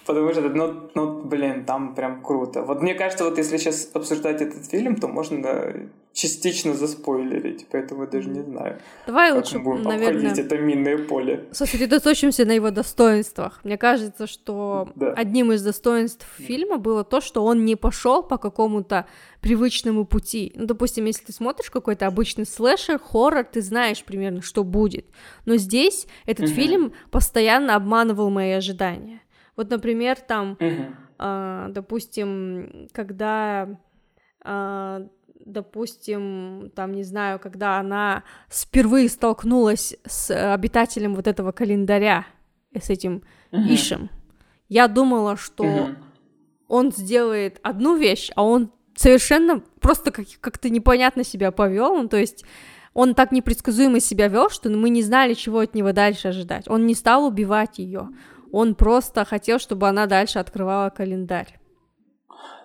Потому 0.05 0.33
что, 0.33 0.41
ну, 0.43 0.91
ну, 0.95 1.23
блин, 1.23 1.65
там 1.65 1.95
прям 1.95 2.23
круто. 2.23 2.63
Вот 2.63 2.83
мне 2.83 2.95
кажется, 2.95 3.25
вот 3.25 3.39
если 3.39 3.57
сейчас 3.57 3.91
обсуждать 3.95 4.43
этот 4.43 4.67
фильм, 4.67 4.97
то 4.97 5.09
можно 5.09 5.89
частично 6.17 6.75
заспойлерить, 6.75 7.67
поэтому 7.71 8.03
я 8.03 8.09
даже 8.09 8.31
не 8.31 8.43
знаю. 8.43 8.79
Давай 9.07 9.29
как 9.31 9.37
лучше, 9.37 9.59
мы 9.59 9.65
будем 9.65 9.85
наверное, 9.85 10.31
обходить 10.31 10.47
это 10.47 10.59
минное 10.59 10.99
поле. 10.99 11.45
Сосредоточимся 11.53 12.47
на 12.47 12.53
его 12.53 12.71
достоинствах. 12.71 13.61
Мне 13.65 13.77
кажется, 13.77 14.27
что 14.27 14.89
да. 14.95 15.13
одним 15.13 15.53
из 15.53 15.63
достоинств 15.63 16.27
фильма 16.39 16.79
было 16.79 17.05
то, 17.05 17.21
что 17.21 17.45
он 17.45 17.67
не 17.67 17.77
пошел 17.77 18.23
по 18.23 18.39
какому-то 18.39 19.05
привычному 19.47 20.05
пути. 20.05 20.53
Ну, 20.57 20.67
допустим, 20.67 21.05
если 21.05 21.27
ты 21.27 21.33
смотришь 21.33 21.71
какой-то 21.71 22.09
обычный 22.09 22.45
слэшер, 22.45 22.99
хоррор, 22.99 23.45
ты 23.45 23.63
знаешь 23.63 24.03
примерно, 24.03 24.43
что 24.43 24.65
будет. 24.65 25.07
Но 25.45 25.55
здесь 25.55 26.09
этот 26.27 26.47
mm-hmm. 26.47 26.55
фильм 26.55 26.93
постоянно 27.13 27.77
обманывал 27.77 28.29
мои 28.29 28.51
ожидания. 28.51 29.21
Вот, 29.55 29.71
например, 29.71 30.17
там, 30.17 30.57
mm-hmm. 30.59 30.95
э, 31.21 31.67
допустим, 31.71 32.89
когда 32.93 33.79
э, 34.45 35.07
допустим, 35.45 36.73
там, 36.75 36.91
не 36.91 37.05
знаю, 37.05 37.39
когда 37.39 37.79
она 37.79 38.25
впервые 38.51 39.09
столкнулась 39.09 39.97
с 40.05 40.55
обитателем 40.55 41.15
вот 41.15 41.29
этого 41.29 41.53
календаря, 41.53 42.27
с 42.75 42.91
этим 42.91 43.23
uh-huh. 43.53 43.73
Ишем, 43.73 44.11
я 44.69 44.89
думала, 44.89 45.37
что 45.37 45.65
uh-huh. 45.65 45.97
он 46.67 46.91
сделает 46.91 47.61
одну 47.63 47.97
вещь, 47.97 48.33
а 48.35 48.43
он 48.43 48.73
совершенно 48.97 49.63
просто 49.81 50.11
как- 50.11 50.27
как-то 50.41 50.69
непонятно 50.69 51.23
себя 51.23 51.53
повел, 51.53 51.95
ну, 51.97 52.09
то 52.09 52.17
есть 52.17 52.45
он 52.95 53.15
так 53.15 53.31
непредсказуемо 53.31 54.01
себя 54.01 54.29
вел, 54.29 54.51
что 54.51 54.71
мы 54.71 54.89
не 54.89 55.03
знали, 55.03 55.35
чего 55.35 55.61
от 55.61 55.75
него 55.75 55.93
дальше 55.93 56.29
ожидать. 56.29 56.69
Он 56.69 56.87
не 56.87 56.95
стал 56.95 57.27
убивать 57.27 57.79
ее, 57.79 58.09
он 58.53 58.75
просто 58.75 59.25
хотел, 59.25 59.59
чтобы 59.59 59.87
она 59.87 60.07
дальше 60.07 60.39
открывала 60.39 60.91
календарь. 60.91 61.59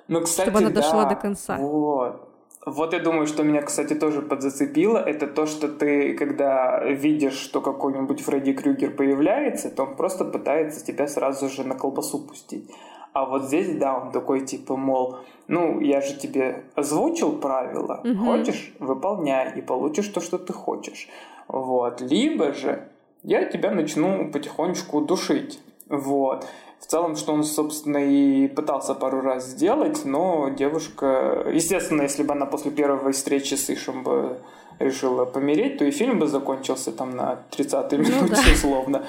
Ну, 0.07 0.21
кстати, 0.21 0.47
чтобы 0.47 0.59
она 0.59 0.69
да, 0.69 0.81
дошла 0.81 1.05
до 1.05 1.15
конца. 1.15 1.57
Вот. 1.57 2.27
Вот 2.65 2.93
я 2.93 2.99
думаю, 2.99 3.25
что 3.25 3.43
меня, 3.43 3.63
кстати, 3.63 3.95
тоже 3.95 4.21
подзацепило, 4.21 4.99
это 4.99 5.25
то, 5.25 5.47
что 5.47 5.67
ты, 5.67 6.13
когда 6.13 6.83
видишь, 6.83 7.33
что 7.33 7.59
какой-нибудь 7.59 8.21
Фредди 8.21 8.53
Крюгер 8.53 8.91
появляется, 8.91 9.71
то 9.71 9.83
он 9.83 9.95
просто 9.95 10.25
пытается 10.25 10.85
тебя 10.85 11.07
сразу 11.07 11.49
же 11.49 11.63
на 11.63 11.75
колбасу 11.75 12.19
пустить. 12.19 12.69
А 13.13 13.25
вот 13.25 13.43
здесь, 13.43 13.77
да, 13.77 13.97
он 13.97 14.11
такой, 14.11 14.45
типа, 14.45 14.77
мол, 14.77 15.17
ну, 15.47 15.79
я 15.79 16.01
же 16.01 16.17
тебе 16.17 16.63
озвучил 16.75 17.33
правила, 17.33 18.01
угу. 18.03 18.25
хочешь, 18.25 18.73
выполняй, 18.79 19.57
и 19.57 19.61
получишь 19.61 20.07
то, 20.07 20.21
что 20.21 20.37
ты 20.37 20.53
хочешь. 20.53 21.09
Вот. 21.47 21.99
Либо 22.01 22.53
же 22.53 22.87
я 23.23 23.45
тебя 23.45 23.71
начну 23.71 24.31
потихонечку 24.31 25.01
душить. 25.01 25.59
Вот 25.89 26.47
в 26.81 26.87
целом, 26.87 27.15
что 27.15 27.33
он, 27.33 27.43
собственно, 27.43 27.97
и 27.97 28.47
пытался 28.47 28.95
пару 28.95 29.21
раз 29.21 29.45
сделать, 29.45 30.03
но 30.03 30.49
девушка... 30.49 31.45
Естественно, 31.53 32.01
если 32.01 32.23
бы 32.23 32.33
она 32.33 32.47
после 32.47 32.71
первой 32.71 33.13
встречи 33.13 33.53
с 33.53 33.69
Ишем 33.69 34.03
бы 34.03 34.39
решила 34.83 35.25
помереть, 35.25 35.77
то 35.77 35.85
и 35.85 35.91
фильм 35.91 36.19
бы 36.19 36.27
закончился 36.27 36.91
там 36.91 37.15
на 37.15 37.39
30-й 37.51 37.97
ну, 37.97 38.03
минуте 38.03 38.35
да. 38.35 38.53
условно. 38.53 39.05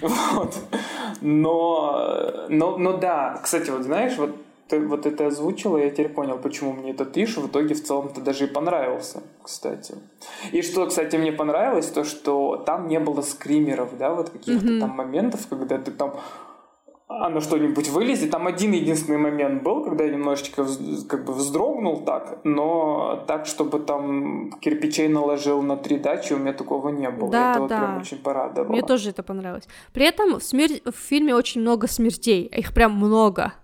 Вот. 0.00 0.54
Но, 1.20 2.46
но, 2.48 2.78
но 2.78 2.96
да, 2.96 3.38
кстати, 3.42 3.70
вот 3.70 3.82
знаешь, 3.82 4.16
вот 4.16 4.36
ты 4.70 4.80
вот 4.80 5.04
это 5.04 5.26
озвучила, 5.26 5.78
я 5.78 5.90
теперь 5.90 6.08
понял, 6.08 6.38
почему 6.38 6.72
мне 6.72 6.92
этот 6.92 7.16
Иш 7.16 7.36
в 7.36 7.48
итоге 7.48 7.74
в 7.74 7.82
целом-то 7.82 8.20
даже 8.20 8.44
и 8.44 8.46
понравился, 8.46 9.22
кстати. 9.42 9.94
И 10.52 10.62
что, 10.62 10.86
кстати, 10.86 11.16
мне 11.16 11.32
понравилось, 11.32 11.86
то, 11.86 12.04
что 12.04 12.56
там 12.56 12.88
не 12.88 13.00
было 13.00 13.20
скримеров, 13.22 13.98
да, 13.98 14.14
вот 14.14 14.30
каких-то 14.30 14.66
mm-hmm. 14.66 14.80
там 14.80 14.90
моментов, 14.90 15.46
когда 15.50 15.76
ты 15.78 15.90
там 15.90 16.14
оно 17.10 17.40
что-нибудь 17.40 17.88
вылезет. 17.88 18.30
Там 18.30 18.46
один 18.46 18.72
единственный 18.72 19.18
момент 19.18 19.62
был, 19.62 19.82
когда 19.82 20.04
я 20.04 20.12
немножечко 20.12 20.64
как 21.08 21.24
бы 21.24 21.32
вздрогнул 21.32 22.04
так, 22.04 22.38
но 22.44 23.24
так, 23.26 23.46
чтобы 23.46 23.80
там 23.80 24.52
кирпичей 24.60 25.08
наложил 25.08 25.60
на 25.60 25.76
три 25.76 25.98
дачи, 25.98 26.32
у 26.32 26.38
меня 26.38 26.52
такого 26.52 26.90
не 26.90 27.10
было. 27.10 27.30
Да, 27.30 27.50
это 27.50 27.60
вот 27.60 27.68
да. 27.68 27.78
прям 27.78 27.98
очень 27.98 28.18
порадовало. 28.18 28.70
Мне 28.70 28.82
тоже 28.82 29.10
это 29.10 29.24
понравилось. 29.24 29.68
При 29.92 30.06
этом 30.06 30.38
в, 30.38 30.42
смер... 30.42 30.70
в 30.84 30.96
фильме 30.96 31.34
очень 31.34 31.62
много 31.62 31.88
смертей, 31.88 32.44
их 32.44 32.72
прям 32.72 32.94
много. 32.94 33.54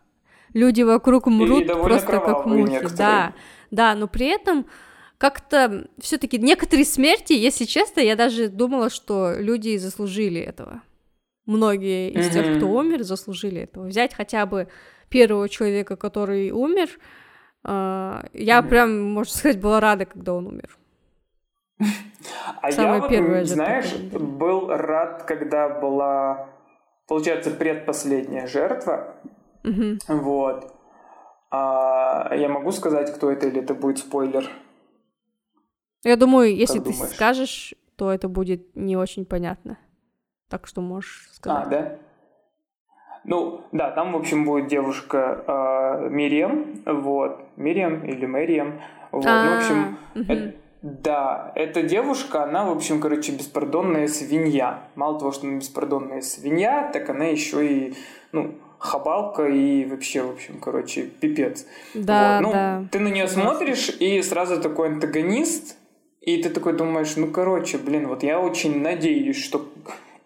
Люди 0.53 0.83
вокруг 0.83 1.27
мрут 1.27 1.67
просто 1.67 2.19
как 2.19 2.47
мухи. 2.47 2.71
Некоторые. 2.71 2.97
Да, 2.97 3.33
да, 3.71 3.95
но 3.95 4.09
при 4.09 4.27
этом 4.27 4.67
как-то 5.19 5.87
все-таки 5.99 6.39
некоторые 6.39 6.85
смерти, 6.85 7.33
если 7.33 7.65
честно, 7.65 8.01
я 8.01 8.17
даже 8.17 8.49
думала, 8.49 8.91
что 8.91 9.35
люди 9.39 9.77
заслужили 9.77 10.41
этого 10.41 10.83
многие 11.47 12.11
из 12.11 12.29
mm-hmm. 12.29 12.33
тех, 12.33 12.57
кто 12.57 12.69
умер, 12.69 13.03
заслужили 13.03 13.63
этого. 13.63 13.87
Взять 13.87 14.15
хотя 14.15 14.47
бы 14.47 14.69
первого 15.09 15.49
человека, 15.49 15.97
который 15.97 16.51
умер, 16.51 16.89
э, 17.65 18.23
я 18.33 18.59
mm-hmm. 18.59 18.69
прям, 18.69 19.03
можно 19.03 19.33
сказать, 19.33 19.61
была 19.61 19.81
рада, 19.81 20.05
когда 20.05 20.35
он 20.35 20.47
умер. 20.47 20.77
А 22.61 22.73
Самая 22.73 23.03
я, 23.03 23.09
первая 23.09 23.41
вот, 23.41 23.49
знаешь, 23.49 23.91
жертва. 23.91 24.19
был 24.19 24.69
рад, 24.69 25.25
когда 25.25 25.69
была, 25.69 26.49
получается, 27.07 27.51
предпоследняя 27.51 28.47
жертва. 28.47 29.17
Mm-hmm. 29.63 29.99
Вот. 30.09 30.73
А, 31.51 32.35
я 32.35 32.49
могу 32.49 32.73
сказать, 32.73 33.15
кто 33.15 33.31
это, 33.31 33.47
или 33.47 33.61
это 33.61 33.75
будет 33.75 33.99
спойлер? 33.99 34.51
Я 36.03 36.17
думаю, 36.17 36.55
если 36.55 36.79
как 36.79 36.87
ты 36.87 36.93
думаешь? 36.93 37.15
скажешь, 37.15 37.75
то 37.97 38.13
это 38.13 38.29
будет 38.29 38.75
не 38.75 38.97
очень 38.97 39.25
понятно. 39.25 39.79
Так 40.49 40.67
что 40.67 40.81
можешь 40.81 41.29
сказать. 41.33 41.67
А, 41.67 41.69
да? 41.69 41.99
Ну, 43.25 43.65
да, 43.73 43.91
там, 43.91 44.13
в 44.13 44.17
общем, 44.17 44.45
будет 44.45 44.69
девушка 44.69 45.45
э, 45.47 46.09
Мириам, 46.11 46.83
вот, 46.87 47.41
Мириам 47.57 48.05
или 48.05 48.25
Мэриам, 48.25 48.81
вот, 49.11 49.25
ну, 49.25 49.31
в 49.31 49.59
общем, 49.59 49.99
это, 50.29 50.55
да, 50.83 51.53
эта 51.57 51.83
девушка, 51.83 52.45
она, 52.45 52.65
в 52.65 52.71
общем, 52.71 53.01
короче, 53.01 53.33
беспардонная 53.33 54.07
свинья. 54.07 54.85
Мало 54.95 55.19
того, 55.19 55.33
что 55.33 55.49
она 55.49 55.59
беспардонная 55.59 56.21
свинья, 56.21 56.89
так 56.93 57.11
она 57.11 57.25
еще 57.25 57.67
и, 57.67 57.95
ну, 58.31 58.55
хабалка 58.79 59.49
и 59.49 59.85
вообще, 59.87 60.23
в 60.23 60.31
общем, 60.31 60.61
короче, 60.61 61.03
пипец. 61.03 61.67
Да, 61.95 62.39
вот. 62.39 62.47
ну, 62.47 62.53
да. 62.53 62.85
Ты 62.93 63.01
на 63.01 63.09
нее 63.09 63.27
смотришь, 63.27 63.89
и 63.89 64.23
сразу 64.23 64.61
такой 64.61 64.89
антагонист, 64.89 65.77
и 66.21 66.41
ты 66.41 66.51
такой 66.51 66.75
думаешь, 66.75 67.17
ну, 67.17 67.29
короче, 67.29 67.79
блин, 67.79 68.07
вот 68.07 68.23
я 68.23 68.39
очень 68.39 68.81
надеюсь, 68.81 69.43
что 69.43 69.67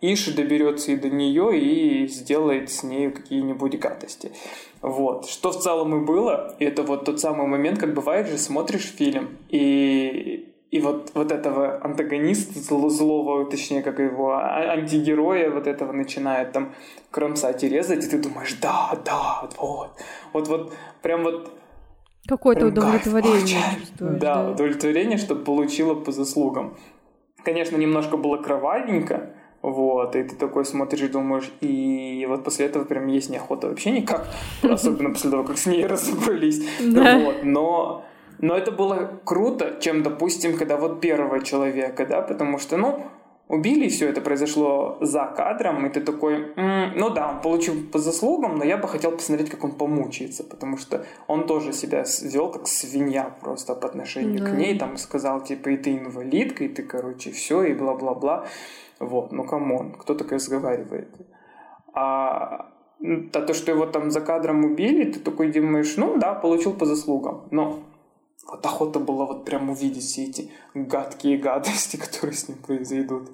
Иши 0.01 0.35
доберется 0.35 0.93
и 0.93 0.97
до 0.97 1.11
нее 1.11 1.59
и 1.59 2.07
сделает 2.09 2.71
с 2.71 2.83
ней 2.83 3.11
какие-нибудь 3.11 3.79
гадости. 3.79 4.33
Вот. 4.81 5.27
Что 5.29 5.51
в 5.51 5.61
целом 5.61 6.03
и 6.03 6.07
было, 6.07 6.55
и 6.59 6.65
это 6.65 6.83
вот 6.83 7.05
тот 7.05 7.21
самый 7.21 7.47
момент, 7.47 7.79
как 7.79 7.95
бывает 7.95 8.29
же, 8.29 8.39
смотришь 8.39 8.95
фильм, 8.97 9.37
и 9.51 10.47
и 10.71 10.79
вот, 10.79 11.11
вот 11.15 11.33
этого 11.33 11.85
антагониста 11.85 12.61
зл, 12.61 12.89
злого, 12.89 13.45
точнее, 13.51 13.83
как 13.83 13.99
его 13.99 14.35
а, 14.35 14.71
антигероя 14.71 15.51
вот 15.51 15.67
этого 15.67 15.91
начинает 15.93 16.53
там 16.53 16.75
кромсать 17.11 17.65
и 17.65 17.69
резать, 17.69 18.05
и 18.05 18.09
ты 18.09 18.19
думаешь, 18.19 18.57
да, 18.63 18.97
да, 19.05 19.49
вот, 19.59 19.91
вот, 20.33 20.49
вот, 20.49 20.73
прям 21.03 21.25
вот 21.25 21.51
Какое-то 22.29 22.67
удовлетворение 22.67 23.59
Да, 23.99 24.45
да, 24.45 24.51
удовлетворение, 24.51 25.19
чтобы 25.19 25.43
получила 25.43 25.95
по 25.95 26.13
заслугам. 26.13 26.77
Конечно, 27.43 27.77
немножко 27.77 28.17
было 28.17 28.37
кровавенько, 28.37 29.35
вот, 29.63 30.17
и 30.17 30.23
ты 30.23 30.37
такой 30.37 30.65
смотришь 30.65 31.11
думаешь, 31.11 31.51
и 31.61 32.25
вот 32.29 32.45
после 32.45 32.67
этого 32.67 32.85
прям 32.85 33.07
есть 33.09 33.29
неохота 33.29 33.69
вообще 33.69 33.91
никак, 33.91 34.27
особенно 34.63 35.11
после 35.11 35.31
того, 35.31 35.45
как 35.45 35.59
с 35.59 35.67
ней 35.67 35.87
разобрались. 35.87 36.67
Вот, 36.81 37.43
но, 37.45 38.05
но 38.39 38.57
это 38.57 38.73
было 38.73 39.21
круто, 39.25 39.77
чем, 39.81 40.03
допустим, 40.03 40.57
когда 40.57 40.77
вот 40.77 41.01
первого 41.01 41.45
человека, 41.45 42.07
да, 42.07 42.23
потому 42.23 42.59
что, 42.59 42.79
ну, 42.79 43.05
убили, 43.51 43.87
и 43.87 43.89
все 43.89 44.09
это 44.09 44.21
произошло 44.21 44.97
за 45.01 45.27
кадром, 45.27 45.85
и 45.85 45.91
ты 45.91 46.01
такой, 46.01 46.53
м-м, 46.57 46.93
ну 46.97 47.11
да, 47.11 47.29
он 47.29 47.41
получил 47.41 47.75
по 47.93 47.99
заслугам, 47.99 48.59
но 48.59 48.65
я 48.65 48.77
бы 48.77 48.87
хотел 48.89 49.11
посмотреть, 49.11 49.51
как 49.51 49.65
он 49.65 49.73
помучается, 49.73 50.45
потому 50.45 50.79
что 50.79 51.05
он 51.27 51.47
тоже 51.47 51.73
себя 51.73 52.05
вел 52.23 52.51
как 52.51 52.69
свинья 52.69 53.35
просто 53.41 53.75
по 53.75 53.89
отношению 53.89 54.39
да. 54.39 54.51
к 54.51 54.53
ней, 54.55 54.79
там 54.79 54.97
сказал, 54.97 55.43
типа, 55.43 55.71
и 55.71 55.77
ты 55.77 55.99
инвалидка, 55.99 56.65
и 56.65 56.69
ты, 56.69 56.83
короче, 56.83 57.33
все, 57.33 57.65
и 57.65 57.75
бла-бла-бла. 57.75 58.47
Вот, 59.01 59.33
ну 59.33 59.45
come 59.45 59.72
on, 59.72 59.93
кто 59.93 60.15
так 60.15 60.31
разговаривает? 60.31 61.09
А 61.93 62.71
а 63.03 63.41
то, 63.41 63.55
что 63.55 63.73
его 63.73 63.87
там 63.87 64.11
за 64.11 64.21
кадром 64.21 64.65
убили, 64.65 65.11
ты 65.11 65.21
такой 65.21 65.51
думаешь, 65.51 65.97
ну 65.97 66.19
да, 66.19 66.35
получил 66.35 66.75
по 66.75 66.85
заслугам. 66.85 67.49
Но 67.51 67.83
вот 68.47 68.67
охота 68.67 68.99
была 68.99 69.25
вот 69.25 69.45
прям 69.45 69.71
увидеть 69.71 70.03
все 70.03 70.25
эти 70.25 70.51
гадкие 70.75 71.39
гадости, 71.47 71.97
которые 71.97 72.37
с 72.37 72.49
ним 72.49 72.59
произойдут. 72.59 73.31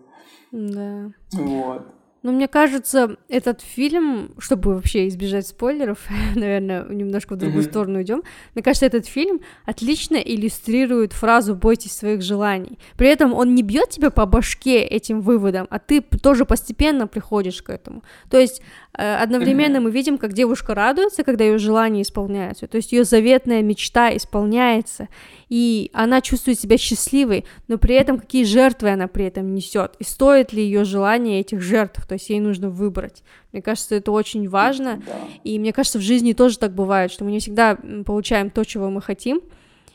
Да. 0.56 1.10
Вот. 1.32 1.86
Ну, 2.22 2.32
мне 2.32 2.48
кажется, 2.48 3.16
этот 3.28 3.60
фильм, 3.60 4.34
чтобы 4.38 4.74
вообще 4.74 5.06
избежать 5.06 5.46
спойлеров, 5.46 5.98
наверное, 6.34 6.84
немножко 6.88 7.34
в 7.34 7.36
другую 7.36 7.62
mm-hmm. 7.62 7.68
сторону 7.70 8.02
идем. 8.02 8.22
Мне 8.54 8.64
кажется, 8.64 8.86
этот 8.86 9.06
фильм 9.06 9.42
отлично 9.64 10.16
иллюстрирует 10.16 11.12
фразу 11.12 11.54
«бойтесь 11.54 11.92
своих 11.92 12.22
желаний». 12.22 12.78
При 12.96 13.08
этом 13.08 13.32
он 13.32 13.54
не 13.54 13.62
бьет 13.62 13.90
тебя 13.90 14.10
по 14.10 14.26
башке 14.26 14.82
этим 14.82 15.20
выводом, 15.20 15.68
а 15.70 15.78
ты 15.78 16.00
тоже 16.00 16.46
постепенно 16.46 17.06
приходишь 17.06 17.62
к 17.62 17.70
этому. 17.70 18.02
То 18.30 18.40
есть 18.40 18.60
Э, 18.98 19.16
одновременно 19.16 19.80
мы 19.80 19.90
видим, 19.90 20.16
как 20.16 20.32
девушка 20.32 20.74
радуется, 20.74 21.22
когда 21.22 21.44
ее 21.44 21.58
желания 21.58 22.02
исполняются, 22.02 22.66
то 22.66 22.76
есть 22.76 22.92
ее 22.92 23.04
заветная 23.04 23.62
мечта 23.62 24.16
исполняется, 24.16 25.08
и 25.48 25.90
она 25.92 26.20
чувствует 26.20 26.58
себя 26.58 26.76
счастливой, 26.76 27.44
но 27.68 27.78
при 27.78 27.94
этом 27.94 28.18
какие 28.18 28.44
жертвы 28.44 28.90
она 28.90 29.06
при 29.06 29.24
этом 29.24 29.54
несет, 29.54 29.94
и 29.98 30.04
стоит 30.04 30.52
ли 30.52 30.62
ее 30.62 30.84
желание 30.84 31.40
этих 31.40 31.60
жертв, 31.60 32.06
то 32.06 32.14
есть 32.14 32.28
ей 32.30 32.40
нужно 32.40 32.68
выбрать. 32.68 33.22
Мне 33.52 33.62
кажется, 33.62 33.94
это 33.94 34.12
очень 34.12 34.48
важно, 34.48 35.02
и 35.44 35.58
мне 35.58 35.72
кажется, 35.72 35.98
в 35.98 36.02
жизни 36.02 36.32
тоже 36.32 36.58
так 36.58 36.74
бывает, 36.74 37.12
что 37.12 37.24
мы 37.24 37.30
не 37.30 37.40
всегда 37.40 37.78
получаем 38.04 38.50
то, 38.50 38.64
чего 38.64 38.90
мы 38.90 39.00
хотим, 39.00 39.40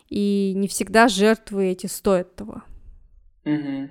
и 0.10 0.54
не 0.56 0.68
всегда 0.68 1.08
жертвы 1.08 1.68
эти 1.68 1.88
стоят 1.88 2.36
того. 2.36 2.64
Mm-hmm. 3.46 3.90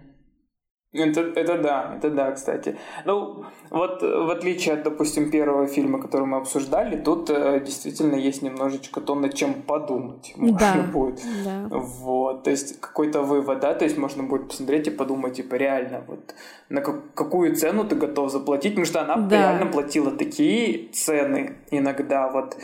Это, 0.93 1.21
это 1.21 1.57
да, 1.57 1.95
это 1.97 2.11
да, 2.11 2.33
кстати. 2.33 2.77
Ну, 3.05 3.45
вот 3.71 4.03
в 4.03 4.31
отличие 4.31 4.75
от, 4.75 4.83
допустим, 4.83 5.31
первого 5.31 5.69
фильма, 5.69 6.01
который 6.01 6.27
мы 6.27 6.39
обсуждали, 6.39 6.97
тут 6.97 7.31
э, 7.31 7.61
действительно 7.61 8.17
есть 8.17 8.43
немножечко 8.43 9.01
то, 9.01 9.15
над 9.15 9.35
чем 9.35 9.55
подумать 9.55 10.33
можно 10.37 10.59
да, 10.59 10.83
будет. 10.93 11.21
Да. 11.45 11.69
Вот, 11.71 12.43
то 12.43 12.51
есть 12.51 12.81
какой-то 12.81 13.23
вывод, 13.23 13.61
да, 13.61 13.75
то 13.75 13.85
есть 13.85 13.99
можно 13.99 14.25
будет 14.25 14.49
посмотреть 14.49 14.89
и 14.89 14.91
подумать, 14.91 15.35
типа, 15.35 15.55
реально, 15.55 16.03
вот, 16.09 16.35
на 16.69 16.81
как, 16.81 17.15
какую 17.15 17.55
цену 17.55 17.85
ты 17.85 17.95
готов 17.95 18.33
заплатить, 18.33 18.73
потому 18.73 18.87
что 18.87 19.03
она 19.03 19.17
да. 19.17 19.37
реально 19.37 19.67
платила 19.67 20.11
такие 20.11 20.89
цены 20.89 21.57
иногда, 21.71 22.29
вот, 22.31 22.57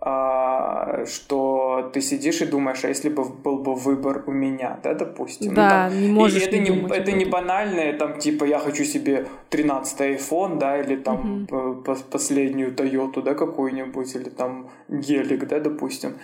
что 0.00 1.90
ты 1.92 2.00
сидишь 2.00 2.40
и 2.40 2.46
думаешь, 2.46 2.84
а 2.84 2.88
если 2.88 3.10
бы 3.10 3.24
был 3.24 3.58
бы 3.58 3.74
выбор 3.74 4.24
у 4.26 4.32
меня, 4.32 4.78
да, 4.82 4.94
допустим. 4.94 5.54
Да, 5.54 5.62
ну, 5.62 5.90
там, 5.90 6.02
не 6.02 6.08
можешь 6.08 6.42
и 6.42 6.46
это 6.46 6.58
не, 6.58 6.70
не 6.70 6.88
это 6.88 7.12
не 7.12 7.24
банальное, 7.26 7.92
там, 7.98 8.18
типа, 8.18 8.44
я 8.44 8.58
хочу 8.58 8.84
себе 8.84 9.26
13 9.50 10.00
iPhone, 10.00 10.58
да, 10.58 10.80
или 10.80 10.96
там 10.96 11.46
угу. 11.50 11.84
последнюю 12.10 12.74
Toyota, 12.74 13.22
да, 13.22 13.34
какую-нибудь, 13.34 14.14
или 14.14 14.30
там 14.30 14.70
гелик, 14.88 15.46
да, 15.46 15.60
допустим. 15.60 16.14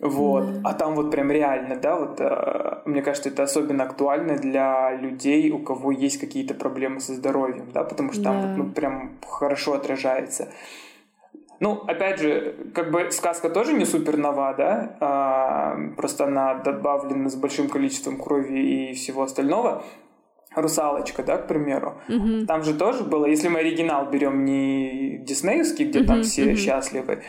Вот. 0.00 0.44
Mm. 0.44 0.60
А 0.64 0.74
там 0.74 0.94
вот 0.96 1.10
прям 1.10 1.30
реально, 1.30 1.76
да, 1.76 1.96
вот 1.96 2.20
э, 2.20 2.82
мне 2.84 3.00
кажется, 3.00 3.30
это 3.30 3.44
особенно 3.44 3.84
актуально 3.84 4.36
для 4.36 4.92
людей, 4.96 5.50
у 5.50 5.60
кого 5.60 5.92
есть 5.92 6.18
какие-то 6.18 6.54
проблемы 6.54 7.00
со 7.00 7.14
здоровьем, 7.14 7.70
да, 7.72 7.84
потому 7.84 8.12
что 8.12 8.20
yeah. 8.20 8.24
там 8.24 8.40
вот, 8.40 8.56
ну, 8.56 8.70
прям 8.70 9.12
хорошо 9.26 9.72
отражается. 9.72 10.48
Ну, 11.60 11.82
опять 11.86 12.18
же, 12.18 12.70
как 12.74 12.90
бы 12.90 13.10
сказка 13.10 13.48
тоже 13.48 13.72
не 13.74 13.84
супер 13.84 14.16
нова, 14.16 14.54
да, 14.54 14.96
а, 15.00 15.76
просто 15.96 16.24
она 16.24 16.54
добавлена 16.54 17.28
с 17.28 17.36
большим 17.36 17.68
количеством 17.68 18.16
крови 18.16 18.90
и 18.90 18.94
всего 18.94 19.22
остального. 19.22 19.84
Русалочка, 20.54 21.22
да, 21.22 21.38
к 21.38 21.48
примеру. 21.48 21.94
Mm-hmm. 22.08 22.46
Там 22.46 22.62
же 22.62 22.74
тоже 22.74 23.02
было, 23.02 23.26
если 23.26 23.48
мы 23.48 23.60
оригинал 23.60 24.08
берем 24.08 24.44
не 24.44 25.18
диснеевский, 25.18 25.86
где 25.86 26.00
mm-hmm. 26.00 26.06
там 26.06 26.22
все 26.22 26.52
mm-hmm. 26.52 26.56
счастливы, 26.56 27.22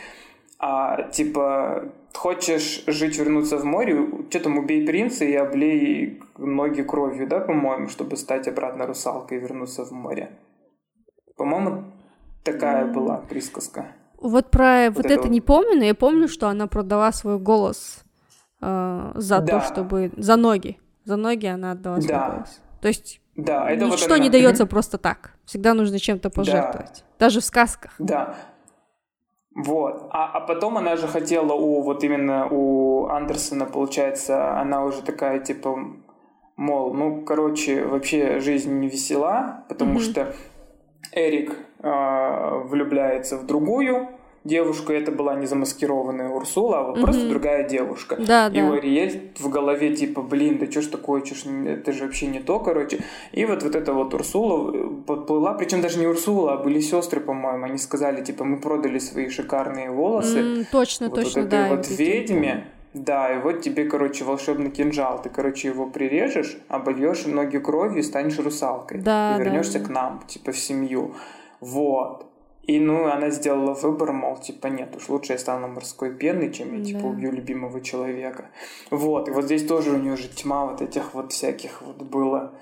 а 0.58 1.02
типа 1.10 1.92
хочешь 2.14 2.84
жить, 2.86 3.18
вернуться 3.18 3.58
в 3.58 3.64
море, 3.64 4.06
что 4.30 4.40
там, 4.40 4.58
убей 4.58 4.86
принца 4.86 5.24
и 5.24 5.34
облей 5.34 6.22
ноги 6.38 6.82
кровью, 6.82 7.26
да, 7.26 7.40
по-моему, 7.40 7.88
чтобы 7.88 8.16
стать 8.16 8.48
обратно 8.48 8.86
русалкой 8.86 9.38
и 9.38 9.40
вернуться 9.40 9.84
в 9.84 9.90
море. 9.90 10.30
По-моему, 11.36 11.92
такая 12.44 12.84
mm-hmm. 12.84 12.92
была 12.92 13.16
присказка. 13.18 13.86
Вот 14.20 14.50
про 14.50 14.86
вот, 14.88 14.96
вот 14.96 15.06
это, 15.06 15.14
это 15.20 15.28
не 15.28 15.40
помню, 15.40 15.76
но 15.76 15.84
я 15.84 15.94
помню, 15.94 16.28
что 16.28 16.48
она 16.48 16.66
продала 16.66 17.12
свой 17.12 17.38
голос 17.38 18.04
э, 18.60 19.12
за 19.14 19.40
да. 19.40 19.60
то, 19.60 19.66
чтобы 19.66 20.12
за 20.16 20.36
ноги, 20.36 20.78
за 21.04 21.16
ноги 21.16 21.46
она 21.46 21.72
отдала 21.72 22.00
свой 22.00 22.08
да. 22.08 22.30
голос. 22.30 22.60
То 22.80 22.88
есть 22.88 23.20
да, 23.36 23.70
это 23.70 23.84
ничто 23.84 24.14
вот 24.14 24.20
не 24.20 24.30
дается 24.30 24.66
просто 24.66 24.98
так. 24.98 25.32
Всегда 25.44 25.74
нужно 25.74 25.98
чем-то 25.98 26.30
пожертвовать, 26.30 27.04
да. 27.18 27.26
даже 27.26 27.40
в 27.40 27.44
сказках. 27.44 27.94
Да. 27.98 28.34
Вот. 29.54 30.08
А, 30.10 30.32
а 30.32 30.40
потом 30.40 30.76
она 30.76 30.96
же 30.96 31.08
хотела 31.08 31.52
у 31.52 31.82
вот 31.82 32.04
именно 32.04 32.46
у 32.50 33.06
Андерсона, 33.06 33.64
получается, 33.64 34.58
она 34.58 34.84
уже 34.84 35.02
такая 35.02 35.40
типа, 35.40 35.78
мол, 36.56 36.92
ну, 36.92 37.24
короче, 37.24 37.84
вообще 37.84 38.40
жизнь 38.40 38.72
не 38.78 38.88
весела, 38.88 39.64
потому 39.68 39.98
mm-hmm. 39.98 40.10
что 40.10 40.34
Эрик 41.12 41.56
э, 41.80 42.62
влюбляется 42.64 43.36
в 43.36 43.46
другую 43.46 44.08
девушку, 44.46 44.92
это 44.92 45.12
была 45.12 45.34
не 45.34 45.46
замаскированная 45.46 46.28
Урсула, 46.28 46.78
а 46.78 46.82
вот 46.84 46.98
mm-hmm. 46.98 47.02
просто 47.02 47.28
другая 47.28 47.68
девушка. 47.68 48.16
Да, 48.16 48.48
и 48.48 48.60
да. 48.60 48.64
у 48.64 48.72
Ариэль 48.72 49.32
в 49.38 49.48
голове 49.48 49.94
типа, 49.94 50.22
блин, 50.22 50.58
да 50.58 50.70
что 50.70 50.82
ж 50.82 50.86
такое, 50.86 51.24
что 51.24 51.34
ж, 51.34 51.44
это 51.66 51.92
же 51.92 52.04
вообще 52.04 52.26
не 52.26 52.40
то, 52.40 52.60
короче. 52.60 53.00
И 53.32 53.44
вот, 53.44 53.62
вот 53.62 53.74
эта 53.74 53.92
вот 53.92 54.14
Урсула 54.14 54.72
э, 54.74 54.88
подплыла, 55.06 55.54
причем 55.54 55.82
даже 55.82 55.98
не 55.98 56.06
Урсула, 56.06 56.54
а 56.54 56.56
были 56.56 56.80
сестры, 56.80 57.20
по-моему, 57.20 57.64
они 57.64 57.78
сказали, 57.78 58.24
типа, 58.24 58.44
мы 58.44 58.58
продали 58.58 58.98
свои 58.98 59.28
шикарные 59.28 59.90
волосы. 59.90 60.38
Mm, 60.38 60.66
точно, 60.70 61.08
вот, 61.08 61.16
точно, 61.16 61.42
вот 61.42 61.50
да. 61.50 61.68
вот 61.68 61.88
ведьме. 61.90 62.68
Да, 62.94 63.30
и 63.30 63.38
вот 63.42 63.60
тебе, 63.60 63.84
короче, 63.84 64.24
волшебный 64.24 64.70
кинжал. 64.70 65.20
Ты, 65.20 65.28
короче, 65.28 65.68
его 65.68 65.84
прирежешь, 65.84 66.56
обольешь 66.68 67.26
ноги 67.26 67.58
кровью 67.58 67.98
и 67.98 68.02
станешь 68.02 68.38
русалкой. 68.38 69.00
Да, 69.00 69.36
и 69.36 69.38
вернешься 69.38 69.80
да. 69.80 69.84
к 69.84 69.88
нам, 69.90 70.22
типа, 70.26 70.52
в 70.52 70.58
семью. 70.58 71.12
Вот. 71.60 72.26
И, 72.62 72.80
ну, 72.80 73.06
она 73.06 73.30
сделала 73.30 73.74
выбор, 73.74 74.12
мол, 74.12 74.36
типа, 74.38 74.66
нет, 74.66 74.96
уж 74.96 75.08
лучше 75.08 75.34
я 75.34 75.38
стану 75.38 75.68
морской 75.68 76.12
пеной, 76.12 76.52
чем 76.52 76.76
я, 76.78 76.84
типа, 76.84 77.02
да. 77.02 77.06
убью 77.06 77.30
любимого 77.30 77.80
человека. 77.80 78.50
Вот, 78.90 79.28
и 79.28 79.30
вот 79.30 79.44
здесь 79.44 79.64
тоже 79.66 79.92
у 79.92 79.98
нее 79.98 80.16
же 80.16 80.28
тьма 80.28 80.66
вот 80.66 80.82
этих 80.82 81.14
вот 81.14 81.32
всяких 81.32 81.82
вот 81.82 82.02
было... 82.02 82.54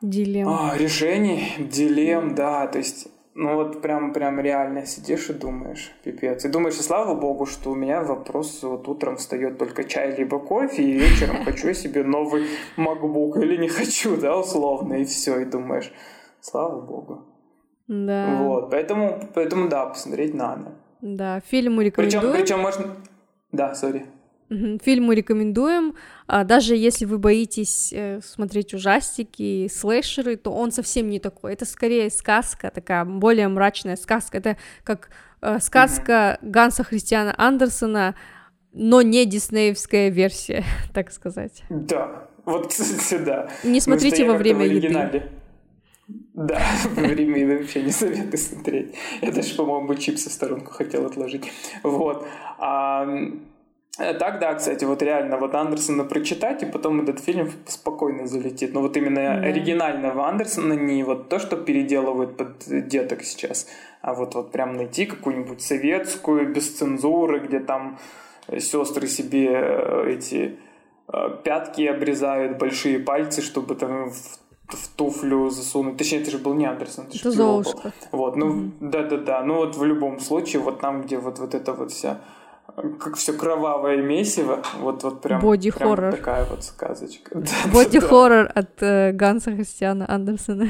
Дилемм. 0.00 0.48
А, 0.48 0.76
решений, 0.76 1.48
дилемм, 1.58 2.34
да, 2.34 2.66
то 2.68 2.78
есть 2.78 3.08
ну 3.34 3.56
вот 3.56 3.82
прям, 3.82 4.12
прям 4.12 4.38
реально 4.38 4.86
сидишь 4.86 5.28
и 5.28 5.32
думаешь, 5.32 5.92
пипец. 6.04 6.44
И 6.44 6.48
думаешь, 6.48 6.78
и 6.78 6.82
слава 6.82 7.14
богу, 7.14 7.46
что 7.46 7.72
у 7.72 7.74
меня 7.74 8.02
вопрос 8.02 8.62
вот 8.62 8.86
утром 8.88 9.16
встает 9.16 9.58
только 9.58 9.84
чай 9.84 10.14
либо 10.16 10.38
кофе, 10.38 10.82
и 10.82 10.92
вечером 10.92 11.44
хочу 11.44 11.68
я 11.68 11.74
себе 11.74 12.04
новый 12.04 12.46
MacBook 12.76 13.42
или 13.42 13.56
не 13.56 13.68
хочу, 13.68 14.16
да, 14.16 14.38
условно, 14.38 14.94
и 14.94 15.04
все, 15.04 15.40
и 15.40 15.44
думаешь, 15.44 15.92
слава 16.40 16.80
богу. 16.80 17.24
Да. 17.88 18.36
Вот, 18.42 18.70
поэтому, 18.70 19.28
поэтому 19.34 19.68
да, 19.68 19.86
посмотреть 19.86 20.34
надо. 20.34 20.72
Да, 21.00 21.40
фильм 21.40 21.74
мы 21.74 21.84
рекомендуем. 21.84 22.32
Причем, 22.32 22.42
причем 22.42 22.60
можно... 22.60 22.96
Да, 23.52 23.74
сори. 23.74 24.06
Фильм 24.48 25.04
мы 25.04 25.14
рекомендуем. 25.14 25.94
А, 26.26 26.44
даже 26.44 26.76
если 26.76 27.06
вы 27.06 27.18
боитесь 27.18 27.92
э, 27.92 28.20
смотреть 28.22 28.74
ужастики, 28.74 29.68
слэшеры, 29.68 30.36
то 30.36 30.52
он 30.52 30.70
совсем 30.70 31.08
не 31.08 31.18
такой. 31.18 31.54
Это 31.54 31.64
скорее 31.64 32.10
сказка, 32.10 32.70
такая 32.70 33.04
более 33.04 33.48
мрачная 33.48 33.96
сказка. 33.96 34.38
Это 34.38 34.56
как 34.84 35.10
э, 35.40 35.58
сказка 35.60 36.38
mm-hmm. 36.40 36.50
Ганса 36.50 36.84
Христиана 36.84 37.34
Андерсона, 37.36 38.14
но 38.72 39.02
не 39.02 39.24
диснеевская 39.24 40.10
версия, 40.10 40.64
так 40.94 41.10
сказать. 41.10 41.62
Да, 41.70 42.28
вот, 42.44 42.68
кстати, 42.68 43.22
да. 43.22 43.48
Не 43.64 43.80
смотрите 43.80 44.24
во 44.26 44.34
время 44.34 44.66
еды. 44.66 45.22
Да, 46.34 46.60
еды 46.96 47.58
вообще 47.58 47.82
не 47.82 47.92
советую 47.92 48.38
смотреть. 48.38 48.94
Я 49.22 49.30
даже, 49.30 49.54
по-моему, 49.54 49.94
чипсы 49.94 50.30
в 50.30 50.32
сторонку 50.32 50.72
хотел 50.72 51.06
отложить. 51.06 51.50
Вот. 51.84 52.26
А, 52.58 53.06
так, 53.96 54.40
да, 54.40 54.54
кстати, 54.54 54.84
вот 54.84 55.00
реально, 55.02 55.38
вот 55.38 55.54
Андерсона 55.54 56.02
прочитать, 56.02 56.64
и 56.64 56.66
потом 56.66 57.02
этот 57.02 57.20
фильм 57.20 57.52
спокойно 57.66 58.26
залетит. 58.26 58.74
Но 58.74 58.80
вот 58.80 58.96
именно 58.96 59.20
mm-hmm. 59.20 59.44
оригинального 59.44 60.28
Андерсона 60.28 60.72
не 60.72 61.04
вот 61.04 61.28
то, 61.28 61.38
что 61.38 61.56
переделывают 61.56 62.36
под 62.36 62.64
деток 62.88 63.22
сейчас, 63.22 63.68
а 64.02 64.14
вот, 64.14 64.34
вот 64.34 64.50
прям 64.50 64.76
найти 64.76 65.06
какую-нибудь 65.06 65.62
советскую, 65.62 66.52
без 66.52 66.68
цензуры, 66.76 67.38
где 67.38 67.60
там 67.60 68.00
сестры 68.58 69.06
себе 69.06 69.50
э, 69.52 70.10
эти 70.10 70.56
э, 71.12 71.28
пятки 71.44 71.82
обрезают, 71.86 72.58
большие 72.58 72.98
пальцы, 72.98 73.40
чтобы 73.40 73.76
там 73.76 74.10
в 74.10 74.43
в 74.68 74.88
туфлю 74.96 75.50
засунуть. 75.50 75.96
Точнее, 75.96 76.22
это 76.22 76.30
же 76.30 76.38
был 76.38 76.54
не 76.54 76.66
Андерсон, 76.66 77.04
это, 77.06 77.16
Это 77.16 77.30
же. 77.30 77.36
Золушка. 77.36 77.92
Вот, 78.12 78.36
ну, 78.36 78.46
Мгм. 78.46 78.72
да-да-да. 78.80 79.42
Ну, 79.42 79.56
вот 79.56 79.76
в 79.76 79.84
любом 79.84 80.20
случае, 80.20 80.62
вот 80.62 80.80
там, 80.80 81.02
где 81.02 81.18
вот, 81.18 81.38
вот 81.38 81.54
это 81.54 81.72
вот 81.72 81.90
вся 81.92 82.20
как 82.98 83.16
все 83.16 83.32
кровавое 83.34 83.98
месиво, 84.02 84.62
вот, 84.80 85.04
вот 85.04 85.20
прям, 85.20 85.40
Боди-хоррор. 85.40 85.96
прям 85.96 86.10
такая 86.12 86.44
вот 86.46 86.64
сказочка. 86.64 87.30
Да-да-да. 87.34 87.72
Боди-хоррор 87.72 88.50
от 88.54 88.82
э, 88.82 89.12
Ганса 89.12 89.52
Христиана 89.52 90.10
Андерсона. 90.10 90.68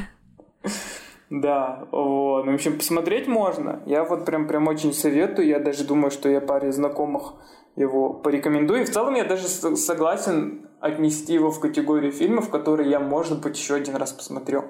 Да, 1.30 1.86
вот. 1.90 2.44
Ну, 2.44 2.52
в 2.52 2.54
общем, 2.54 2.76
посмотреть 2.76 3.26
можно. 3.26 3.80
Я 3.86 4.04
вот 4.04 4.24
прям, 4.26 4.46
прям 4.46 4.68
очень 4.68 4.92
советую. 4.92 5.48
Я 5.48 5.58
даже 5.58 5.84
думаю, 5.84 6.10
что 6.10 6.28
я 6.28 6.40
паре 6.40 6.72
знакомых 6.72 7.34
его 7.76 8.12
порекомендую. 8.12 8.82
И 8.82 8.84
в 8.84 8.90
целом 8.90 9.14
я 9.14 9.24
даже 9.24 9.48
согласен 9.48 10.68
отнести 10.80 11.32
его 11.32 11.50
в 11.50 11.60
категорию 11.60 12.12
фильмов, 12.12 12.50
которые 12.50 12.90
я, 12.90 13.00
может 13.00 13.40
быть, 13.40 13.56
еще 13.56 13.74
один 13.74 13.96
раз 13.96 14.12
посмотрю. 14.12 14.64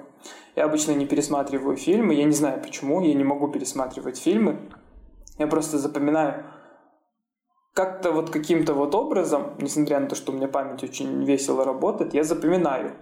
Я 0.55 0.65
обычно 0.65 0.91
не 0.91 1.05
пересматриваю 1.05 1.75
фильмы. 1.75 2.13
Я 2.13 2.23
не 2.23 2.33
знаю 2.33 2.61
почему. 2.61 3.01
Я 3.01 3.13
не 3.13 3.23
могу 3.23 3.49
пересматривать 3.49 4.17
фильмы. 4.17 4.57
Я 5.37 5.47
просто 5.47 5.77
запоминаю 5.77 6.45
как-то 7.73 8.13
вот 8.13 8.29
каким-то 8.29 8.73
вот 8.73 8.95
образом, 8.95 9.53
несмотря 9.59 9.99
на 9.99 10.07
то, 10.07 10.15
что 10.15 10.31
у 10.31 10.35
меня 10.35 10.47
память 10.47 10.81
очень 10.81 11.25
весело 11.25 11.65
работает, 11.65 12.13
я 12.13 12.23
запоминаю 12.23 12.93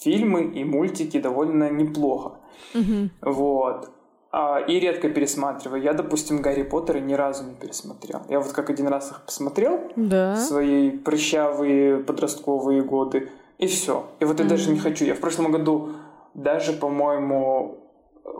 фильмы 0.00 0.44
и 0.44 0.64
мультики 0.64 1.20
довольно 1.20 1.70
неплохо. 1.70 2.40
Мгм. 2.72 3.10
Вот. 3.20 3.90
А, 4.34 4.58
и 4.60 4.80
редко 4.80 5.10
пересматриваю. 5.10 5.82
Я, 5.82 5.92
допустим, 5.92 6.40
Гарри 6.40 6.62
Поттера 6.62 6.98
ни 6.98 7.12
разу 7.12 7.44
не 7.44 7.54
пересмотрел. 7.54 8.22
Я 8.30 8.40
вот 8.40 8.52
как 8.52 8.70
один 8.70 8.88
раз 8.88 9.10
их 9.10 9.20
посмотрел 9.26 9.78
в 9.94 10.08
Да. 10.08 10.36
свои 10.36 10.90
прыщавые 10.90 11.98
подростковые 11.98 12.82
годы, 12.82 13.28
и 13.58 13.66
все. 13.66 14.06
И 14.20 14.24
вот 14.24 14.40
я 14.40 14.46
даже 14.46 14.70
не 14.70 14.78
хочу. 14.78 15.04
Я 15.04 15.14
в 15.14 15.20
прошлом 15.20 15.52
году 15.52 15.90
даже, 16.32 16.72
по-моему, 16.72 17.78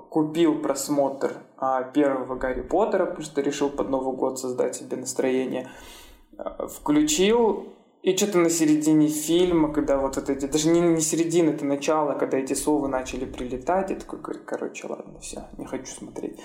купил 0.09 0.63
просмотр 0.63 1.33
а, 1.59 1.83
первого 1.83 2.37
Гарри 2.37 2.63
Поттера, 2.63 3.05
потому 3.05 3.23
что 3.25 3.43
решил 3.43 3.69
под 3.69 3.91
Новый 3.91 4.17
год 4.17 4.39
создать 4.39 4.75
себе 4.75 4.97
настроение. 4.97 5.69
А, 6.39 6.67
Включил, 6.69 7.67
и 8.03 8.17
что-то 8.17 8.39
на 8.39 8.51
середине 8.51 9.09
фильма, 9.09 9.73
когда 9.73 9.97
вот 9.99 10.17
это 10.17 10.49
даже 10.49 10.69
не, 10.69 10.81
не 10.81 11.01
середина, 11.01 11.51
это 11.51 11.65
начало, 11.65 12.15
когда 12.15 12.37
эти 12.39 12.53
совы 12.55 12.89
начали 12.89 13.25
прилетать, 13.25 13.91
я 13.91 13.97
такой, 13.97 14.19
говорю, 14.21 14.41
короче, 14.45 14.87
ладно, 14.89 15.21
все, 15.21 15.45
не 15.57 15.67
хочу 15.67 15.87
смотреть. 15.87 16.39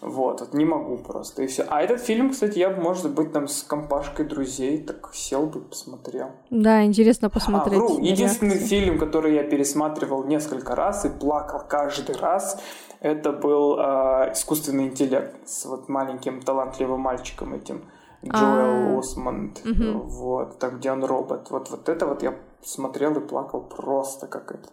Вот, 0.00 0.40
вот 0.40 0.54
не 0.54 0.64
могу 0.64 0.96
просто, 0.98 1.42
и 1.42 1.46
все. 1.48 1.64
А 1.68 1.82
этот 1.82 2.00
фильм, 2.00 2.30
кстати, 2.30 2.58
я 2.58 2.70
бы, 2.70 2.80
может 2.80 3.12
быть, 3.12 3.32
там 3.32 3.48
с 3.48 3.64
компашкой 3.64 4.26
друзей 4.26 4.78
так 4.78 5.10
сел 5.12 5.46
бы, 5.46 5.60
посмотрел. 5.60 6.30
Да, 6.50 6.84
интересно 6.84 7.26
А, 7.26 7.30
посмотреть. 7.30 7.78
вру, 7.80 7.98
единственный 7.98 8.54
реакции. 8.58 8.68
фильм, 8.68 8.98
который 8.98 9.34
я 9.34 9.42
пересматривал 9.42 10.22
несколько 10.24 10.76
раз 10.76 11.04
и 11.04 11.08
плакал 11.08 11.62
каждый 11.68 12.16
раз, 12.16 12.60
это 13.00 13.32
был 13.32 13.76
а, 13.80 14.30
«Искусственный 14.32 14.86
интеллект» 14.86 15.34
с 15.48 15.64
вот 15.64 15.88
маленьким 15.88 16.42
талантливым 16.42 17.00
мальчиком 17.00 17.54
этим, 17.54 17.82
Джоэл 18.24 18.96
А, 18.96 18.98
Осмонд, 18.98 19.64
мгм. 19.64 20.00
вот, 20.00 20.58
там, 20.58 20.78
где 20.78 20.90
он 20.92 21.04
робот. 21.04 21.50
Вот, 21.50 21.70
вот 21.70 21.88
это 21.88 22.06
вот 22.06 22.22
я 22.22 22.34
смотрел 22.62 23.14
и 23.16 23.20
плакал 23.26 23.60
просто 23.62 24.26
как 24.26 24.50
этот, 24.52 24.72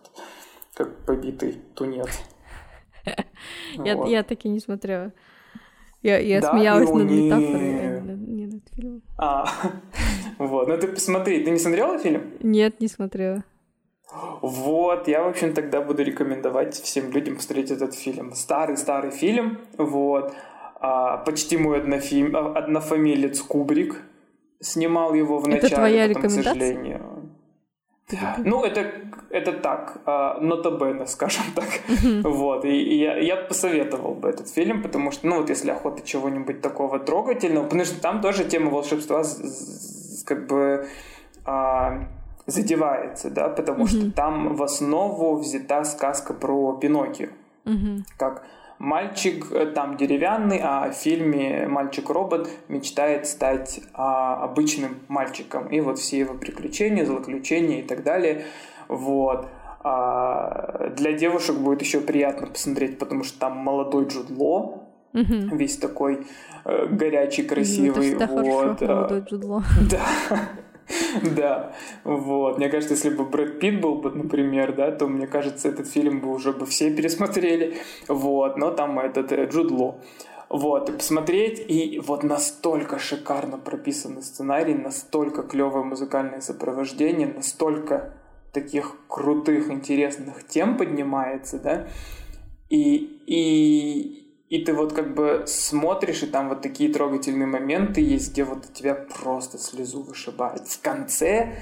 как 0.73 1.05
побитый 1.05 1.61
тунец. 1.75 2.09
Я, 3.85 3.95
Вот. 3.97 4.07
я 4.09 4.23
таки 4.23 4.49
не 4.49 4.59
смотрела. 4.59 5.11
Я, 6.01 6.17
я 6.19 6.41
Да, 6.41 6.51
смеялась 6.51 6.89
над 6.91 7.09
не- 7.09 7.29
метафорой, 7.29 7.97
а 7.97 8.01
не 8.01 8.45
над- 8.47 8.69
фильмом. 8.73 9.01
А, 9.17 9.45
вот, 10.39 10.67
ну 10.67 10.77
ты 10.77 10.87
посмотри, 10.87 11.43
ты 11.43 11.51
не 11.51 11.59
смотрел 11.59 11.89
этот 11.89 12.01
фильм? 12.01 12.33
Нет, 12.41 12.79
не 12.81 12.87
смотрела. 12.87 13.43
Вот, 14.41 15.07
я, 15.07 15.23
в 15.23 15.27
общем, 15.27 15.53
тогда 15.53 15.81
буду 15.81 16.03
рекомендовать 16.03 16.75
всем 16.75 17.11
людям 17.11 17.35
посмотреть 17.35 17.71
этот 17.71 17.93
фильм. 17.95 18.33
Старый-старый 18.33 19.11
фильм, 19.11 19.59
вот. 19.77 20.33
А, 20.85 21.17
почти 21.17 21.57
мой 21.57 21.79
однофи- 21.79 22.31
а, 22.31 22.59
однофамилец 22.59 23.41
Кубрик 23.41 24.03
снимал 24.59 25.15
его 25.15 25.39
в 25.39 25.47
Это 25.47 25.63
начале, 25.63 25.75
твоя 25.75 26.07
потом, 26.07 26.21
к 26.23 26.29
сожалению. 26.29 27.01
Ну, 28.37 28.63
это, 28.63 28.91
это 29.31 29.53
так, 29.53 29.97
а, 30.05 30.39
нотабene, 30.39 31.07
скажем 31.07 31.45
так. 31.55 31.65
Вот, 32.23 32.65
и, 32.65 32.69
и 32.69 32.99
я, 32.99 33.17
я 33.17 33.35
посоветовал 33.35 34.13
бы 34.13 34.29
этот 34.29 34.47
фильм, 34.47 34.83
потому 34.83 35.11
что, 35.11 35.25
ну, 35.25 35.37
вот 35.37 35.49
если 35.49 35.71
охота 35.71 36.05
чего-нибудь 36.05 36.61
такого 36.61 36.99
трогательного, 36.99 37.63
потому 37.63 37.83
что 37.83 37.99
там 37.99 38.21
тоже 38.21 38.45
тема 38.45 38.69
волшебства 38.69 39.23
как 40.23 40.45
бы 40.45 40.87
а, 41.45 42.07
задевается, 42.45 43.31
да, 43.31 43.49
потому 43.49 43.87
что 43.87 44.11
там 44.11 44.55
в 44.55 44.61
основу 44.61 45.37
взята 45.37 45.83
сказка 45.83 46.35
про 46.35 46.73
Пиноккио. 46.73 47.29
Как 48.17 48.43
мальчик 48.79 49.45
э, 49.51 49.65
там 49.67 49.97
деревянный, 49.97 50.59
а 50.63 50.89
в 50.91 50.93
фильме 50.93 51.67
мальчик-робот 51.67 52.49
мечтает 52.67 53.27
стать 53.27 53.79
а, 53.93 54.43
обычным 54.43 54.97
мальчиком. 55.07 55.67
И 55.67 55.79
вот 55.79 55.97
все 55.99 56.19
его 56.19 56.33
приключения, 56.33 57.05
злоключения 57.05 57.79
и 57.79 57.83
так 57.83 58.03
далее. 58.03 58.45
Вот. 58.87 59.47
А, 59.83 60.89
для 60.97 61.13
девушек 61.13 61.55
будет 61.57 61.81
еще 61.81 61.99
приятно 62.01 62.47
посмотреть, 62.47 62.97
потому 62.99 63.23
что 63.23 63.39
там 63.39 63.57
молодой 63.57 64.05
Джуд 64.07 64.29
Ло, 64.29 64.81
Мгм. 65.13 65.55
весь 65.57 65.77
такой 65.77 66.25
э, 66.65 66.87
горячий, 66.87 67.43
Ну, 67.43 67.45
это 67.47 67.55
красивый. 67.55 68.15
вот, 68.15 68.29
хорошо, 68.29 68.75
а, 68.81 68.95
молодой 68.95 69.19
Джуд 69.21 69.43
Лоу. 69.45 69.61
да. 69.89 70.39
Да, 71.35 71.73
вот. 72.03 72.57
Мне 72.57 72.69
кажется, 72.69 72.93
если 72.93 73.09
бы 73.09 73.25
Брэд 73.25 73.59
Питт 73.59 73.81
был 73.81 73.95
бы, 73.95 74.11
например, 74.11 74.73
да, 74.73 74.91
то, 74.91 75.07
мне 75.07 75.27
кажется, 75.27 75.69
этот 75.69 75.87
фильм 75.87 76.19
бы 76.19 76.31
уже 76.31 76.53
бы 76.53 76.65
все 76.65 76.89
пересмотрели. 76.95 77.77
Вот, 78.07 78.57
но 78.57 78.71
там 78.71 78.99
этот 78.99 79.31
э, 79.31 79.45
Джуд 79.45 79.71
Ло. 79.71 79.99
Вот, 80.47 80.89
и 80.89 80.93
посмотреть, 80.93 81.59
и 81.67 81.99
вот 82.05 82.23
настолько 82.23 82.99
шикарно 82.99 83.57
прописанный 83.57 84.21
сценарий, 84.21 84.75
настолько 84.75 85.41
клевое 85.41 85.83
музыкальное 85.83 86.39
сопровождение, 86.39 87.27
настолько 87.27 88.13
таких 88.53 88.95
крутых, 89.07 89.71
интересных 89.71 90.47
тем 90.47 90.77
поднимается, 90.77 91.59
да, 91.59 91.87
и, 92.69 93.21
и, 93.25 94.24
и 94.55 94.63
ты 94.63 94.73
вот 94.73 94.93
как 94.93 95.13
бы 95.13 95.43
смотришь, 95.47 96.23
и 96.23 96.27
там 96.27 96.47
вот 96.47 96.61
такие 96.61 96.91
трогательные 96.91 97.47
моменты 97.47 97.99
есть, 97.99 98.31
где 98.31 98.45
вот 98.45 98.73
тебя 98.73 98.95
просто 98.95 99.57
слезу 99.57 100.01
вышибает. 100.01 100.67
В 100.67 100.81
конце 100.81 101.55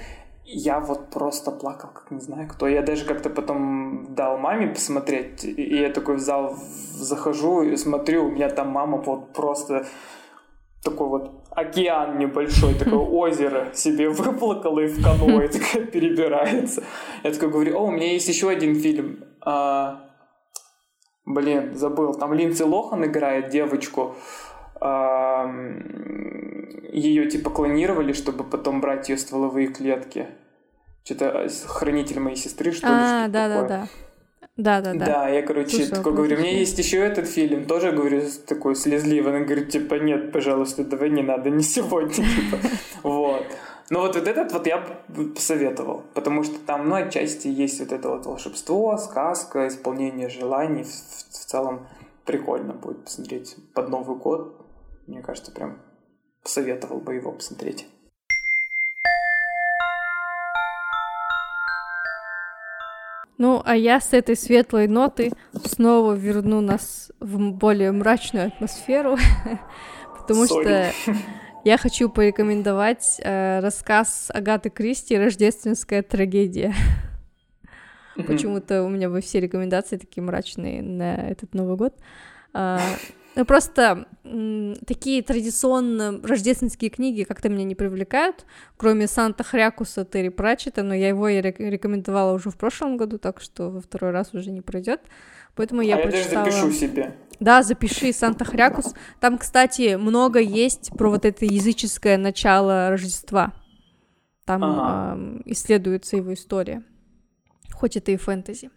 я 0.45 0.79
вот 0.79 1.09
просто 1.09 1.49
плакал, 1.51 1.89
как 1.93 2.11
не 2.11 2.19
знаю 2.19 2.47
кто. 2.47 2.67
Я 2.67 2.83
даже 2.83 3.05
как-то 3.05 3.31
потом 3.31 4.13
дал 4.13 4.37
маме 4.37 4.67
посмотреть, 4.67 5.43
и 5.43 5.79
я 5.79 5.89
такой 5.89 6.17
в 6.17 6.19
зал 6.19 6.55
захожу 6.93 7.63
и 7.63 7.75
смотрю, 7.77 8.25
у 8.25 8.31
меня 8.31 8.49
там 8.49 8.67
мама 8.69 8.97
вот 8.97 9.33
просто 9.33 9.87
такой 10.83 11.07
вот 11.07 11.31
океан 11.49 12.19
небольшой, 12.19 12.75
такое 12.75 12.99
озеро 12.99 13.71
себе 13.73 14.09
выплакала 14.09 14.81
и 14.81 14.87
в 14.87 15.01
каноэ 15.01 15.47
такая 15.59 15.87
перебирается. 15.87 16.83
Я 17.23 17.31
такой 17.31 17.49
говорю, 17.49 17.77
о, 17.77 17.85
у 17.85 17.91
меня 17.91 18.11
есть 18.11 18.27
еще 18.27 18.49
один 18.49 18.75
фильм. 18.75 19.23
А, 19.41 20.02
Блин, 21.25 21.75
забыл. 21.75 22.13
Там 22.15 22.33
Линдси 22.33 22.63
Лохан 22.63 23.05
играет 23.05 23.49
девочку. 23.49 24.15
Ее 26.91 27.29
типа 27.29 27.49
клонировали, 27.49 28.13
чтобы 28.13 28.43
потом 28.43 28.81
брать 28.81 29.09
ее 29.09 29.17
стволовые 29.17 29.67
клетки. 29.67 30.27
Что-то 31.03 31.47
хранитель 31.67 32.19
моей 32.19 32.35
сестры, 32.37 32.71
что 32.71 32.87
ли, 32.87 32.93
А, 32.93 33.27
да, 33.27 33.47
да, 33.47 33.67
да. 33.67 33.87
Да, 34.55 34.81
да, 34.81 34.93
да. 34.93 35.05
Да, 35.05 35.29
я, 35.29 35.41
короче, 35.41 35.77
Слышала 35.77 35.97
такой 35.97 36.13
говорю, 36.13 36.35
у 36.35 36.39
меня 36.39 36.59
есть 36.59 36.77
еще 36.77 36.97
этот 36.97 37.27
фильм, 37.27 37.65
тоже, 37.65 37.91
говорю, 37.91 38.21
такой 38.45 38.75
слезливый. 38.75 39.35
Она 39.35 39.45
говорит, 39.45 39.69
типа, 39.69 39.95
нет, 39.95 40.31
пожалуйста, 40.31 40.83
давай 40.83 41.09
не 41.09 41.23
надо, 41.23 41.49
не 41.49 41.63
сегодня, 41.63 42.13
типа. 42.13 42.57
Вот. 43.03 43.47
Но 43.93 43.99
вот, 43.99 44.15
вот 44.15 44.27
этот 44.27 44.51
вот 44.51 44.65
я 44.65 44.83
бы 45.07 45.29
посоветовал, 45.35 46.01
потому 46.15 46.43
что 46.43 46.57
там, 46.57 46.89
ну, 46.89 46.95
отчасти 46.95 47.47
есть 47.47 47.79
вот 47.79 47.91
это 47.91 48.09
вот 48.09 48.25
волшебство, 48.25 48.97
сказка, 48.97 49.67
исполнение 49.67 50.29
желаний. 50.29 50.81
В, 50.81 50.87
в- 50.87 51.29
в 51.29 51.45
целом 51.45 51.85
прикольно 52.25 52.73
будет 52.73 53.03
посмотреть 53.03 53.55
под 53.75 53.89
Новый 53.89 54.17
год. 54.17 54.59
Мне 55.05 55.21
кажется, 55.21 55.51
прям 55.51 55.77
посоветовал 56.41 57.01
бы 57.01 57.13
его 57.13 57.31
посмотреть. 57.33 57.85
Ну, 63.37 63.61
а 63.63 63.75
я 63.75 64.01
с 64.01 64.11
этой 64.11 64.35
светлой 64.35 64.87
ноты 64.87 65.33
снова 65.65 66.13
верну 66.13 66.61
нас 66.61 67.11
в 67.19 67.37
более 67.51 67.91
мрачную 67.91 68.47
атмосферу, 68.47 69.17
потому 70.19 70.47
что. 70.47 70.91
Я 71.63 71.77
хочу 71.77 72.09
порекомендовать 72.09 73.19
э, 73.23 73.59
рассказ 73.59 74.29
Агаты 74.33 74.69
Кристи 74.69 75.17
«Рождественская 75.17 76.01
трагедия». 76.03 76.73
Почему-то 78.27 78.83
у 78.83 78.89
меня 78.89 79.09
во 79.09 79.21
все 79.21 79.39
рекомендации 79.39 79.97
такие 79.97 80.21
мрачные 80.23 80.83
на 80.83 81.15
этот 81.15 81.53
Новый 81.55 81.77
год. 81.77 81.95
А, 82.53 82.79
Ну, 83.35 83.45
просто 83.45 84.05
м, 84.23 84.75
такие 84.85 85.23
традиционно 85.23 86.21
рождественские 86.23 86.91
книги 86.91 87.23
как-то 87.23 87.49
меня 87.49 87.63
не 87.63 87.73
привлекают, 87.73 88.45
кроме 88.77 89.07
Санта 89.07 89.43
Хрякуса 89.43 90.05
Терри 90.05 90.29
Пратчета, 90.29 90.83
но 90.83 90.93
я 90.93 91.07
его 91.07 91.27
и 91.27 91.41
рекомендовала 91.41 92.33
уже 92.33 92.51
в 92.51 92.57
прошлом 92.57 92.95
году, 92.95 93.17
так 93.17 93.41
что 93.41 93.71
во 93.71 93.81
второй 93.81 94.11
раз 94.11 94.35
уже 94.35 94.51
не 94.51 94.61
пройдет. 94.61 95.01
Поэтому 95.55 95.81
я 95.81 95.97
а 95.97 96.01
прочитала... 96.01 96.45
я 96.45 96.45
даже 96.45 96.61
запишу 96.61 96.71
себе. 96.71 97.15
Да, 97.39 97.63
запиши 97.63 98.13
Санта 98.13 98.45
Хрякус. 98.45 98.93
Там, 99.19 99.37
кстати, 99.37 99.95
много 99.95 100.39
есть 100.39 100.91
про 100.97 101.09
вот 101.09 101.25
это 101.25 101.45
языческое 101.45 102.17
начало 102.17 102.89
Рождества. 102.89 103.53
Там 104.45 104.63
ага. 104.63 105.17
э, 105.17 105.41
исследуется 105.45 106.17
его 106.17 106.33
история. 106.33 106.83
Хоть 107.71 107.97
это 107.97 108.11
и 108.11 108.17
фэнтези. 108.17 108.71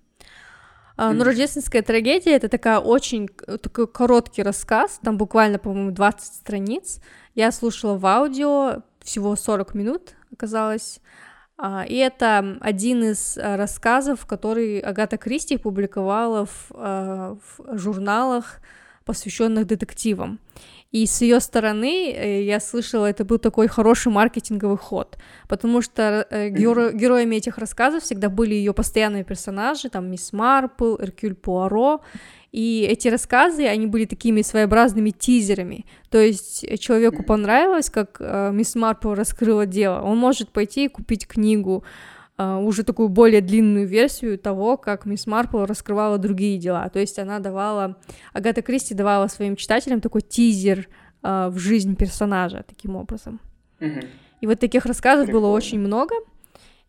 А, 0.96 1.12
но 1.12 1.24
рождественская 1.24 1.82
трагедия 1.82 2.32
это 2.32 2.48
такая 2.48 2.78
очень 2.78 3.28
такой 3.28 3.86
короткий 3.86 4.42
рассказ, 4.42 4.98
там 5.02 5.18
буквально, 5.18 5.58
по-моему, 5.58 5.90
20 5.90 6.34
страниц. 6.34 7.00
Я 7.34 7.52
слушала 7.52 7.98
в 7.98 8.06
аудио, 8.06 8.82
всего 9.02 9.36
40 9.36 9.74
минут 9.74 10.14
оказалось. 10.32 11.00
А, 11.59 11.84
и 11.84 11.96
это 11.96 12.59
один 12.61 13.04
из 13.04 13.38
а, 13.38 13.57
рассказов, 13.57 14.26
который 14.26 14.80
Агата 14.80 15.16
Кристи 15.16 15.57
публиковала 15.57 16.46
в, 16.46 16.70
в 16.70 17.78
журналах, 17.78 18.61
посвященных 19.04 19.66
детективам. 19.66 20.40
И 20.93 21.07
с 21.07 21.20
ее 21.20 21.41
стороны, 21.41 22.12
э, 22.12 22.43
я 22.45 22.61
слышала, 22.61 23.07
это 23.07 23.24
был 23.24 23.39
такой 23.39 23.66
хороший 23.66 24.12
маркетинговый 24.12 24.78
ход, 24.78 25.18
потому 25.49 25.82
что 25.82 26.26
э, 26.30 26.49
геро- 26.49 26.93
героями 26.93 27.37
этих 27.37 27.59
рассказов 27.59 28.03
всегда 28.03 28.28
были 28.28 28.55
ее 28.55 28.72
постоянные 28.72 29.24
персонажи, 29.24 29.89
там 29.89 30.11
мисс 30.11 30.32
Марпл, 30.32 30.97
Эркюль 30.97 31.34
Пуаро, 31.34 32.01
и 32.53 32.87
эти 32.89 33.09
рассказы, 33.09 33.66
они 33.66 33.87
были 33.87 34.07
такими 34.07 34.43
своеобразными 34.43 35.11
тизерами. 35.11 35.84
То 36.09 36.18
есть 36.18 36.64
человеку 36.80 37.22
понравилось, 37.22 37.91
как 37.91 38.16
э, 38.20 38.51
мисс 38.53 38.74
Марпл 38.74 39.12
раскрыла 39.12 39.66
дело. 39.66 40.01
Он 40.01 40.16
может 40.16 40.51
пойти 40.51 40.84
и 40.84 40.89
купить 40.89 41.26
книгу, 41.26 41.84
уже 42.39 42.82
такую 42.82 43.09
более 43.09 43.41
длинную 43.41 43.87
версию 43.87 44.39
того, 44.39 44.76
как 44.76 45.07
мисс 45.07 45.26
Марпл 45.26 45.64
раскрывала 45.64 46.18
другие 46.18 46.59
дела. 46.59 46.89
То 46.91 46.99
есть 46.99 47.18
она 47.18 47.39
давала, 47.39 47.97
Агата 48.32 48.61
Кристи 48.62 48.95
давала 48.95 49.28
своим 49.28 49.57
читателям 49.57 50.01
такой 50.01 50.20
тизер 50.20 50.89
uh, 51.22 51.49
в 51.49 51.59
жизнь 51.59 51.97
персонажа 51.97 52.64
таким 52.66 52.97
образом. 52.97 53.41
Mm-hmm. 53.80 54.07
И 54.43 54.47
вот 54.47 54.61
таких 54.61 54.84
рассказов 54.84 55.26
Прикольно. 55.26 55.47
было 55.47 55.57
очень 55.57 55.78
много. 55.78 56.14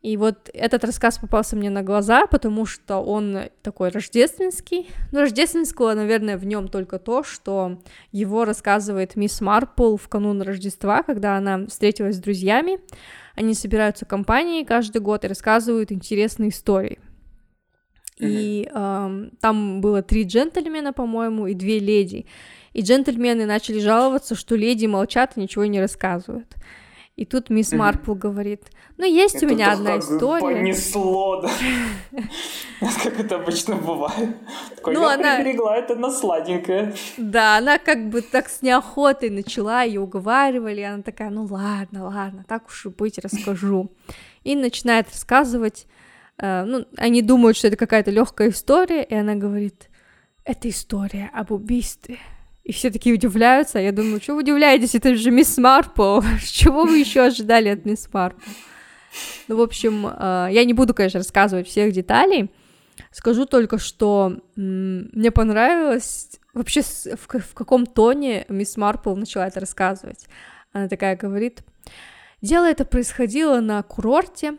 И 0.02 0.16
вот 0.16 0.50
этот 0.54 0.84
рассказ 0.84 1.18
попался 1.18 1.56
мне 1.56 1.70
на 1.70 1.82
глаза, 1.82 2.28
потому 2.28 2.66
что 2.66 2.98
он 2.98 3.50
такой 3.64 3.90
рождественский. 3.90 4.90
Ну, 5.12 5.22
рождественского, 5.22 5.94
наверное, 5.94 6.38
в 6.38 6.46
нем 6.46 6.68
только 6.68 7.00
то, 7.00 7.24
что 7.24 7.80
его 8.12 8.46
рассказывает 8.46 9.16
мисс 9.16 9.42
Марпл 9.42 9.98
в 9.98 10.08
канун 10.08 10.42
Рождества, 10.42 11.02
когда 11.02 11.36
она 11.38 11.66
встретилась 11.66 12.16
с 12.16 12.20
друзьями. 12.20 12.80
Они 13.36 13.54
собираются 13.56 14.06
компанией 14.06 14.66
каждый 14.66 15.02
год 15.02 15.26
и 15.26 15.28
рассказывают 15.28 15.92
интересные 15.92 16.50
истории. 16.50 17.00
И 18.20 18.70
э, 18.72 19.30
там 19.42 19.82
было 19.82 20.02
три 20.02 20.24
джентльмена, 20.24 20.94
по-моему, 20.94 21.48
и 21.48 21.54
две 21.54 21.80
леди. 21.80 22.26
И 22.74 22.82
джентльмены 22.82 23.46
начали 23.46 23.80
жаловаться, 23.80 24.36
что 24.36 24.56
леди 24.56 24.86
молчат 24.86 25.34
и 25.36 25.40
ничего 25.40 25.66
не 25.66 25.80
рассказывают. 25.80 26.56
И 27.18 27.26
тут 27.26 27.50
мисс 27.50 27.72
Марпл 27.72 28.14
говорит, 28.14 28.66
ну, 28.98 29.04
есть 29.04 29.42
у 29.42 29.48
меня 29.48 29.74
одна 29.74 29.98
история. 29.98 30.58
Понесло, 30.58 31.42
да. 31.42 31.50
Как 33.04 33.20
это 33.20 33.38
обычно 33.38 33.76
бывает. 33.76 34.38
ну, 34.86 35.04
она 35.04 35.38
приберегла, 35.38 35.76
это 35.78 35.96
на 35.96 36.12
сладенькое. 36.12 36.94
Да, 37.18 37.58
она 37.58 37.80
как 37.80 38.10
бы 38.10 38.22
так 38.22 38.48
с 38.48 38.62
неохотой 38.62 39.32
начала, 39.32 39.82
ее 39.82 40.00
уговаривали, 40.00 40.82
она 40.82 41.02
такая, 41.02 41.32
ну 41.32 41.46
ладно, 41.46 42.06
ладно, 42.06 42.46
так 42.48 42.68
уж 42.68 42.86
и 42.86 42.90
быть, 42.90 43.18
расскажу. 43.18 43.90
И 44.44 44.56
начинает 44.56 45.10
рассказывать, 45.10 45.88
э, 46.38 46.66
ну, 46.66 46.86
они 46.98 47.24
думают, 47.24 47.58
что 47.58 47.68
это 47.68 47.78
какая-то 47.78 48.12
легкая 48.12 48.50
история, 48.50 49.04
и 49.04 49.16
она 49.16 49.34
говорит, 49.34 49.90
это 50.46 50.70
история 50.70 51.32
об 51.34 51.52
убийстве. 51.52 52.20
И 52.68 52.74
все 52.74 52.90
такие 52.90 53.16
удивляются, 53.16 53.80
я 53.80 53.94
думаю, 53.94 54.22
что 54.22 54.34
вы 54.34 54.42
удивляетесь, 54.42 54.94
это 54.94 55.16
же 55.16 55.32
мисс 55.32 55.58
Марпл, 55.58 56.20
чего 56.52 56.84
вы 56.84 56.98
еще 56.98 57.22
ожидали 57.22 57.70
от 57.70 57.86
мисс 57.86 58.10
Марпл? 58.12 58.42
Ну, 59.48 59.56
в 59.56 59.62
общем, 59.62 60.06
э, 60.06 60.50
я 60.52 60.66
не 60.66 60.74
буду, 60.74 60.94
конечно, 60.94 61.22
рассказывать 61.22 61.70
всех 61.70 61.94
деталей, 61.94 62.52
скажу 63.14 63.46
только, 63.46 63.78
что 63.78 64.42
мне 64.58 65.32
понравилось 65.32 66.42
вообще 66.54 66.82
в, 66.82 67.40
в 67.40 67.54
каком 67.54 67.86
тоне 67.86 68.46
мисс 68.50 68.76
Марпл 68.76 69.16
начала 69.16 69.48
это 69.48 69.62
рассказывать. 69.62 70.28
Она 70.74 70.90
такая 70.90 71.16
говорит, 71.16 71.62
дело 72.42 72.66
это 72.66 72.84
происходило 72.84 73.62
на 73.62 73.82
курорте, 73.82 74.58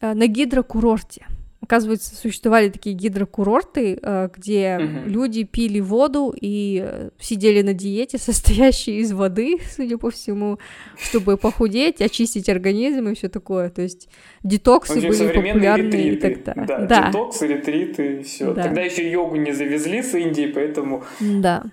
э, 0.00 0.14
на 0.14 0.26
гидрокурорте, 0.26 1.26
оказывается, 1.70 2.16
существовали 2.16 2.68
такие 2.68 2.96
гидрокурорты, 2.96 3.96
э, 4.02 4.28
где 4.36 4.80
угу. 4.82 5.08
люди 5.08 5.44
пили 5.44 5.78
воду 5.78 6.34
и 6.38 6.82
э, 6.84 7.10
сидели 7.20 7.62
на 7.62 7.74
диете, 7.74 8.18
состоящей 8.30 8.98
из 8.98 9.12
воды, 9.12 9.58
судя 9.70 9.96
по 9.96 10.10
всему, 10.10 10.58
чтобы 10.98 11.36
похудеть, 11.36 12.02
очистить 12.02 12.48
организм 12.48 13.08
и 13.08 13.14
все 13.14 13.28
такое. 13.28 13.70
То 13.70 13.82
есть 13.82 14.08
детоксы 14.42 14.98
общем, 14.98 15.10
были 15.10 15.28
популярны 15.28 15.84
ретриты. 15.84 16.08
и 16.08 16.16
так 16.16 16.44
далее. 16.44 16.66
Да, 16.66 16.78
да. 16.86 17.06
детоксы, 17.06 17.46
ретриты 17.46 18.16
и 18.16 18.22
все. 18.24 18.52
Да. 18.52 18.64
Тогда 18.64 18.80
еще 18.80 19.08
йогу 19.08 19.36
не 19.36 19.52
завезли 19.52 20.02
с 20.02 20.12
Индии, 20.14 20.50
поэтому 20.52 21.04
да. 21.20 21.64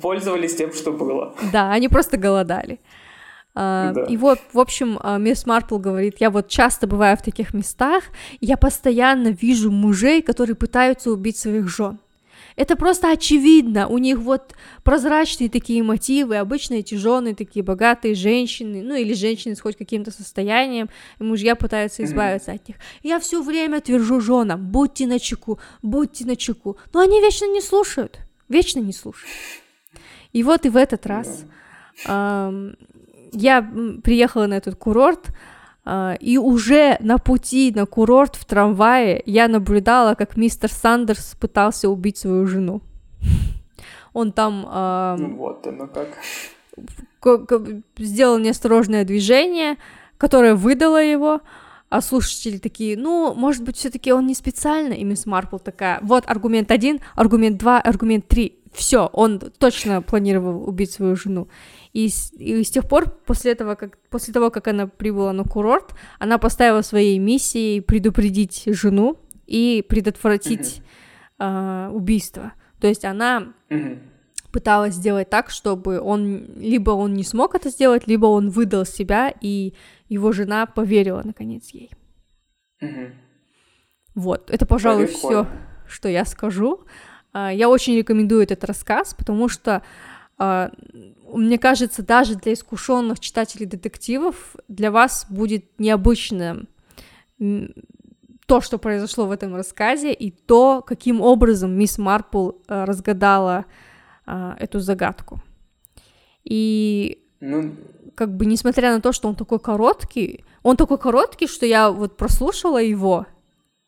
пользовались 0.00 0.56
тем, 0.56 0.72
что 0.72 0.90
было. 0.90 1.34
Да, 1.52 1.70
они 1.70 1.88
просто 1.88 2.16
голодали. 2.16 2.78
Uh, 3.54 3.92
да. 3.92 4.04
И 4.06 4.16
вот, 4.16 4.40
в 4.52 4.58
общем, 4.58 4.96
uh, 4.96 5.16
мисс 5.20 5.46
Марпл 5.46 5.78
говорит, 5.78 6.16
я 6.18 6.30
вот 6.30 6.48
часто 6.48 6.88
бываю 6.88 7.16
в 7.16 7.22
таких 7.22 7.54
местах, 7.54 8.02
я 8.40 8.56
постоянно 8.56 9.28
вижу 9.28 9.70
мужей, 9.70 10.22
которые 10.22 10.56
пытаются 10.56 11.12
убить 11.12 11.36
своих 11.36 11.68
жен. 11.68 12.00
Это 12.56 12.74
просто 12.74 13.12
очевидно, 13.12 13.86
у 13.86 13.98
них 13.98 14.18
вот 14.18 14.54
прозрачные 14.82 15.48
такие 15.48 15.84
мотивы, 15.84 16.36
обычно 16.36 16.74
эти 16.74 16.96
жены 16.96 17.34
такие 17.34 17.64
богатые 17.64 18.16
женщины, 18.16 18.82
ну 18.82 18.96
или 18.96 19.12
женщины 19.12 19.54
с 19.54 19.60
хоть 19.60 19.76
каким-то 19.76 20.10
состоянием, 20.10 20.88
и 21.20 21.24
мужья 21.24 21.54
пытаются 21.54 22.02
избавиться 22.04 22.50
mm-hmm. 22.50 22.56
от 22.56 22.68
них. 22.68 22.76
Я 23.04 23.20
все 23.20 23.40
время 23.40 23.80
твержу 23.80 24.20
женам, 24.20 24.66
будьте 24.66 25.06
на 25.06 25.20
чеку, 25.20 25.60
будьте 25.80 26.24
на 26.24 26.34
чеку, 26.34 26.76
но 26.92 27.00
они 27.00 27.20
вечно 27.20 27.46
не 27.46 27.60
слушают, 27.60 28.18
вечно 28.48 28.80
не 28.80 28.92
слушают. 28.92 29.30
И 30.32 30.42
вот 30.42 30.66
и 30.66 30.68
в 30.68 30.76
этот 30.76 31.06
раз 31.06 31.44
yeah 32.06 32.74
я 33.34 33.62
приехала 34.02 34.46
на 34.46 34.54
этот 34.54 34.76
курорт, 34.76 35.30
Uh, 35.86 36.16
и 36.18 36.38
уже 36.38 36.96
на 37.00 37.18
пути 37.18 37.70
на 37.76 37.84
курорт 37.84 38.36
в 38.36 38.46
трамвае 38.46 39.22
я 39.26 39.48
наблюдала, 39.48 40.14
как 40.14 40.38
мистер 40.38 40.72
Сандерс 40.72 41.36
пытался 41.38 41.90
убить 41.90 42.16
свою 42.16 42.46
жену. 42.46 42.80
Он 44.14 44.32
там... 44.32 44.62
Ну 45.18 45.36
вот 45.36 45.66
оно 45.66 45.86
как. 45.86 46.08
Сделал 47.98 48.38
неосторожное 48.38 49.04
движение, 49.04 49.76
которое 50.16 50.54
выдало 50.54 51.04
его, 51.04 51.42
а 51.90 52.00
слушатели 52.00 52.58
такие, 52.58 52.96
ну, 52.96 53.34
может 53.34 53.62
быть, 53.62 53.76
все 53.76 53.90
таки 53.90 54.12
он 54.12 54.26
не 54.26 54.34
специально, 54.34 54.94
и 54.94 55.04
мисс 55.04 55.26
Марпл 55.26 55.58
такая, 55.58 56.00
вот 56.02 56.24
аргумент 56.26 56.70
один, 56.70 57.00
аргумент 57.14 57.56
два, 57.58 57.80
аргумент 57.80 58.26
три, 58.26 58.58
все, 58.72 59.08
он 59.12 59.38
точно 59.38 60.02
планировал 60.02 60.68
убить 60.68 60.90
свою 60.90 61.14
жену. 61.14 61.46
И 61.94 62.08
с, 62.08 62.32
и 62.32 62.64
с 62.64 62.70
тех 62.70 62.88
пор, 62.88 63.08
после 63.08 63.52
этого, 63.52 63.76
как, 63.76 63.98
после 64.10 64.34
того, 64.34 64.50
как 64.50 64.66
она 64.66 64.88
прибыла 64.88 65.32
на 65.32 65.44
курорт, 65.44 65.94
она 66.18 66.38
поставила 66.38 66.82
своей 66.82 67.20
миссией 67.20 67.80
предупредить 67.80 68.64
жену 68.66 69.16
и 69.46 69.84
предотвратить 69.88 70.82
mm-hmm. 71.38 71.88
э, 71.88 71.90
убийство. 71.90 72.52
То 72.80 72.88
есть 72.88 73.04
она 73.04 73.54
mm-hmm. 73.70 73.98
пыталась 74.50 74.94
сделать 74.94 75.30
так, 75.30 75.50
чтобы 75.50 76.00
он 76.00 76.46
либо 76.56 76.90
он 76.90 77.14
не 77.14 77.22
смог 77.22 77.54
это 77.54 77.70
сделать, 77.70 78.08
либо 78.08 78.26
он 78.26 78.50
выдал 78.50 78.84
себя, 78.84 79.32
и 79.40 79.74
его 80.08 80.32
жена 80.32 80.66
поверила 80.66 81.22
наконец 81.24 81.68
ей. 81.68 81.92
Mm-hmm. 82.82 83.12
Вот, 84.16 84.50
это, 84.50 84.66
пожалуй, 84.66 85.06
все, 85.06 85.46
что 85.86 86.08
я 86.08 86.24
скажу. 86.24 86.84
А, 87.32 87.52
я 87.52 87.68
очень 87.68 87.96
рекомендую 87.96 88.42
этот 88.42 88.64
рассказ, 88.64 89.14
потому 89.14 89.48
что 89.48 89.82
мне 90.38 91.58
кажется, 91.58 92.02
даже 92.02 92.34
для 92.34 92.52
искушенных 92.52 93.20
читателей 93.20 93.66
детективов 93.66 94.56
для 94.68 94.90
вас 94.90 95.26
будет 95.28 95.64
необычно 95.78 96.66
то, 98.46 98.60
что 98.60 98.78
произошло 98.78 99.26
в 99.26 99.30
этом 99.30 99.54
рассказе, 99.54 100.12
и 100.12 100.30
то, 100.30 100.82
каким 100.82 101.20
образом 101.20 101.76
мисс 101.78 101.98
Марпл 101.98 102.50
э, 102.50 102.84
разгадала 102.84 103.64
э, 104.26 104.52
эту 104.58 104.80
загадку. 104.80 105.40
И 106.44 107.24
ну... 107.40 107.74
как 108.14 108.36
бы 108.36 108.44
несмотря 108.44 108.92
на 108.94 109.00
то, 109.00 109.12
что 109.12 109.28
он 109.28 109.34
такой 109.34 109.58
короткий, 109.58 110.44
он 110.62 110.76
такой 110.76 110.98
короткий, 110.98 111.46
что 111.46 111.64
я 111.64 111.90
вот 111.90 112.16
прослушала 112.16 112.82
его, 112.82 113.26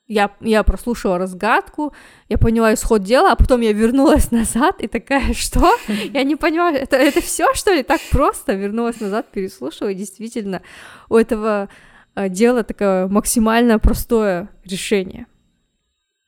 я, 0.09 0.31
я 0.41 0.63
прослушала 0.63 1.19
разгадку, 1.19 1.93
я 2.29 2.39
поняла 2.39 2.73
исход 2.75 3.03
дела, 3.03 3.33
а 3.33 3.37
потом 3.37 3.61
я 3.61 3.73
вернулась 3.73 4.31
назад 4.31 4.81
и 4.81 4.87
такая, 4.87 5.33
что? 5.35 5.77
Я 5.89 6.23
не 6.23 6.37
понимаю, 6.37 6.77
это, 6.77 6.97
это 6.97 7.21
все 7.21 7.53
что 7.55 7.73
ли? 7.73 7.83
Так 7.83 8.01
просто 8.11 8.53
вернулась 8.53 9.01
назад, 9.01 9.27
переслушала, 9.31 9.89
и 9.89 9.95
действительно 9.95 10.63
у 11.09 11.17
этого 11.17 11.69
э, 12.15 12.29
дела 12.29 12.63
такое 12.63 13.09
максимально 13.09 13.79
простое 13.79 14.49
решение. 14.65 15.27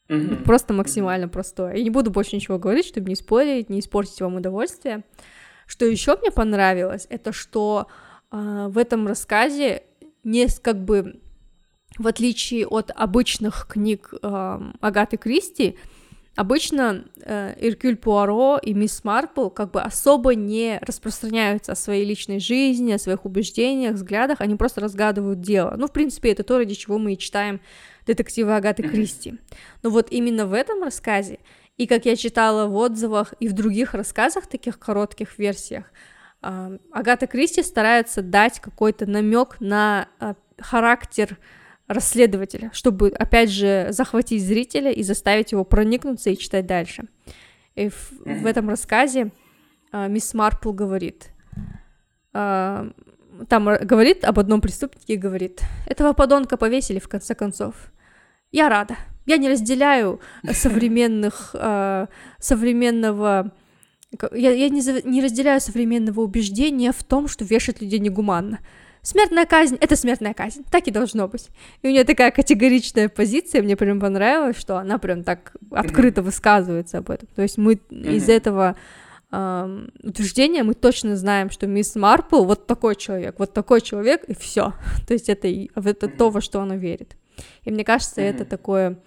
Mm-hmm. 0.09 0.43
Просто 0.43 0.73
максимально 0.73 1.29
простое. 1.29 1.75
Я 1.75 1.85
не 1.85 1.91
буду 1.91 2.11
больше 2.11 2.35
ничего 2.35 2.59
говорить, 2.59 2.87
чтобы 2.87 3.09
не 3.11 3.15
спорить, 3.15 3.69
не 3.69 3.81
испортить 3.81 4.21
вам 4.21 4.37
удовольствие. 4.37 5.05
Что 5.67 5.85
еще 5.85 6.17
мне 6.17 6.31
понравилось, 6.31 7.07
это 7.11 7.33
что 7.33 7.89
э, 8.33 8.67
в 8.69 8.79
этом 8.79 9.07
рассказе 9.07 9.83
не 10.25 10.49
как 10.63 10.83
бы 10.83 11.21
в 11.99 12.07
отличие 12.07 12.67
от 12.67 12.91
обычных 12.95 13.67
книг 13.69 14.15
э, 14.23 14.61
Агаты 14.81 15.17
Кристи, 15.17 15.77
обычно 16.37 17.05
э, 17.21 17.55
Иркюль 17.61 17.97
Пуаро 17.97 18.59
и 18.63 18.73
Мисс 18.73 19.03
Марпл 19.03 19.49
как 19.49 19.73
бы 19.73 19.83
особо 19.83 20.37
не 20.37 20.79
распространяются 20.83 21.73
о 21.73 21.75
своей 21.75 22.05
личной 22.05 22.39
жизни, 22.39 22.93
о 22.93 22.99
своих 22.99 23.25
убеждениях, 23.25 23.95
взглядах, 23.95 24.41
они 24.41 24.55
просто 24.55 24.81
разгадывают 24.81 25.41
дело. 25.41 25.75
Ну, 25.77 25.89
в 25.89 25.93
принципе, 25.93 26.31
это 26.31 26.45
то, 26.45 26.59
ради 26.59 26.75
чего 26.75 26.99
мы 26.99 27.15
и 27.15 27.19
читаем 27.19 27.61
детективы 28.07 28.55
Агаты 28.55 28.85
Кристи. 28.85 29.35
Но 29.83 29.91
вот 29.91 30.13
именно 30.13 30.47
в 30.47 30.53
этом 30.53 30.83
рассказе, 30.83 31.41
и 31.77 31.89
как 31.89 32.07
я 32.07 32.15
читала 32.15 32.67
в 32.69 32.77
отзывах 32.77 33.35
и 33.41 33.49
в 33.49 33.53
других 33.53 33.95
рассказах, 33.95 34.47
таких 34.47 34.79
коротких 34.79 35.39
версиях, 35.39 35.85
э, 36.43 36.79
Агата 36.93 37.27
Кристи 37.27 37.65
старается 37.65 38.23
дать 38.23 38.61
какой-то 38.61 39.07
намек 39.07 39.57
на 39.59 40.09
э, 40.21 40.35
характер 40.61 41.37
расследователя, 41.89 42.71
чтобы, 42.73 43.09
опять 43.09 43.51
же, 43.51 43.89
захватить 43.91 44.45
зрителя 44.45 44.93
и 44.93 45.03
заставить 45.03 45.53
его 45.53 45.65
проникнуться 45.65 46.31
и 46.31 46.37
читать 46.37 46.67
дальше. 46.67 47.09
И 47.75 47.89
в, 47.89 48.13
в 48.25 48.47
этом 48.47 48.69
рассказе 48.69 49.33
э, 49.93 50.09
мисс 50.09 50.35
Марпл 50.35 50.73
говорит, 50.73 51.31
э, 52.35 52.91
там 53.49 53.65
говорит 53.65 54.25
об 54.25 54.39
одном 54.39 54.61
преступнике 54.61 55.15
и 55.15 55.17
говорит, 55.17 55.63
этого 55.87 56.13
подонка 56.13 56.57
повесили 56.57 56.99
в 56.99 57.09
конце 57.09 57.35
концов. 57.35 57.75
Я 58.53 58.69
рада. 58.69 58.97
Я 59.27 59.37
не 59.37 59.49
разделяю 59.49 60.21
современных, 60.53 61.51
э, 61.55 62.07
современного 62.39 63.53
я, 64.33 64.53
я 64.53 64.69
не, 64.71 64.81
не 65.07 65.23
разделяю 65.23 65.61
современного 65.61 66.21
убеждения 66.21 66.93
в 66.93 67.05
том, 67.05 67.29
что 67.29 67.45
вешать 67.45 67.83
людей 67.83 67.99
негуманно 67.99 68.61
смертная 69.09 69.47
казнь— 69.47 69.77
это 69.81 69.97
смертная 69.97 70.35
казнь, 70.35 70.65
так 70.71 70.87
и 70.87 70.91
должно 70.91 71.29
быть. 71.29 71.49
И 71.83 71.89
у 71.89 71.91
нее 71.91 72.05
такая 72.05 72.31
категоричная 72.31 73.09
позиция, 73.09 73.63
мне 73.63 73.77
прям 73.77 74.01
понравилось, 74.01 74.59
что 74.59 74.77
она 74.77 74.99
прям 74.99 75.25
так 75.25 75.57
открыто 75.71 76.23
высказывается 76.23 76.99
об 76.99 77.11
этом. 77.11 77.29
То 77.35 77.43
есть 77.43 77.59
мы 77.59 77.75
из 77.91 78.29
этого 78.29 78.77
эм, 79.33 79.91
утверждения 80.03 80.63
мы 80.63 80.75
точно 80.75 81.17
знаем, 81.17 81.51
что 81.51 81.67
мисс 81.67 81.97
Марпл 81.97 82.45
вот 82.45 82.67
такой 82.67 82.97
человек, 82.97 83.37
вот 83.39 83.55
такой 83.55 83.81
человек, 83.81 84.25
и 84.25 84.35
все. 84.35 84.75
То 85.07 85.15
есть 85.15 85.29
это, 85.29 85.49
это 85.49 86.09
то, 86.09 86.31
во 86.31 86.41
что 86.41 86.61
она 86.61 86.77
верит. 86.77 87.17
И 87.65 87.71
мне 87.71 87.85
кажется, 87.85 88.21
это 88.21 88.45
такое 88.45 88.99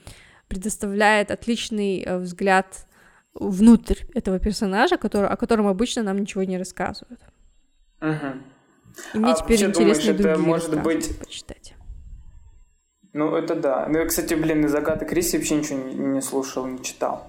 предоставляет 0.48 1.32
отличный 1.32 2.02
э, 2.02 2.18
взгляд 2.18 2.88
внутрь 3.34 4.00
этого 4.14 4.40
персонажа, 4.40 4.98
который, 4.98 5.30
о 5.30 5.38
котором 5.38 5.68
обычно 5.68 6.04
нам 6.04 6.18
ничего 6.18 6.44
не 6.44 6.58
рассказывают. 6.58 7.22
Uh-huh. 8.02 8.42
И 9.14 9.20
мне 9.20 9.32
а 9.32 9.36
теперь 9.36 9.64
интересно 9.64 10.14
думаешь, 10.14 10.34
это 10.34 10.40
может 10.40 10.82
быть... 10.82 11.20
почитать. 11.20 11.74
Ну, 13.14 13.36
это 13.36 13.56
да. 13.56 13.88
Ну, 13.90 14.00
я, 14.00 14.06
кстати, 14.06 14.34
блин, 14.36 14.66
из 14.66 14.74
Агаты 14.74 15.06
Криси 15.06 15.36
вообще 15.36 15.56
ничего 15.56 15.80
не, 15.80 15.96
не 15.96 16.22
слушал, 16.22 16.66
не 16.66 16.82
читал. 16.82 17.28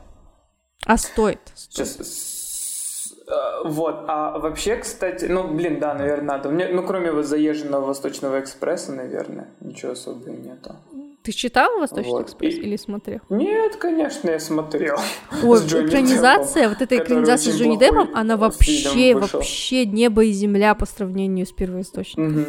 А 0.87 0.97
стоит? 0.97 1.41
стоит. 1.55 1.89
Сейчас, 1.89 3.15
э, 3.27 3.69
вот, 3.69 4.05
а 4.07 4.39
вообще, 4.39 4.77
кстати, 4.77 5.25
ну, 5.25 5.49
блин, 5.49 5.81
да, 5.81 5.95
наверное, 5.95 6.37
надо. 6.37 6.51
Мне, 6.51 6.69
ну, 6.69 6.85
кроме 6.85 7.11
вот 7.11 7.25
заезженного 7.25 7.87
Восточного 7.87 8.41
экспресса, 8.41 8.93
наверное, 8.93 9.49
ничего 9.61 9.93
особого 9.93 10.31
нету. 10.31 10.77
Ты 11.23 11.31
читал 11.31 11.79
«Восточный 11.79 12.11
вот. 12.11 12.27
экспресс» 12.27 12.55
и... 12.55 12.61
или 12.61 12.77
смотрел? 12.77 13.21
Нет, 13.29 13.77
конечно, 13.77 14.31
я 14.31 14.41
смотрел. 14.41 14.97
Ой, 15.43 15.59
экранизация, 15.61 16.69
вот 16.69 16.83
эта 16.83 16.97
экранизация 16.97 17.53
с 17.53 17.57
Джонни 17.57 17.77
Деппом, 17.79 18.11
она 18.15 18.37
вообще, 18.37 19.15
вообще 19.15 19.87
небо 19.87 20.25
и 20.25 20.33
земля 20.33 20.75
по 20.75 20.85
сравнению 20.85 21.47
с 21.47 21.53
первоисточником. 21.53 22.43
Угу. 22.43 22.47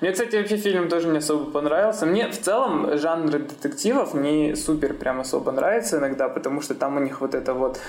Мне, 0.00 0.12
кстати, 0.12 0.36
вообще 0.36 0.58
фильм 0.58 0.88
тоже 0.88 1.08
не 1.08 1.18
особо 1.18 1.50
понравился. 1.50 2.04
Мне 2.04 2.28
в 2.30 2.38
целом 2.38 2.98
жанр 2.98 3.30
детективов 3.30 4.12
не 4.12 4.54
супер 4.54 4.92
прям 4.94 5.20
особо 5.20 5.50
нравится 5.50 5.98
иногда, 5.98 6.28
потому 6.28 6.60
что 6.60 6.74
там 6.74 6.96
у 6.96 7.00
них 7.00 7.20
вот 7.20 7.34
это 7.34 7.54
вот 7.54 7.80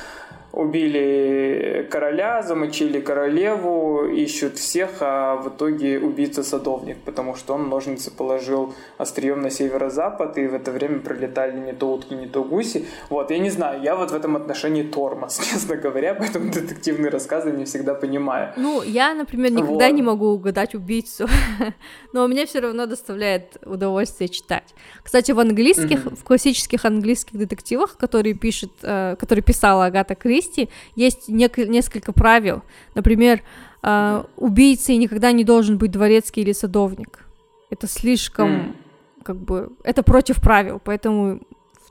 убили 0.53 1.87
короля, 1.89 2.43
замочили 2.43 2.99
королеву, 2.99 4.05
ищут 4.05 4.57
всех, 4.57 4.89
а 4.99 5.35
в 5.35 5.49
итоге 5.49 5.99
убийца 5.99 6.43
садовник, 6.43 6.97
потому 7.05 7.35
что 7.35 7.55
он 7.55 7.69
ножницы 7.69 8.11
положил 8.11 8.73
острием 8.99 9.41
на 9.41 9.49
северо-запад, 9.49 10.37
и 10.37 10.45
в 10.45 10.53
это 10.53 10.71
время 10.71 10.99
пролетали 10.99 11.59
не 11.59 11.73
то 11.73 11.91
утки, 11.91 12.13
не 12.13 12.27
то 12.27 12.43
гуси. 12.43 12.85
Вот, 13.09 13.31
я 13.31 13.39
не 13.39 13.49
знаю, 13.49 13.81
я 13.81 13.95
вот 13.95 14.11
в 14.11 14.15
этом 14.15 14.35
отношении 14.35 14.83
тормоз, 14.83 15.39
честно 15.51 15.75
говоря, 15.75 16.13
поэтому 16.13 16.51
детективные 16.51 17.09
рассказы 17.09 17.51
не 17.51 17.65
всегда 17.65 17.95
понимаю. 17.95 18.53
Ну, 18.55 18.83
я, 18.83 19.15
например, 19.15 19.51
никогда 19.51 19.87
вот. 19.87 19.95
не 19.95 20.03
могу 20.03 20.27
угадать 20.27 20.75
убийцу, 20.75 21.27
но 22.13 22.27
мне 22.27 22.45
все 22.45 22.59
равно 22.59 22.85
доставляет 22.85 23.57
удовольствие 23.65 24.29
читать. 24.29 24.75
Кстати, 25.01 25.31
в 25.31 25.39
английских, 25.39 26.05
mm-hmm. 26.05 26.15
в 26.15 26.23
классических 26.23 26.85
английских 26.85 27.39
детективах, 27.39 27.97
которые 27.97 28.35
пишет, 28.35 28.71
э, 28.83 29.15
которые 29.19 29.43
писала 29.43 29.85
Агата 29.85 30.13
Кристи, 30.43 30.69
есть 30.95 31.29
нек- 31.29 31.65
несколько 31.67 32.11
правил. 32.13 32.61
Например, 32.95 33.41
э, 33.81 34.23
убийцей 34.37 34.97
никогда 34.97 35.31
не 35.31 35.43
должен 35.43 35.77
быть 35.77 35.91
дворецкий 35.91 36.43
или 36.43 36.51
садовник. 36.51 37.25
Это 37.69 37.87
слишком, 37.87 38.49
mm. 38.49 38.75
как 39.23 39.37
бы, 39.37 39.71
это 39.83 40.03
против 40.03 40.41
правил, 40.41 40.79
поэтому 40.83 41.39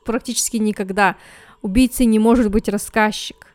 практически 0.04 0.56
никогда 0.56 1.16
убийцей 1.62 2.06
не 2.06 2.18
может 2.18 2.50
быть 2.50 2.68
рассказчик. 2.68 3.46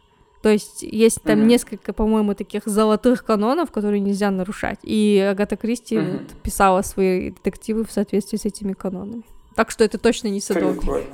То 0.41 0.49
есть 0.49 0.83
есть 0.83 1.21
там 1.23 1.39
mm-hmm. 1.39 1.45
несколько, 1.45 1.93
по-моему, 1.93 2.35
таких 2.35 2.63
золотых 2.65 3.25
канонов, 3.25 3.71
которые 3.71 3.99
нельзя 3.99 4.29
нарушать. 4.31 4.79
И 4.83 5.17
Агата 5.31 5.57
Кристи 5.57 5.95
mm-hmm. 5.95 6.11
вот, 6.11 6.41
писала 6.43 6.83
свои 6.83 7.31
детективы 7.31 7.83
в 7.83 7.91
соответствии 7.91 8.37
с 8.37 8.45
этими 8.45 8.73
канонами. 8.73 9.23
Так 9.55 9.71
что 9.71 9.83
это 9.83 9.97
точно 9.97 10.27
не 10.27 10.39
садовник. 10.39 10.81
Прикольно. 10.81 11.07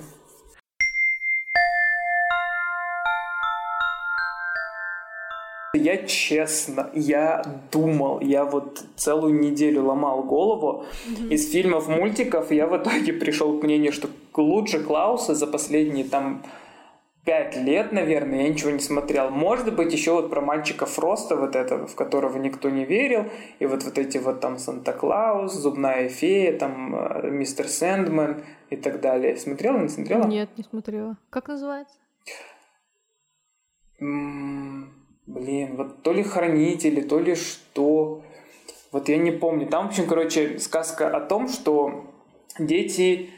Честно, 6.07 6.89
я 6.93 7.43
думал, 7.71 8.19
я 8.21 8.45
вот 8.45 8.83
целую 8.95 9.39
неделю 9.39 9.85
ломал 9.85 10.23
голову. 10.23 10.85
Mm-hmm. 11.07 11.29
Из 11.29 11.51
фильмов, 11.51 11.87
мультиков 11.87 12.51
я 12.51 12.67
в 12.67 12.77
итоге 12.77 13.13
пришел 13.13 13.59
к 13.59 13.63
мнению, 13.63 13.91
что 13.91 14.09
лучше 14.35 14.79
Клауса 14.79 15.35
за 15.35 15.47
последние 15.47 16.05
там 16.05 16.43
пять 17.25 17.55
лет, 17.55 17.91
наверное, 17.91 18.43
я 18.43 18.49
ничего 18.49 18.71
не 18.71 18.79
смотрел. 18.79 19.29
Может 19.29 19.73
быть, 19.73 19.93
еще 19.93 20.11
вот 20.11 20.29
про 20.29 20.41
мальчика 20.41 20.85
Фроста, 20.85 21.35
вот 21.35 21.55
этого, 21.55 21.87
в 21.87 21.95
которого 21.95 22.37
никто 22.37 22.69
не 22.69 22.85
верил, 22.85 23.25
и 23.59 23.65
вот 23.65 23.83
вот 23.83 23.97
эти 23.97 24.17
вот 24.17 24.41
там 24.41 24.57
Санта-Клаус, 24.57 25.53
Зубная 25.53 26.09
фея, 26.09 26.57
там 26.57 26.95
э, 26.95 27.29
Мистер 27.29 27.67
Сэндман 27.67 28.43
и 28.69 28.75
так 28.75 28.99
далее. 28.99 29.37
Смотрела, 29.37 29.77
не 29.77 29.87
смотрела? 29.87 30.25
Нет, 30.25 30.49
не 30.57 30.63
смотрела. 30.63 31.17
Как 31.29 31.47
называется? 31.47 31.95
Блин, 35.25 35.75
вот 35.75 36.01
то 36.03 36.13
ли 36.13 36.23
Хранители, 36.23 37.01
то 37.01 37.19
ли 37.19 37.35
что. 37.35 38.21
Вот 38.91 39.09
я 39.09 39.17
не 39.17 39.31
помню. 39.31 39.67
Там, 39.67 39.87
в 39.87 39.89
общем, 39.89 40.07
короче, 40.07 40.59
сказка 40.59 41.09
о 41.09 41.19
том, 41.19 41.47
что 41.47 42.05
дети 42.59 43.31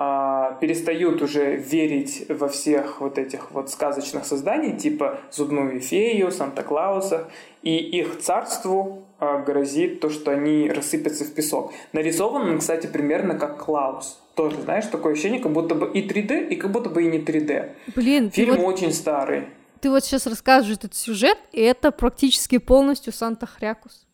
а, 0.00 0.56
перестают 0.60 1.22
уже 1.22 1.56
верить 1.56 2.26
во 2.28 2.48
всех 2.48 3.00
вот 3.00 3.18
этих 3.18 3.50
вот 3.50 3.70
сказочных 3.70 4.24
созданий, 4.24 4.76
типа 4.76 5.18
Зубную 5.32 5.80
фею, 5.80 6.30
Санта-Клауса, 6.30 7.28
и 7.62 7.76
их 7.76 8.18
царству 8.18 9.04
а, 9.18 9.38
грозит 9.38 10.00
то, 10.00 10.08
что 10.08 10.30
они 10.30 10.70
рассыпятся 10.70 11.24
в 11.24 11.32
песок. 11.32 11.72
Нарисован 11.92 12.48
он, 12.48 12.58
кстати, 12.58 12.86
примерно 12.86 13.36
как 13.36 13.64
Клаус. 13.64 14.20
Тоже, 14.34 14.62
знаешь, 14.62 14.86
такое 14.86 15.14
ощущение, 15.14 15.40
как 15.40 15.52
будто 15.52 15.74
бы 15.74 15.90
и 15.92 16.06
3D, 16.06 16.48
и 16.48 16.54
как 16.54 16.70
будто 16.70 16.90
бы 16.90 17.02
и 17.02 17.08
не 17.08 17.18
3D. 17.18 17.70
Блин, 17.96 18.30
фильм 18.30 18.54
вот... 18.54 18.74
очень 18.74 18.92
старый. 18.92 19.48
Ты 19.80 19.90
вот 19.90 20.04
сейчас 20.04 20.26
рассказываешь 20.26 20.76
этот 20.76 20.94
сюжет, 20.94 21.38
и 21.52 21.60
это 21.60 21.90
практически 21.90 22.58
полностью 22.58 23.12
Санта-Хрякус. 23.12 24.06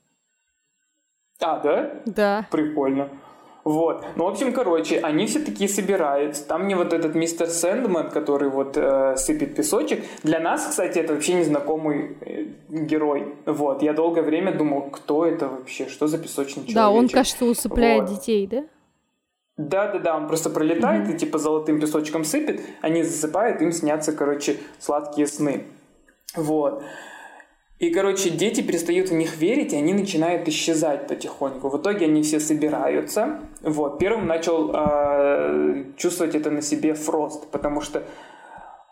А, 1.41 1.59
да? 1.61 2.03
Да. 2.07 2.47
Прикольно. 2.51 3.09
Вот. 3.65 4.05
Ну, 4.17 4.25
в 4.25 4.29
общем, 4.29 4.53
короче, 4.53 5.01
они 5.01 5.27
все 5.27 5.41
такие 5.41 5.71
собираются. 5.71 6.47
Там 6.47 6.65
мне 6.65 6.77
вот 6.77 6.93
этот 6.93 7.15
мистер 7.15 7.49
Сэндман, 7.49 8.11
который 8.11 8.51
вот 8.51 8.77
э, 8.77 9.17
сыпет 9.17 9.57
песочек. 9.57 10.05
Для 10.23 10.39
нас, 10.39 10.67
кстати, 10.67 10.99
это 10.99 11.15
вообще 11.15 11.33
незнакомый 11.33 12.19
э, 12.21 12.45
герой. 12.69 13.35
Вот. 13.47 13.83
Я 13.83 13.95
долгое 13.95 14.23
время 14.23 14.53
думал, 14.53 14.91
кто 14.91 15.25
это 15.25 15.49
вообще, 15.49 15.89
что 15.89 16.07
за 16.07 16.19
песочный 16.19 16.65
человек. 16.65 16.75
Да, 16.75 16.91
он, 16.91 17.09
кажется, 17.09 17.47
усыпляет 17.47 18.11
вот. 18.11 18.19
детей, 18.19 18.47
да? 18.47 18.65
Да-да-да, 19.57 20.17
он 20.17 20.27
просто 20.27 20.51
пролетает 20.51 21.09
mm-hmm. 21.09 21.15
и 21.15 21.19
типа 21.19 21.39
золотым 21.39 21.81
песочком 21.81 22.25
сыпет, 22.25 22.61
они 22.81 23.05
засыпают, 23.05 23.63
им 23.63 23.71
снятся, 23.71 24.13
короче, 24.13 24.57
сладкие 24.81 25.29
сны. 25.29 25.65
Вот. 26.35 26.83
И, 27.79 27.91
короче, 27.91 28.31
дети 28.31 28.63
перестают 28.63 29.11
в 29.11 29.15
них 29.15 29.37
верить, 29.37 29.73
и 29.73 29.77
они 29.77 29.95
начинают 29.95 30.49
исчезать 30.49 31.07
потихоньку. 31.07 31.69
В 31.69 31.79
итоге 31.79 32.07
они 32.07 32.23
все 32.23 32.41
собираются. 32.41 33.41
Вот. 33.63 33.99
Первым 33.99 34.27
начал 34.27 34.71
э, 34.73 35.85
чувствовать 35.97 36.35
это 36.35 36.51
на 36.51 36.63
себе 36.63 36.95
Фрост, 36.95 37.51
потому 37.51 37.81
что 37.81 38.05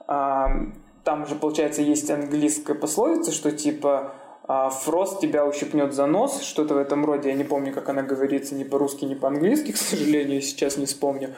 э, 0.09 0.45
там 1.05 1.27
же, 1.27 1.35
получается, 1.37 1.81
есть 1.83 2.11
английская 2.11 2.75
пословица, 2.75 3.33
что 3.33 3.51
типа 3.51 4.15
а, 4.49 4.70
Фрост 4.70 5.20
тебя 5.20 5.47
ущипнет 5.47 5.93
за 5.95 6.07
нос, 6.07 6.43
что-то 6.43 6.74
в 6.74 6.78
этом 6.78 7.05
роде. 7.05 7.28
Я 7.28 7.34
не 7.34 7.45
помню, 7.45 7.72
как 7.72 7.88
она 7.88 8.03
говорится 8.03 8.55
ни 8.55 8.64
по-русски, 8.64 9.05
ни 9.05 9.14
по-английски, 9.14 9.72
к 9.72 9.76
сожалению, 9.76 10.43
сейчас 10.43 10.76
не 10.76 10.86
вспомню. 10.86 11.34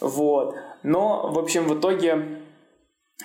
Вот. 0.00 0.54
Но, 0.82 1.30
в 1.30 1.38
общем, 1.38 1.66
в 1.66 1.78
итоге 1.78 2.40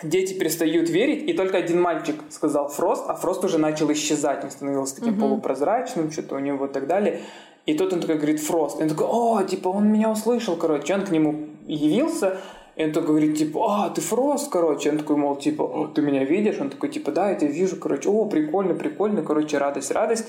дети 0.01 0.33
перестают 0.33 0.89
верить, 0.89 1.29
и 1.29 1.33
только 1.33 1.57
один 1.57 1.81
мальчик 1.81 2.15
сказал 2.29 2.69
Фрост, 2.69 3.05
а 3.07 3.15
Фрост 3.15 3.43
уже 3.43 3.57
начал 3.57 3.91
исчезать, 3.91 4.43
он 4.43 4.51
становился 4.51 4.95
таким 4.95 5.15
mm-hmm. 5.15 5.19
полупрозрачным, 5.19 6.11
что-то 6.11 6.35
у 6.35 6.39
него 6.39 6.65
и 6.65 6.71
так 6.71 6.87
далее. 6.87 7.21
И 7.65 7.75
тут 7.75 7.93
он 7.93 8.01
такой 8.01 8.15
говорит 8.15 8.41
Фрост, 8.41 8.79
и 8.79 8.83
он 8.83 8.89
такой, 8.89 9.07
о, 9.09 9.43
типа, 9.43 9.69
он 9.69 9.91
меня 9.91 10.11
услышал, 10.11 10.55
короче, 10.57 10.93
он 10.95 11.05
к 11.05 11.11
нему 11.11 11.47
явился, 11.65 12.41
и 12.75 12.83
он 12.83 12.91
такой 12.91 13.09
говорит, 13.09 13.37
типа, 13.37 13.65
а, 13.69 13.89
ты 13.89 14.01
Фрост, 14.01 14.49
короче. 14.49 14.89
Он 14.89 14.97
такой, 14.97 15.15
мол, 15.15 15.35
типа, 15.35 15.91
ты 15.93 16.01
меня 16.01 16.23
видишь? 16.23 16.59
Он 16.59 16.69
такой, 16.69 16.89
типа, 16.89 17.11
да, 17.11 17.29
я 17.29 17.35
тебя 17.35 17.51
вижу, 17.51 17.77
короче. 17.77 18.09
О, 18.09 18.25
прикольно, 18.25 18.73
прикольно, 18.73 19.21
короче, 19.21 19.57
радость, 19.59 19.91
радость. 19.91 20.27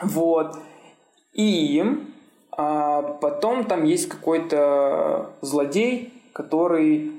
Вот. 0.00 0.56
И 1.32 1.84
а, 2.50 3.02
потом 3.02 3.64
там 3.64 3.84
есть 3.84 4.08
какой-то 4.08 5.30
злодей, 5.40 6.12
который 6.32 7.12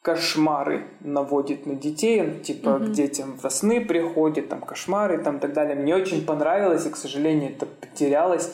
кошмары 0.00 0.86
наводит 1.00 1.64
на 1.64 1.74
детей, 1.74 2.20
он, 2.20 2.40
типа 2.40 2.70
mm-hmm. 2.70 2.86
к 2.86 2.90
детям 2.92 3.38
во 3.40 3.50
сны 3.50 3.80
приходит, 3.84 4.48
там 4.48 4.60
кошмары, 4.60 5.22
там 5.22 5.38
так 5.38 5.52
далее. 5.52 5.76
Мне 5.76 5.94
очень 5.94 6.24
понравилось, 6.24 6.86
и, 6.86 6.90
к 6.90 6.96
сожалению, 6.96 7.50
это 7.50 7.66
потерялось 7.66 8.52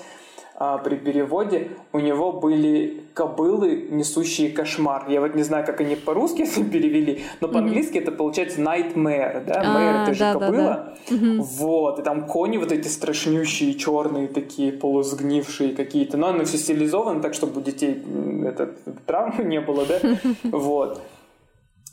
а, 0.61 0.78
при 0.78 0.96
переводе 0.96 1.68
у 1.92 2.00
него 2.00 2.32
были 2.32 3.04
кобылы, 3.14 3.86
несущие 3.90 4.50
кошмар. 4.50 5.04
Я 5.09 5.20
вот 5.20 5.36
не 5.36 5.44
знаю, 5.44 5.64
как 5.64 5.80
они 5.80 5.94
по-русски 5.94 6.46
перевели, 6.72 7.22
но 7.40 7.46
по-английски 7.46 7.98
mm-hmm. 7.98 8.02
это 8.02 8.11
получается 8.11 8.61
nightmare, 8.61 9.44
да? 9.46 9.62
А, 9.64 9.64
Mare 9.64 10.02
это 10.02 10.14
же 10.14 10.18
да, 10.18 10.32
кобыла. 10.32 10.50
Да, 10.50 10.94
да. 11.11 11.14
Mm-hmm. 11.14 11.38
Вот, 11.38 12.00
и 12.00 12.02
там 12.02 12.26
кони 12.26 12.56
вот 12.56 12.72
эти 12.72 12.88
страшнющие, 12.88 13.74
черные 13.74 14.26
такие, 14.26 14.72
полусгнившие 14.72 15.76
какие-то. 15.76 16.16
Но 16.16 16.30
оно 16.30 16.44
все 16.44 16.59
стилизовано 16.59 17.20
так, 17.20 17.34
чтобы 17.34 17.61
у 17.61 17.62
детей 17.62 18.02
это, 18.44 18.74
травмы 19.06 19.44
не 19.44 19.61
было, 19.61 19.86
да? 19.86 20.00
Вот. 20.42 21.00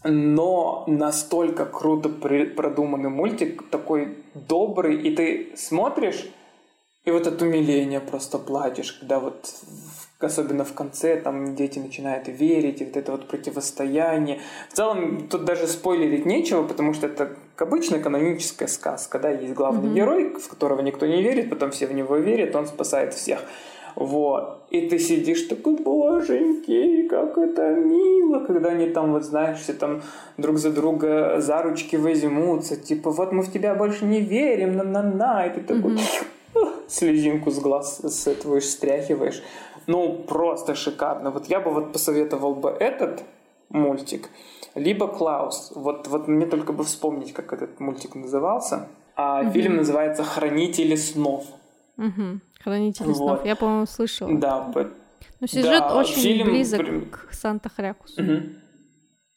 Но 0.03 0.85
настолько 0.87 1.65
круто 1.65 2.09
продуманный 2.09 3.09
мультик, 3.09 3.69
такой 3.69 4.17
добрый, 4.33 5.01
и 5.01 5.15
ты 5.15 5.51
смотришь, 5.55 6.27
и 7.05 7.11
вот 7.11 7.27
от 7.27 7.41
умиления 7.41 7.99
просто 7.99 8.39
платишь, 8.39 8.93
когда 8.93 9.19
вот 9.19 9.53
особенно 10.19 10.63
в 10.63 10.73
конце, 10.73 11.17
там 11.17 11.55
дети 11.55 11.77
начинают 11.77 12.27
верить, 12.27 12.81
и 12.81 12.85
вот 12.85 12.97
это 12.97 13.11
вот 13.11 13.27
противостояние. 13.27 14.39
В 14.69 14.73
целом, 14.73 15.27
тут 15.27 15.45
даже 15.45 15.67
спойлерить 15.67 16.25
нечего, 16.25 16.63
потому 16.63 16.93
что 16.93 17.07
это 17.07 17.29
обычная 17.57 17.99
каноническая 17.99 18.67
сказка, 18.67 19.19
да, 19.19 19.29
есть 19.29 19.53
главный 19.53 19.89
mm-hmm. 19.89 19.93
герой, 19.93 20.29
в 20.39 20.47
которого 20.47 20.81
никто 20.81 21.05
не 21.05 21.21
верит, 21.21 21.49
потом 21.49 21.71
все 21.71 21.85
в 21.87 21.93
него 21.93 22.17
верят, 22.17 22.55
он 22.55 22.65
спасает 22.65 23.13
всех. 23.13 23.41
Вот. 23.95 24.63
И 24.71 24.89
ты 24.89 24.99
сидишь 24.99 25.43
такой, 25.43 25.75
боженьки, 25.77 27.07
как 27.07 27.37
это 27.37 27.75
мило, 27.75 28.39
когда 28.45 28.69
они 28.69 28.89
там, 28.89 29.13
вот 29.13 29.23
знаешь, 29.23 29.59
все 29.59 29.73
там 29.73 30.01
друг 30.37 30.57
за 30.57 30.71
друга 30.71 31.39
за 31.39 31.61
ручки 31.61 31.95
возьмутся, 31.95 32.75
типа, 32.75 33.11
вот 33.11 33.31
мы 33.31 33.43
в 33.43 33.51
тебя 33.51 33.75
больше 33.75 34.05
не 34.05 34.21
верим, 34.21 34.75
на-на-на, 34.75 35.45
и 35.45 35.53
ты 35.53 35.61
такой, 35.61 35.93
mm-hmm 35.93 36.34
слезинку 36.87 37.51
с 37.51 37.59
глаз 37.59 38.01
сетываешь, 38.09 38.65
стряхиваешь. 38.65 39.41
Ну, 39.87 40.23
просто 40.27 40.75
шикарно. 40.75 41.31
Вот 41.31 41.47
я 41.47 41.59
бы 41.59 41.71
вот 41.71 41.93
посоветовал 41.93 42.55
бы 42.55 42.69
этот 42.69 43.23
мультик, 43.69 44.29
либо 44.73 45.07
Клаус. 45.07 45.73
Вот, 45.75 46.07
вот 46.07 46.27
мне 46.27 46.45
только 46.45 46.73
бы 46.73 46.83
вспомнить, 46.83 47.33
как 47.33 47.53
этот 47.53 47.79
мультик 47.79 48.15
назывался. 48.15 48.87
А 49.15 49.41
угу. 49.41 49.51
фильм 49.51 49.77
называется 49.77 50.23
«Хранители 50.23 50.95
снов». 50.95 51.45
Угу. 51.97 52.39
«Хранители 52.61 53.07
вот. 53.07 53.15
снов». 53.15 53.45
Я, 53.45 53.55
по-моему, 53.55 53.85
слышала. 53.85 54.33
Да. 54.33 54.71
Но 55.39 55.47
сюжет 55.47 55.79
да, 55.79 55.95
очень 55.95 56.21
фильм... 56.21 56.47
близок 56.47 57.29
к 57.29 57.33
Санта-Хрякусу. 57.33 58.21
Угу. 58.21 58.41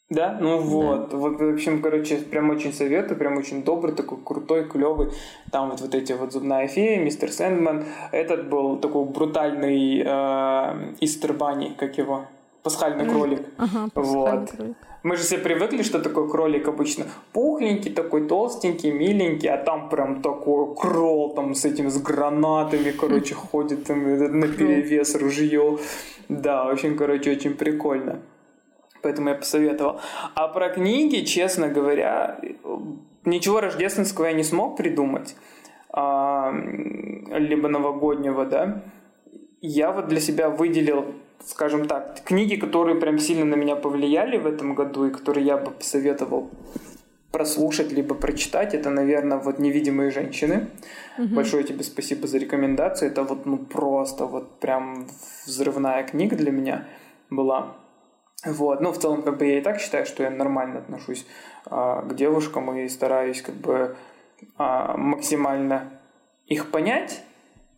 Да, 0.09 0.39
ну 0.41 0.57
вот, 0.57 1.13
вот, 1.13 1.39
в 1.39 1.53
общем, 1.53 1.83
короче, 1.83 2.15
прям 2.17 2.49
очень 2.49 2.73
советую, 2.73 3.15
прям 3.19 3.37
очень 3.37 3.63
добрый, 3.63 3.93
такой 3.93 4.17
крутой, 4.23 4.67
клевый. 4.67 5.11
Там 5.51 5.69
вот, 5.69 5.81
вот 5.81 5.93
эти 5.93 6.13
вот 6.13 6.33
зубная 6.33 6.67
фея, 6.67 6.99
мистер 6.99 7.31
Сэндман. 7.31 7.85
Этот 8.11 8.49
был 8.49 8.77
такой 8.77 9.05
брутальный 9.05 10.01
э, 10.03 10.93
Истер 10.99 11.33
Банни, 11.33 11.75
как 11.77 11.99
его, 11.99 12.25
пасхальный 12.63 13.05
кролик. 13.05 13.41
Ага, 13.57 13.89
пасхальный 13.93 14.39
вот. 14.39 14.51
кролик. 14.51 14.77
Мы 15.03 15.15
же 15.15 15.23
все 15.23 15.37
привыкли, 15.37 15.83
что 15.83 15.99
такой 15.99 16.27
кролик 16.27 16.67
обычно 16.67 17.05
пухленький, 17.31 17.91
такой 17.91 18.27
толстенький, 18.27 18.91
миленький, 18.91 19.47
а 19.47 19.57
там 19.57 19.89
прям 19.89 20.21
такой 20.23 20.75
крол 20.75 21.35
там 21.35 21.53
с 21.53 21.65
этим, 21.65 21.89
с 21.89 22.01
гранатами, 22.01 22.91
короче, 22.91 23.35
ходит 23.51 23.85
там 23.85 24.03
на 24.39 24.47
перевес 24.47 25.15
ружье. 25.15 25.77
Да, 26.29 26.65
очень, 26.65 26.97
короче, 26.97 27.31
очень 27.31 27.53
прикольно. 27.53 28.19
Поэтому 29.01 29.29
я 29.29 29.35
посоветовал. 29.35 29.99
А 30.35 30.47
про 30.47 30.69
книги, 30.69 31.23
честно 31.25 31.69
говоря, 31.69 32.39
ничего 33.25 33.61
рождественского 33.61 34.25
я 34.25 34.33
не 34.33 34.43
смог 34.43 34.77
придумать. 34.77 35.35
А, 35.91 36.53
либо 37.31 37.67
новогоднего, 37.69 38.45
да. 38.45 38.83
Я 39.61 39.91
вот 39.91 40.07
для 40.07 40.19
себя 40.19 40.49
выделил, 40.49 41.05
скажем 41.45 41.85
так, 41.85 42.23
книги, 42.23 42.55
которые 42.55 42.99
прям 42.99 43.19
сильно 43.19 43.45
на 43.45 43.55
меня 43.55 43.75
повлияли 43.75 44.37
в 44.37 44.45
этом 44.45 44.75
году 44.75 45.05
и 45.05 45.11
которые 45.11 45.45
я 45.45 45.57
бы 45.57 45.71
посоветовал 45.71 46.49
прослушать 47.31 47.91
либо 47.91 48.15
прочитать, 48.15 48.73
это, 48.73 48.89
наверное, 48.89 49.37
вот 49.37 49.59
«Невидимые 49.59 50.09
женщины». 50.09 50.67
Угу. 51.17 51.35
Большое 51.35 51.63
тебе 51.63 51.83
спасибо 51.83 52.27
за 52.27 52.37
рекомендацию. 52.37 53.11
Это 53.11 53.23
вот 53.23 53.45
ну 53.45 53.57
просто 53.57 54.25
вот 54.25 54.59
прям 54.59 55.07
взрывная 55.45 56.03
книга 56.03 56.35
для 56.35 56.51
меня 56.51 56.85
была. 57.29 57.75
Вот, 58.45 58.79
ну, 58.79 58.91
в 58.91 58.99
целом, 58.99 59.21
как 59.21 59.37
бы 59.37 59.45
я 59.45 59.57
и 59.57 59.61
так 59.61 59.79
считаю, 59.79 60.05
что 60.05 60.23
я 60.23 60.29
нормально 60.29 60.79
отношусь 60.79 61.25
а, 61.65 62.01
к 62.03 62.15
девушкам 62.15 62.73
и 62.77 62.87
стараюсь 62.87 63.41
как 63.41 63.55
бы 63.55 63.97
а, 64.57 64.95
максимально 64.95 65.89
их 66.47 66.71
понять, 66.71 67.21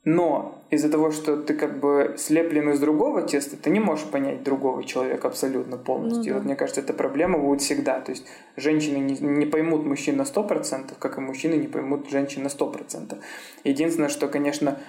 но 0.03 0.63
из-за 0.71 0.89
того, 0.89 1.11
что 1.11 1.37
ты 1.37 1.53
как 1.53 1.79
бы 1.79 2.15
слеплен 2.17 2.71
из 2.71 2.79
другого 2.79 3.21
теста, 3.21 3.57
ты 3.57 3.69
не 3.69 3.79
можешь 3.79 4.05
понять 4.05 4.41
другого 4.43 4.83
человека 4.83 5.27
абсолютно 5.27 5.77
полностью. 5.77 6.23
Ну, 6.23 6.29
да. 6.29 6.33
вот 6.35 6.45
мне 6.45 6.55
кажется, 6.55 6.81
эта 6.81 6.93
проблема 6.93 7.37
будет 7.37 7.61
всегда. 7.61 7.99
То 7.99 8.11
есть 8.11 8.25
женщины 8.55 8.97
не, 8.97 9.13
не 9.19 9.45
поймут 9.45 9.85
мужчин 9.85 10.17
на 10.17 10.23
100%, 10.23 10.93
как 10.97 11.17
и 11.17 11.21
мужчины 11.21 11.55
не 11.55 11.67
поймут 11.67 12.09
женщин 12.09 12.43
на 12.43 12.47
100%. 12.47 13.19
Единственное, 13.63 14.09
что, 14.09 14.27
конечно, 14.27 14.79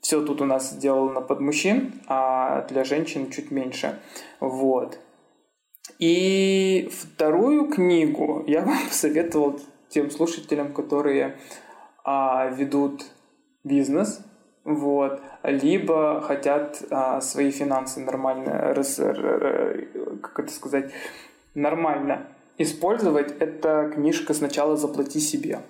все 0.00 0.22
тут 0.22 0.40
у 0.40 0.44
нас 0.44 0.70
сделано 0.70 1.20
под 1.20 1.40
мужчин, 1.40 1.92
а 2.06 2.66
для 2.68 2.84
женщин 2.84 3.30
чуть 3.30 3.50
меньше. 3.50 3.98
Вот. 4.40 4.98
И 5.98 6.90
вторую 6.92 7.68
книгу 7.68 8.44
я 8.46 8.62
бы 8.62 8.72
посоветовал 8.88 9.60
тем 9.88 10.10
слушателям, 10.10 10.72
которые 10.72 11.36
а, 12.04 12.48
ведут 12.48 13.04
бизнес, 13.62 14.20
вот, 14.64 15.20
либо 15.42 16.20
хотят 16.22 16.82
а, 16.90 17.20
свои 17.20 17.50
финансы 17.50 18.00
нормально, 18.00 18.74
рас, 18.74 18.96
как 18.96 20.38
это 20.38 20.52
сказать, 20.52 20.90
нормально 21.54 22.26
использовать. 22.58 23.34
Это 23.40 23.90
книжка 23.94 24.34
«Сначала 24.34 24.76
заплати 24.76 25.20
себе». 25.20 25.60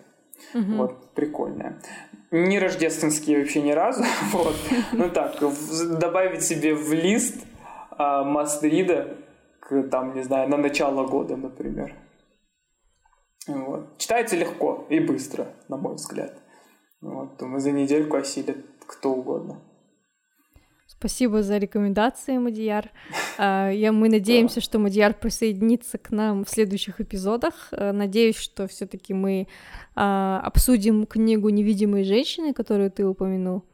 Угу. 0.54 0.74
Вот, 0.76 1.10
прикольная. 1.14 1.78
Не 2.30 2.58
рождественские 2.58 3.38
вообще 3.38 3.62
ни 3.62 3.72
разу, 3.72 4.04
вот. 4.32 4.56
Ну 4.92 5.08
так, 5.10 5.36
добавить 5.98 6.42
себе 6.42 6.74
в 6.74 6.92
лист 6.92 7.44
а, 7.90 8.24
Мастрида 8.24 9.16
к, 9.68 9.82
там, 9.84 10.14
не 10.14 10.22
знаю, 10.22 10.48
на 10.48 10.56
начало 10.56 11.06
года, 11.06 11.36
например. 11.36 11.94
Вот. 13.46 13.98
Читается 13.98 14.36
легко 14.36 14.86
и 14.88 15.00
быстро, 15.00 15.46
на 15.68 15.76
мой 15.76 15.94
взгляд. 15.94 16.40
Вот. 17.00 17.36
Думаю, 17.38 17.60
за 17.60 17.72
недельку 17.72 18.16
осилит 18.16 18.64
кто 18.86 19.12
угодно. 19.12 19.60
Спасибо 20.86 21.42
за 21.42 21.58
рекомендации, 21.58 22.38
Мадияр. 22.38 22.90
А, 23.36 23.68
я, 23.68 23.90
мы 23.90 24.08
надеемся, 24.08 24.60
что 24.60 24.78
Мадияр 24.78 25.12
присоединится 25.12 25.98
к 25.98 26.12
нам 26.12 26.44
в 26.44 26.48
следующих 26.48 27.00
эпизодах. 27.00 27.68
А, 27.72 27.92
надеюсь, 27.92 28.36
что 28.36 28.68
все-таки 28.68 29.12
мы 29.12 29.48
а, 29.96 30.40
обсудим 30.44 31.04
книгу 31.04 31.48
«Невидимые 31.48 32.04
женщины», 32.04 32.54
которую 32.54 32.92
ты 32.92 33.04
упомянул. 33.04 33.64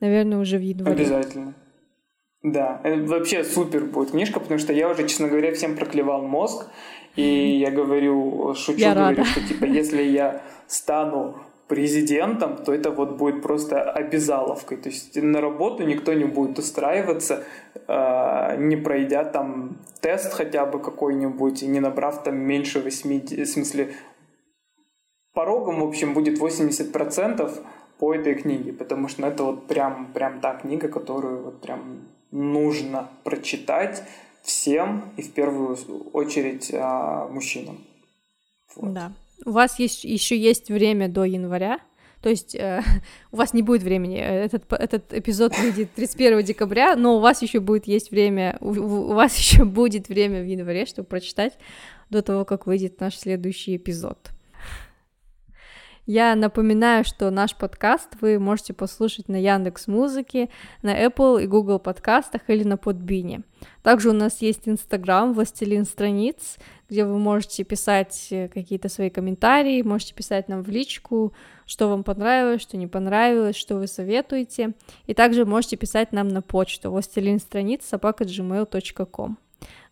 Наверное, 0.00 0.38
уже 0.38 0.58
в 0.58 0.60
январе. 0.60 0.92
Обязательно. 0.92 1.54
Да, 2.42 2.80
это 2.84 3.02
вообще 3.02 3.42
супер 3.42 3.84
будет 3.84 4.12
книжка, 4.12 4.38
потому 4.38 4.60
что 4.60 4.72
я 4.72 4.88
уже, 4.88 5.08
честно 5.08 5.28
говоря, 5.28 5.52
всем 5.52 5.76
проклевал 5.76 6.22
мозг. 6.22 6.66
И 7.16 7.58
я 7.58 7.70
говорю, 7.72 8.54
шучу, 8.54 8.78
я 8.78 8.94
говорю, 8.94 9.16
рада. 9.16 9.28
что 9.28 9.40
типа 9.40 9.64
если 9.64 10.02
я 10.02 10.40
стану 10.68 11.36
президентом, 11.66 12.56
то 12.64 12.72
это 12.72 12.90
вот 12.90 13.16
будет 13.16 13.42
просто 13.42 13.82
обязаловкой. 13.82 14.78
То 14.78 14.88
есть 14.88 15.16
на 15.20 15.40
работу 15.40 15.84
никто 15.84 16.14
не 16.14 16.24
будет 16.24 16.58
устраиваться, 16.58 17.44
э, 17.74 18.56
не 18.58 18.76
пройдя 18.76 19.24
там 19.24 19.78
тест 20.00 20.32
хотя 20.32 20.64
бы 20.64 20.80
какой-нибудь 20.80 21.62
и 21.62 21.66
не 21.66 21.80
набрав 21.80 22.22
там 22.22 22.36
меньше 22.36 22.80
80, 22.80 23.38
в 23.38 23.50
смысле, 23.50 23.92
порогом, 25.34 25.80
в 25.80 25.84
общем, 25.84 26.14
будет 26.14 26.38
80% 26.38 27.64
по 27.98 28.14
этой 28.14 28.34
книге, 28.34 28.72
потому 28.72 29.08
что 29.08 29.22
ну, 29.22 29.26
это 29.26 29.44
вот 29.44 29.66
прям, 29.66 30.12
прям 30.14 30.40
та 30.40 30.54
книга, 30.54 30.88
которую 30.88 31.42
вот 31.42 31.60
прям 31.60 32.08
нужно 32.30 33.10
прочитать 33.24 34.02
всем 34.42 35.12
и 35.16 35.22
в 35.22 35.32
первую 35.32 35.76
очередь 36.12 36.70
а, 36.72 37.28
мужчинам. 37.28 37.84
Вот. 38.76 38.92
Да. 38.92 39.12
У 39.44 39.52
вас 39.52 39.78
есть 39.78 40.04
еще 40.04 40.36
есть 40.36 40.68
время 40.68 41.08
до 41.08 41.24
января, 41.24 41.78
то 42.22 42.28
есть 42.28 42.54
э, 42.54 42.82
у 43.32 43.36
вас 43.36 43.54
не 43.54 43.62
будет 43.62 43.82
времени. 43.82 44.18
Этот, 44.18 44.72
этот 44.72 45.12
эпизод 45.12 45.56
выйдет 45.58 45.92
31 45.94 46.42
декабря, 46.42 46.96
но 46.96 47.16
у 47.16 47.20
вас 47.20 47.42
еще 47.42 47.60
будет 47.60 47.86
есть 47.86 48.10
время, 48.10 48.56
у, 48.60 48.70
у 48.70 49.14
вас 49.14 49.36
еще 49.38 49.64
будет 49.64 50.08
время 50.08 50.42
в 50.42 50.46
январе, 50.46 50.86
чтобы 50.86 51.08
прочитать 51.08 51.58
до 52.10 52.22
того, 52.22 52.44
как 52.44 52.66
выйдет 52.66 53.00
наш 53.00 53.16
следующий 53.16 53.76
эпизод. 53.76 54.30
Я 56.08 56.34
напоминаю, 56.36 57.04
что 57.04 57.30
наш 57.30 57.54
подкаст 57.54 58.08
вы 58.22 58.38
можете 58.38 58.72
послушать 58.72 59.28
на 59.28 59.36
Яндекс 59.36 59.88
Музыке, 59.88 60.48
на 60.80 61.04
Apple 61.04 61.42
и 61.42 61.46
Google 61.46 61.78
подкастах 61.78 62.40
или 62.46 62.64
на 62.64 62.78
Подбине. 62.78 63.42
Также 63.82 64.08
у 64.08 64.14
нас 64.14 64.40
есть 64.40 64.66
Инстаграм, 64.66 65.34
Властелин 65.34 65.84
страниц, 65.84 66.56
где 66.88 67.04
вы 67.04 67.18
можете 67.18 67.62
писать 67.62 68.28
э, 68.30 68.48
какие-то 68.48 68.88
свои 68.88 69.10
комментарии, 69.10 69.82
можете 69.82 70.14
писать 70.14 70.48
нам 70.48 70.62
в 70.62 70.70
личку, 70.70 71.34
что 71.66 71.88
вам 71.90 72.04
понравилось, 72.04 72.62
что 72.62 72.78
не 72.78 72.86
понравилось, 72.86 73.56
что 73.56 73.76
вы 73.76 73.86
советуете. 73.86 74.72
И 75.06 75.12
также 75.12 75.44
можете 75.44 75.76
писать 75.76 76.12
нам 76.12 76.28
на 76.28 76.40
почту 76.40 76.90
властелин 76.90 77.38
страниц 77.38 77.84
собака 77.84 78.24
gmail.com. 78.24 79.36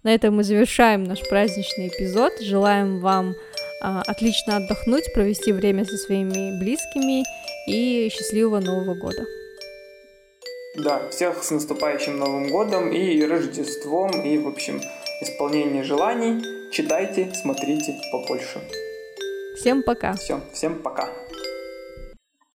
На 0.03 0.15
этом 0.15 0.37
мы 0.37 0.45
завершаем 0.45 1.05
наш 1.05 1.29
праздничный 1.29 1.89
эпизод. 1.89 2.33
Желаем 2.41 3.01
вам 3.01 3.35
отлично 3.81 4.57
отдохнуть, 4.57 5.13
провести 5.13 5.53
время 5.53 5.85
со 5.85 5.97
своими 5.97 6.59
близкими 6.59 7.25
и 7.69 8.09
счастливого 8.11 8.61
Нового 8.61 8.95
года. 8.95 9.25
Да, 10.77 11.09
всех 11.11 11.43
с 11.43 11.51
наступающим 11.51 12.19
Новым 12.19 12.49
годом 12.49 12.93
и 12.93 13.25
Рождеством, 13.25 14.11
и, 14.23 14.37
в 14.39 14.47
общем, 14.47 14.81
исполнение 15.23 15.83
желаний. 15.83 16.43
Читайте, 16.71 17.33
смотрите 17.35 17.99
побольше. 18.13 18.61
Всем 19.57 19.83
пока. 19.83 20.15
Все, 20.15 20.41
всем 20.53 20.83
пока. 20.83 21.09